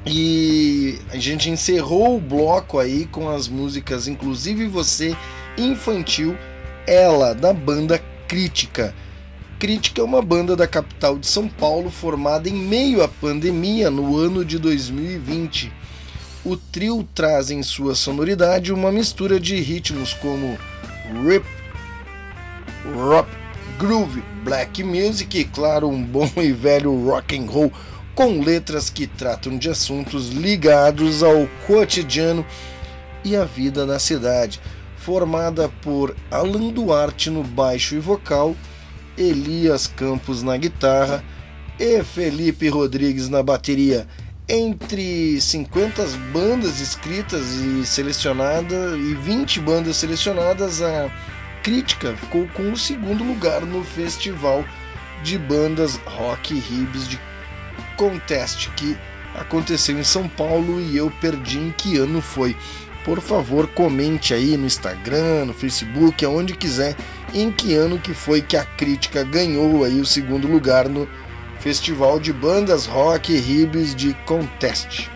E 0.06 1.00
a 1.12 1.18
gente 1.18 1.50
encerrou 1.50 2.16
o 2.16 2.22
bloco 2.22 2.80
aí 2.80 3.06
com 3.08 3.30
as 3.30 3.48
músicas, 3.50 4.08
inclusive 4.08 4.66
você, 4.66 5.16
infantil, 5.58 6.38
ela, 6.86 7.34
da 7.34 7.52
banda 7.52 8.02
Crítica. 8.28 8.94
Crítica 9.60 10.02
é 10.02 10.04
uma 10.04 10.22
banda 10.22 10.56
da 10.56 10.68
capital 10.68 11.18
de 11.18 11.26
São 11.26 11.48
Paulo 11.48 11.90
formada 11.90 12.48
em 12.48 12.54
meio 12.54 13.02
à 13.02 13.08
pandemia 13.08 13.90
no 13.90 14.16
ano 14.16 14.46
de 14.46 14.60
2020. 14.60 15.74
o 16.46 16.56
trio 16.56 17.04
traz 17.16 17.50
em 17.50 17.64
sua 17.64 17.96
sonoridade 17.96 18.72
uma 18.72 18.92
mistura 18.92 19.40
de 19.40 19.60
ritmos 19.60 20.14
como 20.14 20.58
rip, 21.26 21.46
rock, 22.96 23.28
groove, 23.80 24.24
black 24.44 24.84
music 24.84 25.40
e, 25.40 25.44
claro, 25.44 25.90
um 25.90 26.04
bom 26.04 26.30
e 26.38 26.52
velho 26.52 26.94
rock 27.06 27.36
and 27.36 27.50
roll 27.50 27.72
com 28.14 28.40
letras 28.40 28.92
que 28.92 29.08
tratam 29.08 29.58
de 29.58 29.70
assuntos 29.70 30.30
ligados 30.30 31.24
ao 31.24 31.48
cotidiano 31.66 32.46
e 33.26 33.36
à 33.36 33.44
vida 33.44 33.88
na 33.88 33.98
cidade. 33.98 34.62
Formada 34.98 35.68
por 35.82 36.16
Alan 36.30 36.70
Duarte 36.70 37.30
no 37.30 37.44
baixo 37.44 37.96
e 37.96 38.00
vocal, 38.00 38.56
Elias 39.18 39.88
Campos 39.88 40.44
na 40.44 40.56
guitarra 40.58 41.24
e 41.80 42.04
Felipe 42.04 42.70
Rodrigues 42.70 43.30
na 43.30 43.42
bateria. 43.42 44.08
Entre 44.48 45.42
50 45.42 46.06
bandas 46.32 46.80
escritas 46.80 47.46
e 47.56 47.86
selecionadas 47.86 48.98
e 48.98 49.14
20 49.16 49.60
bandas 49.60 49.98
selecionadas, 49.98 50.82
a 50.82 51.10
crítica 51.64 52.16
ficou 52.16 52.48
com 52.50 52.72
o 52.72 52.78
segundo 52.78 53.24
lugar 53.24 53.66
no 53.66 53.84
festival 53.84 54.64
de 55.24 55.38
bandas 55.38 55.96
rock 56.06 56.54
hibs 56.54 57.08
de 57.10 57.20
Contest 57.98 58.70
que 58.76 58.96
aconteceu 59.36 60.00
em 60.00 60.04
São 60.04 60.30
Paulo 60.30 60.80
e 60.80 60.96
eu 60.96 61.12
perdi 61.20 61.58
em 61.58 61.72
que 61.72 61.98
ano 61.98 62.22
foi. 62.22 62.56
Por 63.08 63.22
favor, 63.22 63.68
comente 63.70 64.34
aí 64.34 64.58
no 64.58 64.68
Instagram, 64.68 65.46
no 65.46 65.54
Facebook, 65.54 66.26
aonde 66.26 66.54
quiser, 66.54 66.94
em 67.34 67.50
que 67.50 67.74
ano 67.74 67.98
que 67.98 68.14
foi 68.14 68.42
que 68.42 68.58
a 68.58 68.66
crítica 68.66 69.24
ganhou 69.24 69.86
aí 69.86 70.02
o 70.02 70.06
segundo 70.06 70.46
lugar 70.46 70.90
no 70.90 71.08
Festival 71.62 72.20
de 72.20 72.34
Bandas 72.34 72.86
Rock 72.86 73.32
e 73.32 73.40
Ribs 73.40 73.96
de 73.96 74.14
Contest 74.26 75.10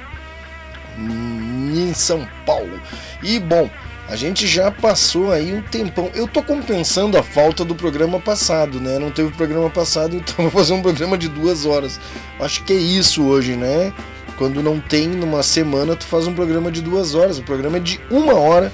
em 0.98 1.94
São 1.94 2.26
Paulo. 2.46 2.80
E 3.22 3.38
bom, 3.40 3.70
a 4.08 4.16
gente 4.16 4.48
já 4.48 4.72
passou 4.72 5.30
aí 5.30 5.54
um 5.54 5.62
tempão. 5.62 6.10
Eu 6.14 6.30
tô 6.30 6.42
compensando 6.42 7.18
a 7.18 7.24
falta 7.24 7.66
do 7.66 7.76
programa 7.76 8.22
passado, 8.22 8.80
né? 8.80 9.00
Não 9.00 9.12
teve 9.12 9.32
programa 9.32 9.70
passado, 9.70 10.16
então 10.18 10.36
vou 10.38 10.52
fazer 10.52 10.72
um 10.72 10.82
programa 10.82 11.18
de 11.18 11.28
duas 11.28 11.66
horas. 11.66 12.00
Acho 12.40 12.64
que 12.64 12.72
é 12.72 12.78
isso 12.78 13.24
hoje, 13.24 13.58
né? 13.58 13.94
Quando 14.42 14.62
não 14.64 14.80
tem 14.80 15.08
numa 15.08 15.44
semana, 15.44 15.96
tu 15.96 16.04
faz 16.04 16.26
um 16.26 16.34
programa 16.34 16.72
de 16.72 16.82
duas 16.82 17.14
horas. 17.14 17.38
O 17.38 17.44
programa 17.44 17.78
é 17.78 17.80
de 17.80 18.02
uma 18.10 18.34
hora. 18.34 18.74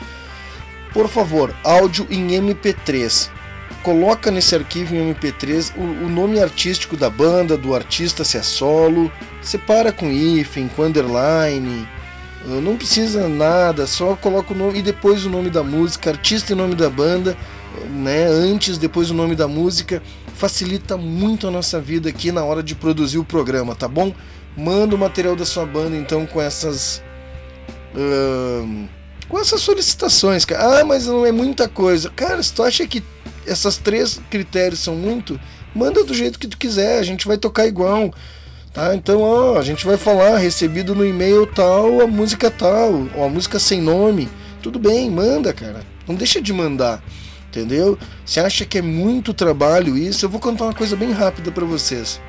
Por 0.93 1.09
favor, 1.09 1.55
áudio 1.63 2.05
em 2.09 2.27
MP3. 2.27 3.29
Coloca 3.81 4.29
nesse 4.29 4.55
arquivo 4.55 4.95
em 4.95 5.13
MP3 5.13 5.73
o, 5.75 5.81
o 5.81 6.09
nome 6.09 6.39
artístico 6.39 6.95
da 6.95 7.09
banda, 7.09 7.57
do 7.57 7.75
artista 7.75 8.23
se 8.23 8.37
é 8.37 8.43
solo, 8.43 9.11
separa 9.41 9.91
com 9.91 10.11
hífen, 10.11 10.69
com 10.69 10.83
underline, 10.83 11.87
não 12.45 12.75
precisa 12.77 13.27
nada, 13.27 13.87
só 13.87 14.15
coloca 14.15 14.53
o 14.53 14.57
nome 14.57 14.79
e 14.79 14.81
depois 14.81 15.25
o 15.25 15.29
nome 15.29 15.49
da 15.49 15.63
música, 15.63 16.09
artista 16.09 16.51
e 16.51 16.55
nome 16.55 16.75
da 16.75 16.89
banda, 16.89 17.37
né? 17.89 18.25
Antes, 18.25 18.77
depois 18.77 19.09
o 19.09 19.13
nome 19.13 19.35
da 19.35 19.47
música, 19.47 20.03
facilita 20.35 20.97
muito 20.97 21.47
a 21.47 21.51
nossa 21.51 21.79
vida 21.79 22.09
aqui 22.09 22.31
na 22.31 22.43
hora 22.43 22.61
de 22.61 22.75
produzir 22.75 23.17
o 23.17 23.23
programa, 23.23 23.75
tá 23.75 23.87
bom? 23.87 24.13
Manda 24.57 24.95
o 24.95 24.97
material 24.99 25.35
da 25.35 25.45
sua 25.45 25.65
banda 25.65 25.95
então 25.95 26.25
com 26.25 26.41
essas 26.41 27.01
uh, 27.95 28.87
com 29.29 29.39
essas 29.39 29.61
solicitações, 29.61 30.45
cara. 30.45 30.81
Ah, 30.81 30.85
mas 30.85 31.07
não 31.07 31.25
é 31.25 31.31
muita 31.31 31.67
coisa, 31.67 32.09
cara. 32.09 32.43
Se 32.43 32.53
tu 32.53 32.61
acha 32.61 32.85
que 32.85 33.01
essas 33.47 33.77
três 33.77 34.21
critérios 34.29 34.79
são 34.79 34.95
muito, 34.95 35.39
manda 35.73 36.03
do 36.03 36.13
jeito 36.13 36.37
que 36.37 36.47
tu 36.47 36.57
quiser, 36.57 36.99
a 36.99 37.03
gente 37.03 37.27
vai 37.27 37.37
tocar 37.37 37.65
igual. 37.65 38.13
Tá? 38.73 38.95
Então, 38.95 39.21
ó, 39.21 39.57
a 39.57 39.61
gente 39.61 39.85
vai 39.85 39.97
falar 39.97 40.37
recebido 40.37 40.95
no 40.95 41.05
e-mail 41.05 41.45
tal, 41.45 42.01
a 42.01 42.07
música 42.07 42.49
tal, 42.49 43.07
ou 43.15 43.23
a 43.23 43.29
música 43.29 43.59
sem 43.59 43.79
nome. 43.79 44.27
Tudo 44.63 44.79
bem, 44.79 45.11
manda, 45.11 45.53
cara. 45.53 45.85
Não 46.07 46.15
deixa 46.15 46.41
de 46.41 46.51
mandar. 46.51 47.03
Entendeu? 47.49 47.99
Você 48.25 48.39
acha 48.39 48.65
que 48.65 48.79
é 48.79 48.81
muito 48.81 49.31
trabalho 49.31 49.95
isso? 49.95 50.25
Eu 50.25 50.29
vou 50.29 50.39
contar 50.39 50.65
uma 50.65 50.73
coisa 50.73 50.95
bem 50.95 51.11
rápida 51.11 51.51
para 51.51 51.65
vocês. 51.65 52.19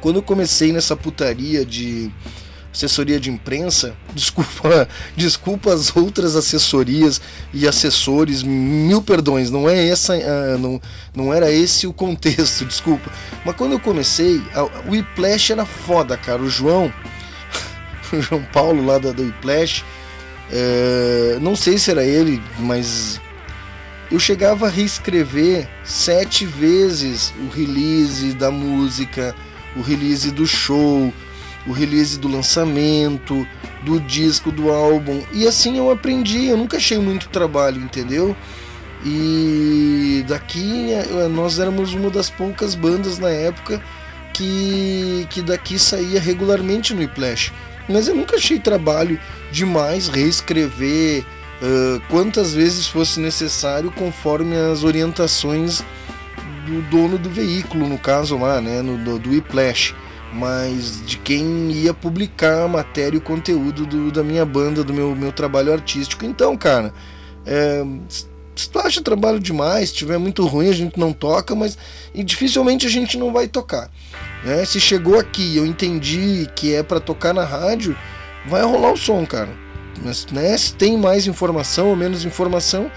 Quando 0.00 0.16
eu 0.16 0.22
comecei 0.22 0.72
nessa 0.72 0.96
putaria 0.96 1.62
de 1.62 2.10
assessoria 2.72 3.18
de 3.18 3.30
imprensa, 3.30 3.94
desculpa, 4.14 4.88
desculpa 5.16 5.72
as 5.72 5.94
outras 5.96 6.36
assessorias 6.36 7.20
e 7.52 7.66
assessores, 7.66 8.42
mil 8.42 9.02
perdões, 9.02 9.50
não 9.50 9.68
é 9.68 9.88
essa, 9.88 10.14
uh, 10.16 10.58
não, 10.58 10.80
não 11.14 11.34
era 11.34 11.50
esse 11.50 11.86
o 11.86 11.92
contexto, 11.92 12.64
desculpa. 12.66 13.10
Mas 13.44 13.56
quando 13.56 13.72
eu 13.72 13.80
comecei, 13.80 14.40
o 14.86 14.92
Whiplash 14.92 15.52
era 15.52 15.64
foda, 15.64 16.16
cara. 16.16 16.42
O 16.42 16.48
João, 16.48 16.92
o 18.12 18.20
João 18.20 18.42
Paulo 18.52 18.84
lá 18.84 18.98
da, 18.98 19.12
do 19.12 19.22
Whiplash, 19.22 19.82
uh, 20.50 21.40
não 21.40 21.56
sei 21.56 21.78
se 21.78 21.90
era 21.90 22.04
ele, 22.04 22.42
mas 22.58 23.20
eu 24.10 24.18
chegava 24.18 24.66
a 24.66 24.70
reescrever 24.70 25.68
sete 25.84 26.44
vezes 26.44 27.32
o 27.38 27.48
release 27.48 28.32
da 28.32 28.50
música, 28.50 29.34
o 29.76 29.82
release 29.82 30.32
do 30.32 30.46
show, 30.46 31.12
o 31.70 31.72
release 31.72 32.18
do 32.18 32.26
lançamento, 32.26 33.46
do 33.82 34.00
disco, 34.00 34.50
do 34.50 34.70
álbum. 34.70 35.22
E 35.32 35.46
assim 35.46 35.78
eu 35.78 35.90
aprendi, 35.90 36.46
eu 36.46 36.56
nunca 36.56 36.78
achei 36.78 36.98
muito 36.98 37.28
trabalho, 37.28 37.80
entendeu? 37.80 38.36
E 39.06 40.24
daqui 40.28 40.92
eh, 40.92 41.28
nós 41.28 41.58
éramos 41.58 41.94
uma 41.94 42.10
das 42.10 42.28
poucas 42.28 42.74
bandas 42.74 43.18
na 43.18 43.30
época 43.30 43.80
que, 44.34 45.26
que 45.30 45.40
daqui 45.40 45.78
saía 45.78 46.20
regularmente 46.20 46.92
no 46.92 47.02
Iplash. 47.02 47.52
Mas 47.88 48.08
eu 48.08 48.16
nunca 48.16 48.36
achei 48.36 48.58
trabalho 48.58 49.18
demais 49.52 50.08
reescrever 50.08 51.22
uh, 51.22 52.00
quantas 52.08 52.52
vezes 52.52 52.86
fosse 52.86 53.18
necessário 53.18 53.90
conforme 53.90 54.54
as 54.54 54.84
orientações 54.84 55.82
do 56.66 56.82
dono 56.82 57.18
do 57.18 57.28
veículo, 57.28 57.88
no 57.88 57.98
caso 57.98 58.38
lá, 58.38 58.60
né, 58.60 58.80
no, 58.82 58.96
do, 58.98 59.18
do 59.18 59.34
Iplash 59.34 59.94
mas 60.32 61.04
de 61.04 61.18
quem 61.18 61.72
ia 61.72 61.92
publicar 61.92 62.64
a 62.64 62.68
matéria 62.68 63.16
e 63.16 63.18
o 63.18 63.22
conteúdo 63.22 63.84
do, 63.86 64.12
da 64.12 64.22
minha 64.22 64.44
banda, 64.44 64.84
do 64.84 64.92
meu, 64.92 65.14
meu 65.14 65.32
trabalho 65.32 65.72
artístico. 65.72 66.24
Então, 66.24 66.56
cara, 66.56 66.92
é, 67.44 67.84
se 68.60 68.68
tu 68.68 68.78
acha 68.78 69.00
trabalho 69.00 69.40
demais, 69.40 69.88
se 69.88 69.94
tiver 69.96 70.18
muito 70.18 70.46
ruim, 70.46 70.68
a 70.68 70.74
gente 70.74 70.98
não 70.98 71.12
toca, 71.12 71.54
mas 71.54 71.78
e 72.14 72.22
dificilmente 72.22 72.86
a 72.86 72.90
gente 72.90 73.16
não 73.16 73.32
vai 73.32 73.48
tocar. 73.48 73.90
Né? 74.44 74.64
Se 74.64 74.80
chegou 74.80 75.18
aqui 75.18 75.56
eu 75.56 75.66
entendi 75.66 76.48
que 76.54 76.74
é 76.74 76.82
para 76.82 77.00
tocar 77.00 77.32
na 77.32 77.44
rádio, 77.44 77.96
vai 78.46 78.62
rolar 78.62 78.92
o 78.92 78.96
som, 78.96 79.24
cara. 79.26 79.50
Mas 80.02 80.26
né, 80.26 80.56
se 80.56 80.74
tem 80.74 80.96
mais 80.96 81.26
informação 81.26 81.88
ou 81.88 81.96
menos 81.96 82.24
informação, 82.24 82.90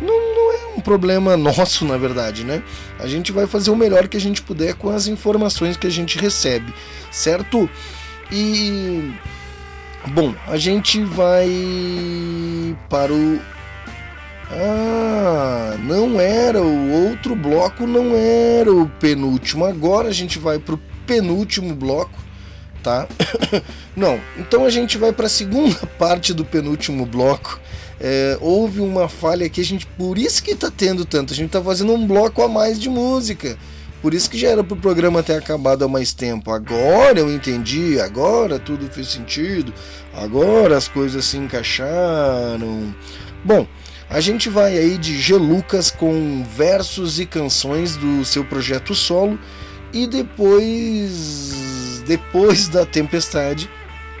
não, 0.00 0.34
não 0.34 0.52
é 0.52 0.57
um 0.78 0.80
problema 0.80 1.36
nosso, 1.36 1.84
na 1.84 1.96
verdade, 1.96 2.44
né? 2.44 2.62
A 2.98 3.06
gente 3.06 3.32
vai 3.32 3.46
fazer 3.46 3.70
o 3.70 3.76
melhor 3.76 4.08
que 4.08 4.16
a 4.16 4.20
gente 4.20 4.40
puder 4.40 4.74
com 4.74 4.88
as 4.88 5.06
informações 5.06 5.76
que 5.76 5.86
a 5.86 5.90
gente 5.90 6.18
recebe, 6.18 6.72
certo? 7.10 7.68
E 8.30 9.12
bom, 10.08 10.34
a 10.46 10.56
gente 10.56 11.02
vai 11.02 11.48
para 12.88 13.12
o 13.12 13.40
ah, 14.50 15.76
não 15.82 16.18
era 16.18 16.62
o 16.62 17.08
outro 17.08 17.36
bloco, 17.36 17.86
não 17.86 18.16
era 18.16 18.72
o 18.72 18.88
penúltimo. 18.88 19.66
Agora 19.66 20.08
a 20.08 20.12
gente 20.12 20.38
vai 20.38 20.58
para 20.58 20.74
o 20.74 20.80
penúltimo 21.06 21.74
bloco, 21.74 22.18
tá? 22.82 23.06
não, 23.94 24.18
então 24.38 24.64
a 24.64 24.70
gente 24.70 24.96
vai 24.96 25.12
para 25.12 25.26
a 25.26 25.30
segunda 25.30 25.76
parte 25.98 26.32
do 26.32 26.44
penúltimo 26.44 27.04
bloco. 27.04 27.60
É, 28.00 28.38
houve 28.40 28.80
uma 28.80 29.08
falha 29.08 29.46
aqui, 29.46 29.60
a 29.60 29.64
gente 29.64 29.86
por 29.86 30.18
isso 30.18 30.42
que 30.42 30.54
tá 30.54 30.70
tendo 30.70 31.04
tanto. 31.04 31.32
A 31.32 31.36
gente 31.36 31.50
tá 31.50 31.62
fazendo 31.62 31.92
um 31.92 32.06
bloco 32.06 32.42
a 32.42 32.48
mais 32.48 32.78
de 32.78 32.88
música. 32.88 33.58
Por 34.00 34.14
isso 34.14 34.30
que 34.30 34.38
já 34.38 34.50
era 34.50 34.62
pro 34.62 34.76
programa 34.76 35.22
ter 35.22 35.34
acabado 35.34 35.84
há 35.84 35.88
mais 35.88 36.12
tempo. 36.12 36.52
Agora 36.52 37.18
eu 37.18 37.32
entendi, 37.32 38.00
agora 38.00 38.58
tudo 38.58 38.88
fez 38.88 39.08
sentido, 39.08 39.74
agora 40.14 40.76
as 40.76 40.86
coisas 40.86 41.24
se 41.24 41.36
encaixaram. 41.36 42.94
Bom, 43.44 43.66
a 44.08 44.20
gente 44.20 44.48
vai 44.48 44.78
aí 44.78 44.96
de 44.96 45.20
G. 45.20 45.34
Lucas 45.34 45.90
com 45.90 46.44
versos 46.44 47.18
e 47.18 47.26
canções 47.26 47.96
do 47.96 48.24
seu 48.24 48.44
projeto 48.44 48.94
solo 48.94 49.38
e 49.92 50.06
depois 50.06 52.02
depois 52.06 52.68
da 52.68 52.86
tempestade 52.86 53.68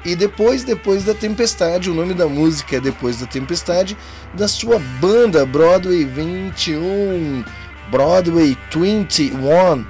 e 0.04 0.14
depois 0.14 0.64
depois 0.64 1.04
da 1.04 1.14
tempestade, 1.14 1.90
o 1.90 1.94
nome 1.94 2.14
da 2.14 2.26
música 2.26 2.76
é 2.76 2.80
Depois 2.80 3.18
da 3.18 3.26
Tempestade 3.26 3.96
da 4.34 4.46
sua 4.46 4.78
banda 5.00 5.44
Broadway 5.44 6.04
21, 6.04 7.44
Broadway 7.90 8.56
21, 8.72 9.84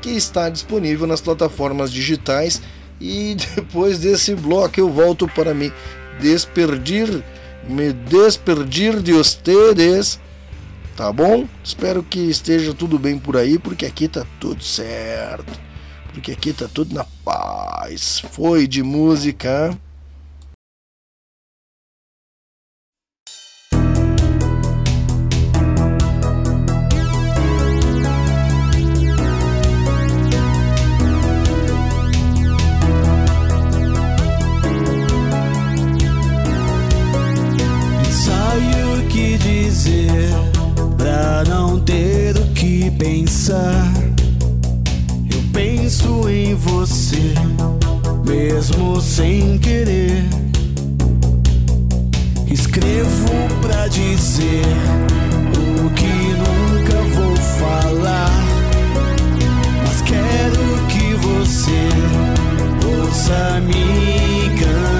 que 0.00 0.10
está 0.10 0.48
disponível 0.48 1.06
nas 1.06 1.20
plataformas 1.20 1.92
digitais 1.92 2.62
e 3.00 3.36
depois 3.56 3.98
desse 3.98 4.34
bloco 4.34 4.78
eu 4.78 4.88
volto 4.88 5.26
para 5.28 5.52
me 5.52 5.72
despedir 6.20 7.22
me 7.68 7.92
despedir 7.92 9.00
de 9.00 9.12
vocês, 9.12 10.18
tá 10.96 11.12
bom? 11.12 11.46
Espero 11.62 12.02
que 12.02 12.18
esteja 12.18 12.74
tudo 12.74 12.98
bem 12.98 13.18
por 13.18 13.36
aí, 13.36 13.58
porque 13.58 13.86
aqui 13.86 14.08
tá 14.08 14.26
tudo 14.38 14.62
certo. 14.62 15.69
Porque 16.12 16.32
aqui 16.32 16.52
tá 16.52 16.68
tudo 16.68 16.94
na 16.94 17.04
paz. 17.24 18.20
Foi 18.32 18.66
de 18.66 18.82
música. 18.82 19.76
Ensaio 38.08 38.98
o 38.98 39.08
que 39.08 39.38
dizer 39.38 40.30
pra 40.98 41.44
não 41.44 41.80
ter 41.80 42.36
o 42.36 42.52
que 42.52 42.90
pensar. 42.90 44.19
Penso 45.90 46.28
em 46.28 46.54
você, 46.54 47.34
mesmo 48.24 49.00
sem 49.00 49.58
querer. 49.58 50.22
Escrevo 52.46 53.28
pra 53.60 53.88
dizer 53.88 54.62
o 55.58 55.90
que 55.90 56.06
nunca 56.38 56.96
vou 57.16 57.36
falar. 57.58 58.30
Mas 59.84 60.00
quero 60.02 60.62
que 60.86 61.12
você 61.26 61.88
ouça 62.86 63.60
me 63.60 64.48
cantar. 64.60 64.99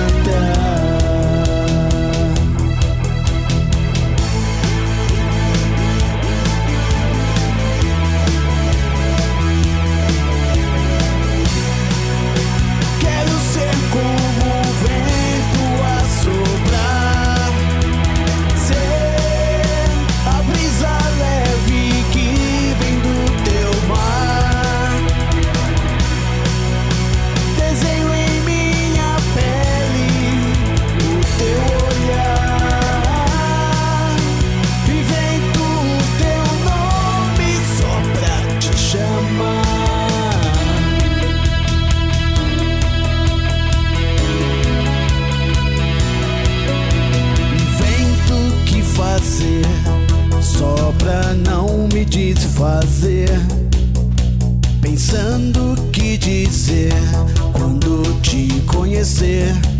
Conhecer. 59.00 59.79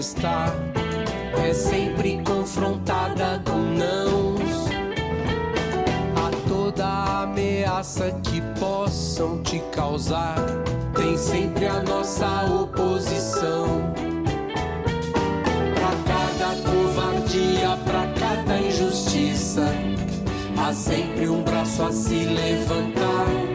está 0.00 0.46
é 1.46 1.52
sempre 1.52 2.22
confrontada 2.24 3.42
com 3.44 3.58
nãos. 3.58 4.70
A 6.16 6.48
toda 6.48 7.22
ameaça 7.24 8.10
que 8.22 8.40
possam 8.58 9.42
te 9.42 9.58
causar, 9.72 10.36
tem 10.96 11.18
sempre 11.18 11.66
a 11.66 11.82
nossa 11.82 12.46
oposição. 12.46 13.92
Pra 15.74 15.92
cada 16.06 16.56
covardia, 16.62 17.76
pra 17.84 18.06
cada 18.18 18.58
injustiça, 18.58 19.66
há 20.56 20.72
sempre 20.72 21.28
um 21.28 21.42
braço 21.42 21.82
a 21.82 21.92
se 21.92 22.24
levantar. 22.24 23.49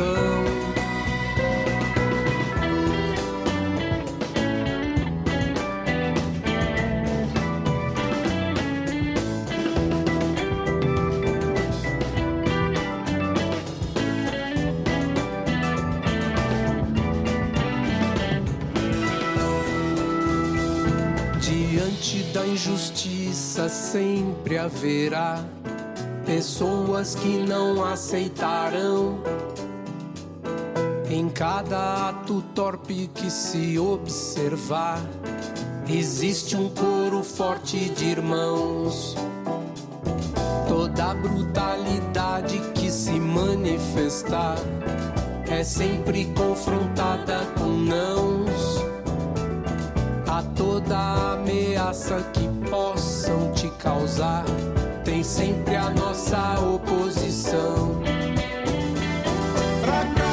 coração. 0.00 0.40
da 22.32 22.46
injustiça 22.46 23.68
sempre 23.68 24.56
haverá 24.56 25.44
pessoas 26.24 27.16
que 27.16 27.38
não 27.38 27.84
aceitarão 27.84 29.18
em 31.10 31.28
cada 31.28 32.10
ato 32.10 32.40
torpe 32.54 33.10
que 33.12 33.28
se 33.28 33.76
observar, 33.80 35.00
existe 35.88 36.56
um 36.56 36.68
coro 36.68 37.24
forte 37.24 37.88
de 37.90 38.04
irmãos. 38.10 39.16
Toda 40.68 41.12
brutalidade 41.14 42.60
que 42.76 42.88
se 42.92 43.18
manifestar 43.18 44.54
é 45.50 45.64
sempre 45.64 46.26
confrontada 46.26 47.40
com 47.58 47.66
nãos. 47.66 48.78
A 50.28 50.44
toda 50.54 51.32
ameaça 51.32 52.22
que 52.32 52.48
possam 52.70 53.50
te 53.50 53.68
causar, 53.82 54.44
tem 55.04 55.24
sempre 55.24 55.74
a 55.74 55.90
nossa 55.90 56.60
oposição. 56.60 58.00
Pra 59.84 60.04
cá. 60.14 60.29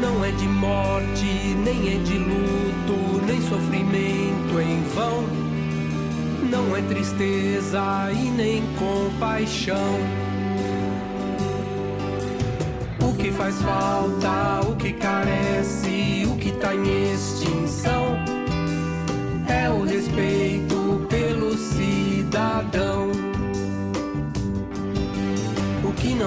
Não 0.00 0.24
é 0.24 0.32
de 0.32 0.48
morte, 0.48 1.54
nem 1.64 1.94
é 1.94 1.98
de 2.02 2.18
luto, 2.18 3.24
nem 3.24 3.40
sofrimento 3.42 4.60
em 4.60 4.82
vão. 4.92 5.22
Não 6.50 6.76
é 6.76 6.82
tristeza 6.82 8.10
e 8.12 8.28
nem 8.30 8.62
compaixão. 8.76 10.00
O 13.00 13.14
que 13.16 13.30
faz 13.30 13.54
falta, 13.62 14.68
o 14.68 14.74
que 14.74 14.92
carece, 14.94 16.26
o 16.26 16.36
que 16.36 16.50
tá 16.52 16.74
em 16.74 17.12
extinção 17.12 17.43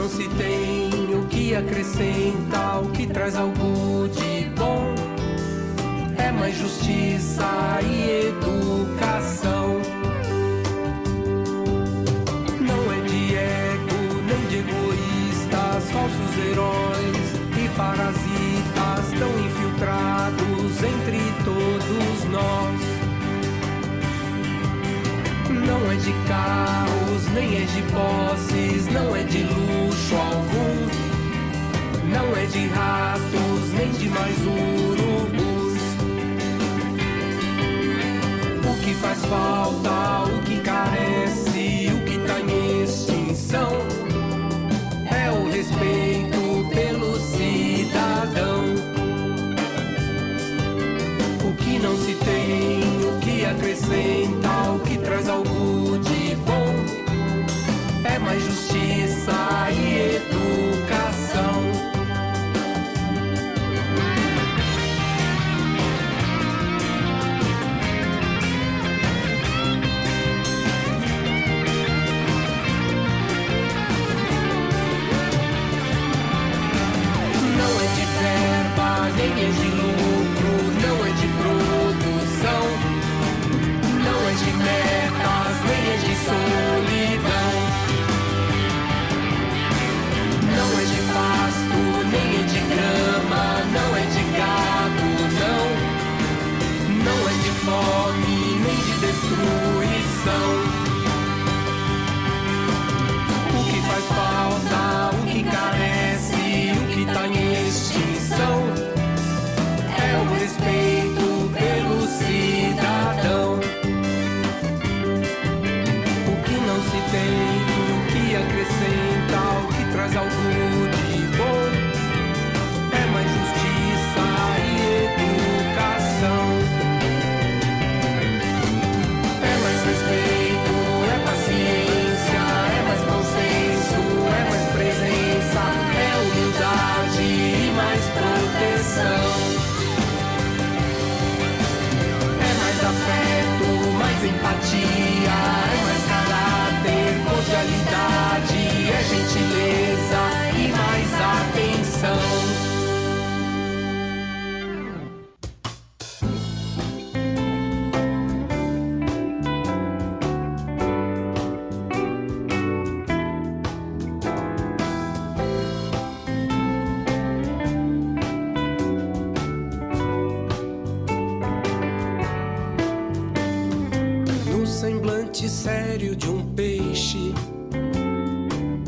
não 0.08 0.16
se 0.16 0.28
tem, 0.30 1.16
o 1.16 1.26
que 1.28 1.54
acrescenta, 1.54 2.80
o 2.80 2.90
que 2.92 3.06
traz 3.08 3.36
algo 3.36 4.08
de 4.08 4.50
bom 4.56 4.96
é 6.18 6.32
mais 6.32 6.56
justiça 6.56 7.46
e 7.84 8.28
educação. 8.30 9.82
Não 12.62 12.94
é 12.94 13.02
de 13.02 13.36
ego, 13.36 14.22
nem 14.26 14.48
de 14.48 14.58
egoístas, 14.60 15.92
falsos 15.92 16.38
heróis 16.52 17.28
e 17.58 17.70
parasitas 17.76 19.20
tão 19.20 19.32
infiltrados 19.46 20.84
entre 20.84 21.20
todos 21.44 22.24
nós. 22.32 22.80
Não 25.68 25.92
é 25.92 25.96
de 25.96 26.14
carros, 26.30 27.28
nem 27.34 27.58
é 27.58 27.66
de 27.66 27.82
posses, 27.92 28.88
não 28.88 29.14
é 29.14 29.24
de 29.24 29.44
luxo 29.44 29.67
falta, 39.30 40.27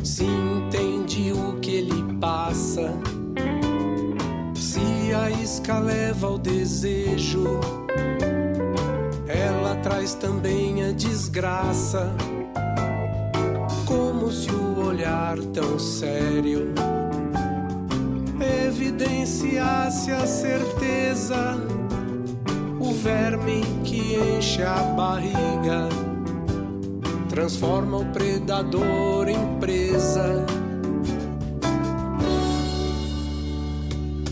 se 0.04 0.24
entende 0.24 1.32
o 1.32 1.60
que 1.60 1.76
ele 1.76 2.18
passa. 2.20 2.94
Se 4.56 5.14
a 5.14 5.30
isca 5.30 5.80
leva 5.80 6.28
ao 6.28 6.38
desejo, 6.38 7.60
ela 9.28 9.76
traz 9.78 10.14
também 10.14 10.84
a 10.84 10.92
desgraça. 10.92 12.12
Como 13.86 14.32
se 14.32 14.52
o 14.52 14.86
olhar 14.86 15.38
tão 15.54 15.80
sério 15.80 16.74
evidenciasse 18.68 20.12
a 20.12 20.26
certeza 20.26 21.58
o 22.80 22.94
verme 22.94 23.62
que 23.84 24.16
enche 24.16 24.64
a 24.64 24.78
barriga 24.96 25.99
transforma 27.40 28.00
o 28.00 28.06
predador 28.08 29.30
em 29.30 29.60
presa. 29.62 30.46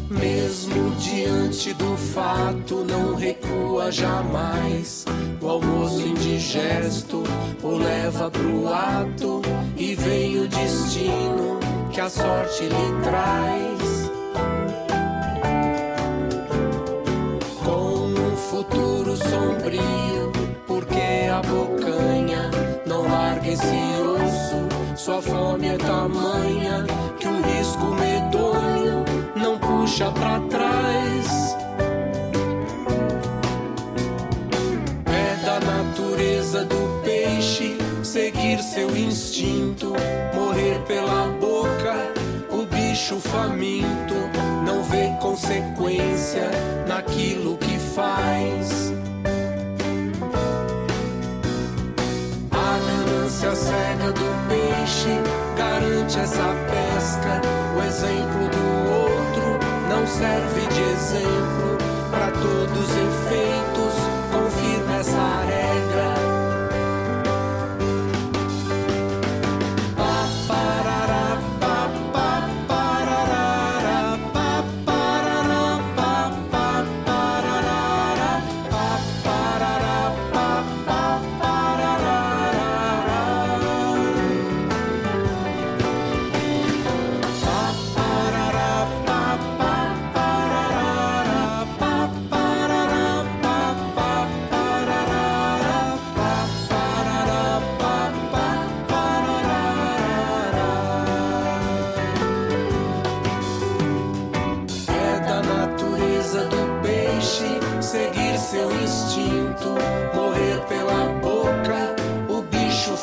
Mesmo 0.10 0.92
diante 0.96 1.74
do 1.76 1.96
fato, 1.96 2.84
não 2.84 3.16
recua 3.16 3.90
jamais. 3.94 5.06
O 5.42 5.48
almoço 5.48 6.06
indigesto 6.06 7.24
o 7.64 7.78
leva 7.78 8.30
pro 8.30 8.68
ato 8.74 9.42
e 9.78 9.96
vem 9.96 10.42
o 10.42 10.48
destino 10.50 11.62
que 11.94 12.02
a 12.02 12.10
sorte 12.10 12.64
lhe 12.64 13.04
traz. 13.04 14.12
Com 17.64 18.10
um 18.10 18.36
futuro 18.36 19.16
sombrio, 19.16 20.34
porque 20.68 21.30
a 21.32 21.42
bocanha 21.42 22.07
osso. 24.02 24.68
Sua 24.96 25.22
fome 25.22 25.68
é 25.68 25.78
tamanha 25.78 26.86
que 27.20 27.28
o 27.28 27.42
risco 27.42 27.86
medonho 27.86 29.06
não 29.36 29.58
puxa 29.58 30.12
pra 30.12 30.40
trás. 30.42 31.56
É 35.06 35.46
da 35.46 35.60
natureza 35.60 36.66
do 36.66 37.02
peixe 37.04 37.78
seguir 38.04 38.60
seu 38.60 38.96
instinto, 38.96 39.94
morrer 40.34 40.80
pela 40.88 41.28
boca. 41.40 41.96
O 42.50 42.66
bicho 42.66 43.20
faminto 43.20 44.16
não 44.66 44.84
vê 44.84 45.10
consequência 45.22 46.50
naquilo 46.88 47.58
que 47.58 47.78
faz. 47.78 48.92
A 53.38 53.40
ganância 53.40 53.56
cega 53.56 54.12
do 54.14 54.48
peixe 54.50 55.22
garante 55.56 56.18
essa 56.18 56.56
pesca. 56.66 57.40
O 57.76 57.84
exemplo 57.84 58.50
do 58.50 58.66
outro 58.90 59.60
não 59.90 60.08
serve 60.08 60.62
de 60.66 60.82
exemplo 60.82 61.78
para 62.10 62.32
todos 62.32 62.80
os 62.80 62.90
efeitos. 62.90 64.17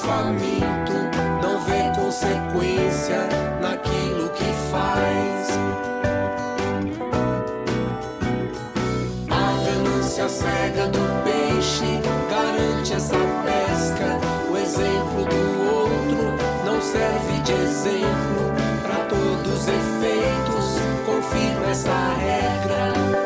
Faminto 0.05 0.93
não 1.43 1.59
vê 1.61 1.91
consequência 1.99 3.27
naquilo 3.61 4.29
que 4.31 4.45
faz. 4.71 5.49
A 9.31 9.65
ganância 9.65 10.29
cega 10.29 10.89
do 10.89 11.01
peixe 11.25 12.01
garante 12.31 12.93
essa 12.93 13.17
pesca. 13.45 14.21
O 14.51 14.57
exemplo 14.57 15.25
do 15.25 15.43
outro 15.75 16.25
não 16.67 16.81
serve 16.81 17.39
de 17.43 17.53
exemplo 17.53 18.53
para 18.83 19.05
todos 19.07 19.53
os 19.53 19.69
efeitos. 19.69 20.79
Confirma 21.07 21.71
essa 21.71 22.15
regra. 22.19 23.24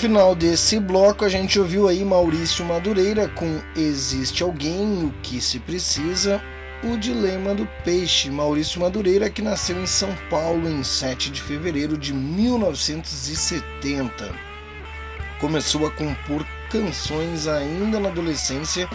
Final 0.00 0.34
desse 0.34 0.80
bloco 0.80 1.24
a 1.26 1.28
gente 1.28 1.60
ouviu 1.60 1.86
aí 1.86 2.02
Maurício 2.02 2.64
Madureira 2.64 3.28
com 3.28 3.60
Existe 3.76 4.42
Alguém, 4.42 5.04
o 5.04 5.12
que 5.22 5.42
se 5.42 5.58
precisa, 5.58 6.42
o 6.82 6.96
dilema 6.96 7.54
do 7.54 7.68
peixe. 7.84 8.30
Maurício 8.30 8.80
Madureira 8.80 9.28
que 9.28 9.42
nasceu 9.42 9.78
em 9.78 9.84
São 9.84 10.08
Paulo 10.30 10.70
em 10.70 10.82
7 10.82 11.30
de 11.30 11.42
fevereiro 11.42 11.98
de 11.98 12.14
1970. 12.14 14.34
Começou 15.38 15.86
a 15.86 15.90
compor 15.90 16.46
canções 16.70 17.46
ainda 17.46 18.00
na 18.00 18.08
adolescência, 18.08 18.88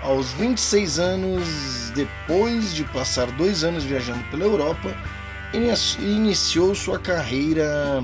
aos 0.00 0.30
26 0.34 1.00
anos, 1.00 1.90
depois 1.92 2.72
de 2.72 2.84
passar 2.84 3.26
dois 3.32 3.64
anos 3.64 3.82
viajando 3.82 4.22
pela 4.30 4.44
Europa, 4.44 4.96
iniciou 5.98 6.72
sua 6.72 7.00
carreira 7.00 8.00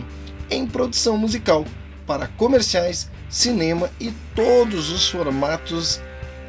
em 0.50 0.66
produção 0.66 1.16
musical 1.16 1.64
para 2.08 2.26
comerciais, 2.26 3.10
cinema 3.28 3.90
e 4.00 4.10
todos 4.34 4.90
os 4.90 5.10
formatos 5.10 6.00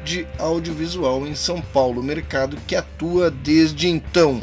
de 0.02 0.26
audiovisual 0.38 1.26
em 1.26 1.34
São 1.34 1.60
Paulo, 1.60 2.02
mercado 2.02 2.56
que 2.66 2.74
atua 2.74 3.30
desde 3.30 3.86
então. 3.86 4.40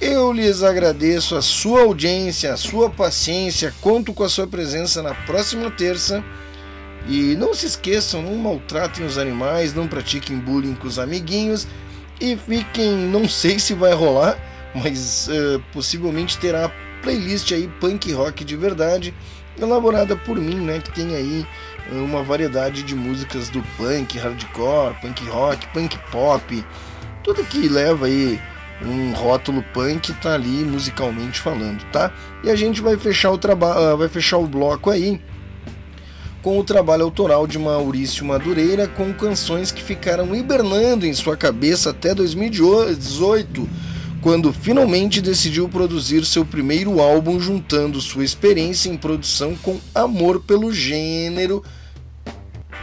Eu 0.00 0.32
lhes 0.32 0.62
agradeço 0.62 1.34
a 1.34 1.42
sua 1.42 1.80
audiência, 1.82 2.52
a 2.52 2.56
sua 2.56 2.88
paciência, 2.88 3.74
conto 3.80 4.14
com 4.14 4.22
a 4.22 4.28
sua 4.28 4.46
presença 4.46 5.02
na 5.02 5.14
próxima 5.14 5.68
terça. 5.70 6.22
E 7.08 7.34
não 7.34 7.52
se 7.52 7.66
esqueçam, 7.66 8.22
não 8.22 8.36
maltratem 8.36 9.04
os 9.04 9.18
animais, 9.18 9.74
não 9.74 9.88
pratiquem 9.88 10.38
bullying 10.38 10.74
com 10.74 10.86
os 10.86 10.98
amiguinhos 10.98 11.66
e 12.20 12.36
fiquem, 12.36 12.92
não 12.92 13.28
sei 13.28 13.58
se 13.58 13.74
vai 13.74 13.92
rolar, 13.92 14.38
mas 14.74 15.28
uh, 15.28 15.62
possivelmente 15.72 16.38
terá 16.38 16.70
playlist 17.02 17.52
aí 17.52 17.68
punk 17.80 18.10
rock 18.12 18.44
de 18.44 18.56
verdade 18.56 19.12
elaborada 19.60 20.16
por 20.16 20.36
mim, 20.36 20.56
né, 20.56 20.80
que 20.80 20.90
tem 20.90 21.14
aí 21.14 21.46
uma 21.90 22.22
variedade 22.22 22.82
de 22.82 22.94
músicas 22.94 23.48
do 23.48 23.62
punk, 23.76 24.18
hardcore, 24.18 24.94
punk 25.00 25.24
rock, 25.28 25.66
punk 25.68 25.98
pop, 26.10 26.64
tudo 27.22 27.44
que 27.44 27.68
leva 27.68 28.06
aí 28.06 28.40
um 28.82 29.12
rótulo 29.12 29.62
punk 29.72 30.12
tá 30.14 30.34
ali 30.34 30.64
musicalmente 30.64 31.40
falando, 31.40 31.84
tá? 31.92 32.12
E 32.42 32.50
a 32.50 32.56
gente 32.56 32.80
vai 32.80 32.96
fechar 32.96 33.30
o 33.30 33.38
trabalho, 33.38 33.96
vai 33.96 34.08
fechar 34.08 34.38
o 34.38 34.46
bloco 34.46 34.90
aí 34.90 35.20
com 36.42 36.58
o 36.58 36.64
trabalho 36.64 37.04
autoral 37.04 37.46
de 37.46 37.58
Maurício 37.58 38.24
Madureira 38.24 38.86
com 38.86 39.14
canções 39.14 39.72
que 39.72 39.82
ficaram 39.82 40.34
hibernando 40.34 41.06
em 41.06 41.14
sua 41.14 41.36
cabeça 41.36 41.90
até 41.90 42.14
2018 42.14 43.66
quando 44.24 44.54
finalmente 44.54 45.20
decidiu 45.20 45.68
produzir 45.68 46.24
seu 46.24 46.46
primeiro 46.46 46.98
álbum, 46.98 47.38
juntando 47.38 48.00
sua 48.00 48.24
experiência 48.24 48.88
em 48.88 48.96
produção 48.96 49.54
com 49.54 49.78
amor 49.94 50.40
pelo 50.40 50.72
gênero 50.72 51.62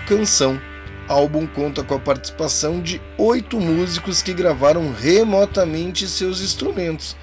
canção. 0.07 0.61
O 1.09 1.11
álbum 1.11 1.47
conta 1.47 1.83
com 1.83 1.95
a 1.95 1.99
participação 1.99 2.79
de 2.79 3.01
oito 3.17 3.59
músicos 3.59 4.21
que 4.21 4.35
gravaram 4.35 4.93
remotamente 4.93 6.07
seus 6.07 6.41
instrumentos, 6.41 7.17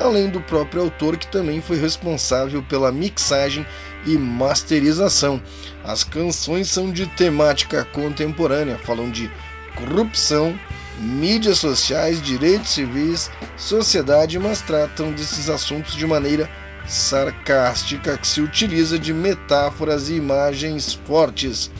além 0.00 0.30
do 0.30 0.40
próprio 0.40 0.84
autor 0.84 1.18
que 1.18 1.30
também 1.30 1.60
foi 1.60 1.78
responsável 1.78 2.62
pela 2.62 2.90
mixagem 2.90 3.66
e 4.06 4.16
masterização. 4.16 5.42
As 5.84 6.02
canções 6.02 6.70
são 6.70 6.90
de 6.90 7.06
temática 7.06 7.84
contemporânea, 7.84 8.78
falam 8.78 9.10
de 9.10 9.30
corrupção, 9.76 10.58
mídias 10.98 11.58
sociais, 11.58 12.20
direitos 12.20 12.70
civis, 12.70 13.30
sociedade, 13.56 14.38
mas 14.38 14.60
tratam 14.60 15.12
desses 15.12 15.48
assuntos 15.48 15.94
de 15.94 16.06
maneira 16.06 16.48
sarcástica 16.86 18.16
que 18.16 18.26
se 18.26 18.40
utiliza 18.40 18.98
de 18.98 19.12
metáforas 19.12 20.08
e 20.08 20.14
imagens 20.14 20.94
fortes. 21.06 21.70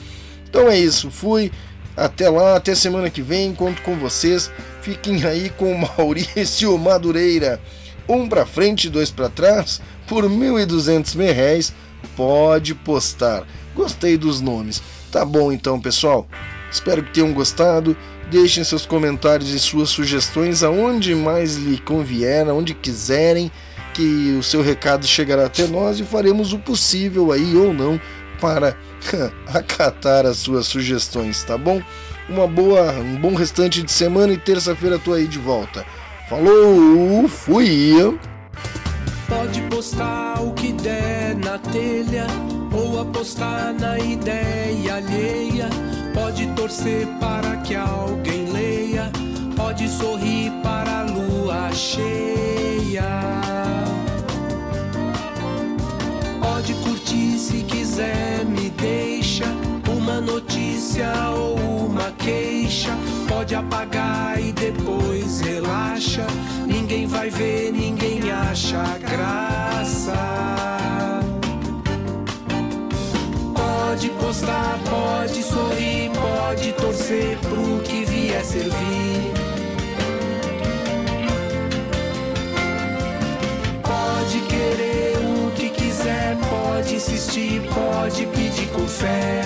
Então 0.47 0.69
é 0.69 0.77
isso, 0.77 1.11
fui. 1.11 1.51
Até 1.97 2.29
lá, 2.29 2.55
até 2.55 2.73
semana 2.73 3.09
que 3.09 3.21
vem, 3.21 3.53
conto 3.53 3.81
com 3.81 3.97
vocês. 3.97 4.49
Fiquem 4.81 5.25
aí 5.25 5.49
com 5.49 5.73
Maurício 5.97 6.77
Madureira. 6.77 7.59
Um 8.07 8.27
para 8.27 8.45
frente, 8.45 8.89
dois 8.89 9.11
para 9.11 9.29
trás, 9.29 9.81
por 10.07 10.23
1.200 10.23 11.15
reais. 11.33 11.73
Pode 12.15 12.73
postar. 12.73 13.45
Gostei 13.75 14.17
dos 14.17 14.39
nomes. 14.39 14.81
Tá 15.11 15.25
bom 15.25 15.51
então, 15.51 15.79
pessoal. 15.79 16.27
Espero 16.71 17.03
que 17.03 17.13
tenham 17.13 17.33
gostado. 17.33 17.97
Deixem 18.29 18.63
seus 18.63 18.85
comentários 18.85 19.49
e 19.49 19.59
suas 19.59 19.89
sugestões 19.89 20.61
aonde 20.61 21.15
mais 21.15 21.55
lhe 21.55 21.79
convier, 21.79 22.47
aonde 22.47 22.75
quiserem, 22.75 23.51
que 23.93 24.37
o 24.39 24.43
seu 24.43 24.61
recado 24.61 25.07
chegará 25.07 25.47
até 25.47 25.65
nós 25.65 25.99
e 25.99 26.03
faremos 26.03 26.53
o 26.53 26.59
possível 26.59 27.31
aí 27.31 27.55
ou 27.55 27.73
não 27.73 27.99
para 28.39 28.77
acatar 29.51 30.25
as 30.25 30.37
suas 30.37 30.67
sugestões, 30.67 31.43
tá 31.43 31.57
bom? 31.57 31.81
Uma 32.29 32.47
boa, 32.47 32.91
um 32.93 33.15
bom 33.15 33.33
restante 33.33 33.81
de 33.81 33.91
semana 33.91 34.31
e 34.31 34.37
terça-feira 34.37 34.99
tô 34.99 35.13
aí 35.13 35.27
de 35.27 35.39
volta. 35.39 35.83
Falou, 36.29 37.27
fui! 37.27 37.95
Pode 39.27 39.61
postar 39.63 40.39
o 40.41 40.53
que 40.53 40.71
der 40.73 41.35
na 41.35 41.57
telha 41.57 42.27
ou 42.71 43.01
apostar 43.01 43.73
na 43.73 43.97
ideia 43.97 44.95
alheia. 44.95 45.88
Pode 46.13 46.47
torcer 46.53 47.07
para 47.19 47.57
que 47.57 47.75
alguém 47.75 48.51
leia, 48.51 49.11
pode 49.55 49.87
sorrir 49.87 50.51
para 50.63 50.99
a 50.99 51.03
lua 51.03 51.71
cheia. 51.73 53.03
Pode 56.41 56.73
curtir 56.75 57.37
se 57.37 57.63
quiser, 57.63 58.45
me 58.45 58.69
deixa 58.71 59.45
uma 59.89 60.19
notícia 60.19 61.11
ou 61.31 61.55
uma 61.85 62.11
queixa. 62.11 62.91
Pode 63.27 63.55
apagar 63.55 64.39
e 64.39 64.51
depois 64.51 65.41
relaxa. 65.41 66.25
Ninguém 66.65 67.07
vai 67.07 67.29
ver, 67.29 67.71
ninguém 67.71 68.31
acha 68.31 68.97
graça. 68.99 70.39
Pode 73.89 74.09
postar, 74.11 74.79
pode 74.87 75.41
sorrir, 75.41 76.11
pode 76.11 76.73
torcer 76.73 77.35
pro 77.39 77.81
que 77.81 78.05
vier 78.05 78.45
servir. 78.45 79.33
Pode 83.81 84.41
querer 84.41 85.17
o 85.25 85.51
que 85.55 85.69
quiser, 85.69 86.37
pode 86.37 86.97
insistir, 86.97 87.63
pode 87.73 88.27
pedir 88.27 88.67
com 88.67 88.87
fé. 88.87 89.41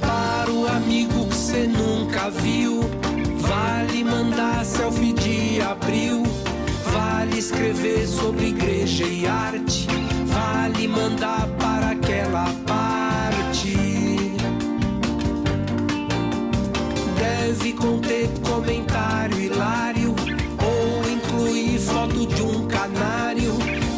Para 0.00 0.50
o 0.50 0.66
amigo 0.66 1.24
que 1.28 1.36
cê 1.36 1.68
nunca 1.68 2.30
viu, 2.30 2.80
vale 3.36 4.02
mandar 4.02 4.64
selfie 4.64 5.12
de 5.12 5.62
abril. 5.62 6.37
Vale 6.92 7.38
escrever 7.38 8.06
sobre 8.06 8.48
igreja 8.48 9.04
e 9.04 9.26
arte, 9.26 9.86
vale 10.26 10.88
mandar 10.88 11.46
para 11.58 11.90
aquela 11.90 12.46
parte. 12.66 13.76
Deve 17.18 17.72
conter 17.72 18.28
comentário 18.42 19.38
hilário 19.38 20.14
ou 20.62 21.10
incluir 21.10 21.78
foto 21.78 22.26
de 22.26 22.42
um 22.42 22.66
canário. 22.66 23.52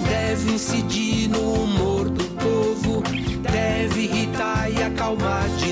Deve 0.08 0.52
incidir 0.52 1.28
no 1.28 1.64
humor 1.64 2.08
do 2.08 2.24
povo, 2.24 3.02
deve 3.42 4.02
irritar 4.02 4.70
e 4.70 4.82
acalmar 4.82 5.48
de 5.58 5.69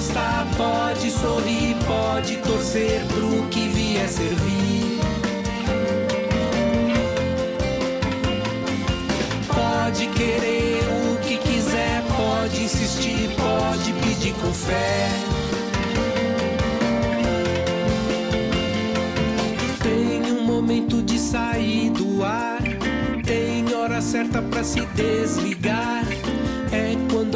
Pode 0.00 0.12
postar, 0.14 0.46
pode 0.56 1.10
sorrir, 1.10 1.76
pode 1.86 2.36
torcer 2.38 3.04
pro 3.04 3.46
que 3.48 3.68
vier 3.68 4.08
servir. 4.08 4.98
Pode 9.46 10.06
querer 10.06 10.82
o 10.88 11.16
que 11.18 11.36
quiser, 11.36 12.02
pode 12.16 12.62
insistir, 12.62 13.28
pode 13.36 13.92
pedir 13.92 14.32
com 14.40 14.54
fé. 14.54 15.10
Tem 19.82 20.32
um 20.32 20.44
momento 20.46 21.02
de 21.02 21.18
sair 21.18 21.90
do 21.90 22.24
ar, 22.24 22.62
tem 23.22 23.74
hora 23.74 24.00
certa 24.00 24.40
pra 24.40 24.64
se 24.64 24.80
desligar. 24.94 26.06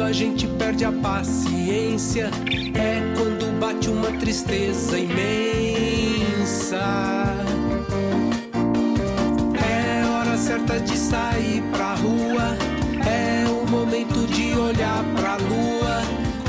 A 0.05 0.11
gente 0.11 0.45
perde 0.45 0.85
a 0.85 0.91
paciência, 0.91 2.29
é 2.75 3.01
quando 3.17 3.59
bate 3.59 3.89
uma 3.89 4.11
tristeza 4.19 4.99
imensa. 4.99 6.77
É 9.67 10.05
hora 10.05 10.37
certa 10.37 10.79
de 10.79 10.95
sair 10.95 11.63
pra 11.71 11.95
rua, 11.95 12.55
é 13.03 13.49
o 13.49 13.67
momento 13.67 14.27
de 14.27 14.53
olhar 14.53 15.03
pra 15.15 15.37
lua. 15.37 16.03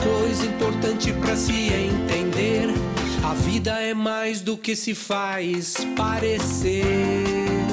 Coisa 0.05 0.45
importante 0.45 1.15
pra 1.15 1.35
se 1.35 1.73
entender: 1.73 2.69
a 3.25 3.33
vida 3.33 3.81
é 3.81 3.95
mais 3.95 4.43
do 4.43 4.59
que 4.59 4.77
se 4.77 4.95
faz 4.95 5.77
parecer. 5.97 7.66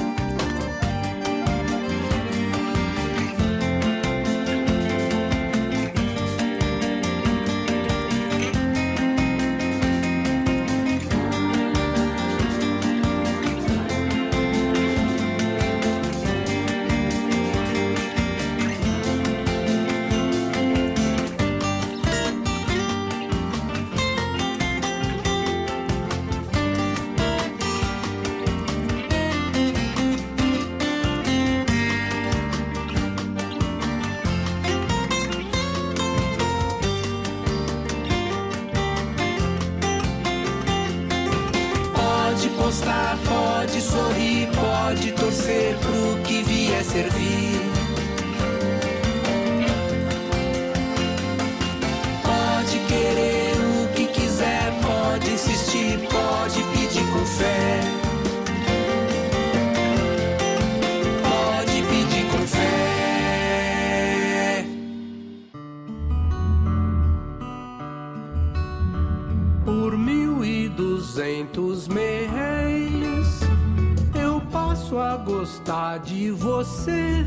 Passo 74.84 74.98
a 74.98 75.16
gostar 75.16 75.98
de 76.00 76.30
você. 76.30 77.24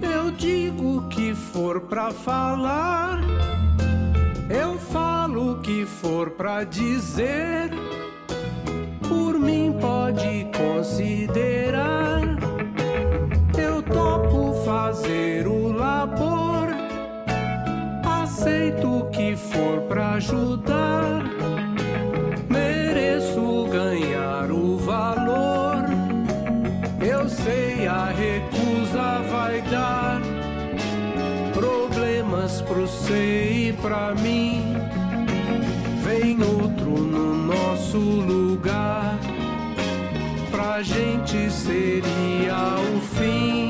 Eu 0.00 0.30
digo 0.30 0.98
o 0.98 1.08
que 1.08 1.34
for 1.34 1.80
pra 1.80 2.12
falar, 2.12 3.20
eu 4.48 4.78
falo 4.78 5.52
o 5.52 5.58
que 5.58 5.84
for 5.84 6.30
pra 6.30 6.62
dizer. 6.64 7.70
Por 9.08 9.38
mim 9.38 9.76
pode 9.80 10.46
considerar, 10.56 12.20
eu 13.58 13.82
topo 13.82 14.54
fazer 14.64 15.48
o 15.48 15.72
labor. 15.72 16.68
Aceito 18.22 18.98
o 18.98 19.10
que 19.10 19.34
for 19.36 19.80
pra 19.88 20.12
ajudar. 20.12 21.31
Você 33.02 33.68
e 33.68 33.72
pra 33.82 34.14
mim. 34.14 34.76
Vem 36.04 36.40
outro 36.40 36.90
no 36.90 37.34
nosso 37.34 37.98
lugar. 37.98 39.18
Pra 40.50 40.82
gente 40.82 41.50
seria 41.50 42.76
o 42.94 43.00
fim. 43.00 43.61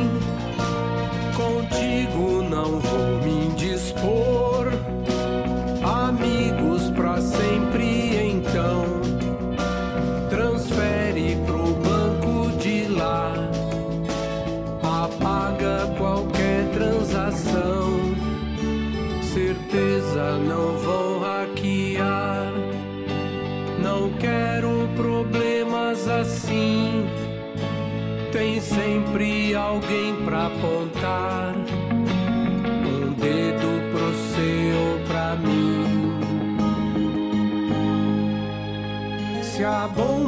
Se 39.62 40.21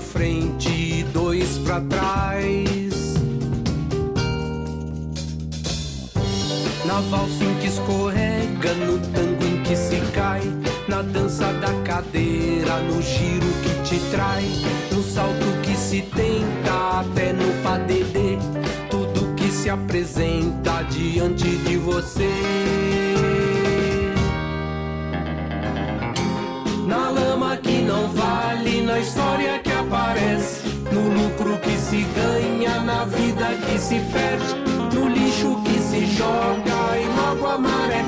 frente 0.00 0.75
se 31.96 32.02
ganha, 32.14 32.80
na 32.80 33.04
vida 33.04 33.48
que 33.66 33.78
se 33.78 34.00
perde, 34.12 34.54
no 34.94 35.08
lixo 35.08 35.56
que 35.64 35.78
se 35.78 36.06
joga 36.06 36.98
e 36.98 37.06
logo 37.16 37.46
a 37.46 37.58
maré 37.58 38.04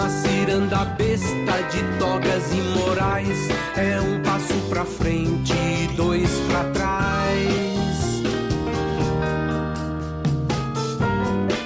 numa 0.00 0.08
ciranda 0.08 0.84
besta 0.96 1.62
de 1.70 1.98
togas 1.98 2.52
imorais, 2.52 3.48
é 3.76 4.00
um 4.00 4.22
passo 4.22 4.54
pra 4.70 4.84
frente 4.84 5.52
e 5.52 5.88
dois 5.94 6.30
pra 6.48 6.64
trás. 6.70 8.22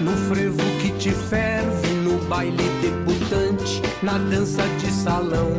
No 0.01 0.13
frevo 0.29 0.59
que 0.81 0.91
te 0.99 1.11
ferve, 1.11 1.89
no 2.03 2.19
baile 2.27 2.69
debutante, 2.83 3.81
na 4.03 4.19
dança 4.19 4.63
de 4.81 4.91
salão 4.91 5.53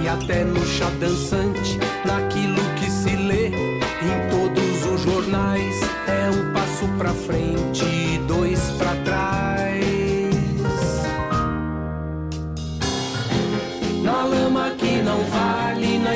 e 0.00 0.08
até 0.08 0.42
no 0.42 0.64
chá 0.64 0.88
dançante, 0.98 1.78
naquilo 2.06 2.62
que 2.76 2.90
se 2.90 3.14
lê 3.14 3.48
em 3.48 4.30
todos 4.30 4.86
os 4.86 5.00
jornais, 5.02 5.80
é 6.08 6.30
um 6.30 6.52
passo 6.52 6.88
pra 6.96 7.10
frente 7.10 7.84
e 7.84 8.18
dois 8.26 8.58
pra 8.78 8.94
trás. 9.04 9.51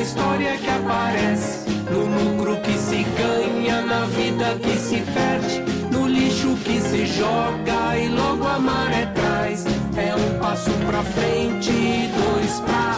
História 0.07 0.57
que 0.57 0.69
aparece, 0.69 1.69
no 1.91 2.05
lucro 2.15 2.61
que 2.61 2.73
se 2.77 3.05
ganha, 3.19 3.81
na 3.81 4.05
vida 4.05 4.55
que 4.63 4.77
se 4.77 5.01
perde, 5.11 5.59
no 5.91 6.07
lixo 6.07 6.55
que 6.63 6.79
se 6.79 7.05
joga 7.05 7.97
e 7.97 8.07
logo 8.07 8.47
a 8.47 8.57
maré 8.57 9.05
traz. 9.07 9.65
É 9.97 10.15
um 10.15 10.39
passo 10.39 10.71
pra 10.87 11.03
frente 11.03 11.71
e 11.71 12.09
dois 12.19 12.59
pra 12.61 12.95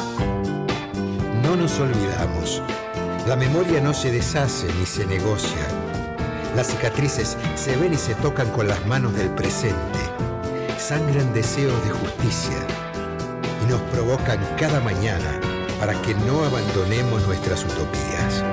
No 1.44 1.56
nos 1.56 1.80
olvidamos. 1.80 2.62
La 3.26 3.36
memoria 3.36 3.82
no 3.82 3.94
se 3.94 4.12
deshace 4.12 4.68
ni 4.80 4.86
se 4.86 5.06
negocia. 5.06 5.66
Las 6.56 6.68
cicatrices 6.68 7.38
se 7.56 7.76
ven 7.78 7.94
y 7.94 7.98
se 7.98 8.14
tocan 8.16 8.50
con 8.52 8.68
las 8.68 8.86
manos 8.86 9.16
del 9.16 9.30
presente. 9.30 10.02
Sangran 10.78 11.34
deseos 11.34 11.84
de 11.86 11.92
justicia 11.92 12.60
y 13.64 13.72
nos 13.72 13.82
provocan 13.94 14.40
cada 14.58 14.80
mañana 14.82 15.49
para 15.80 16.00
que 16.02 16.14
no 16.14 16.44
abandonemos 16.44 17.26
nuestras 17.26 17.64
utopías. 17.64 18.44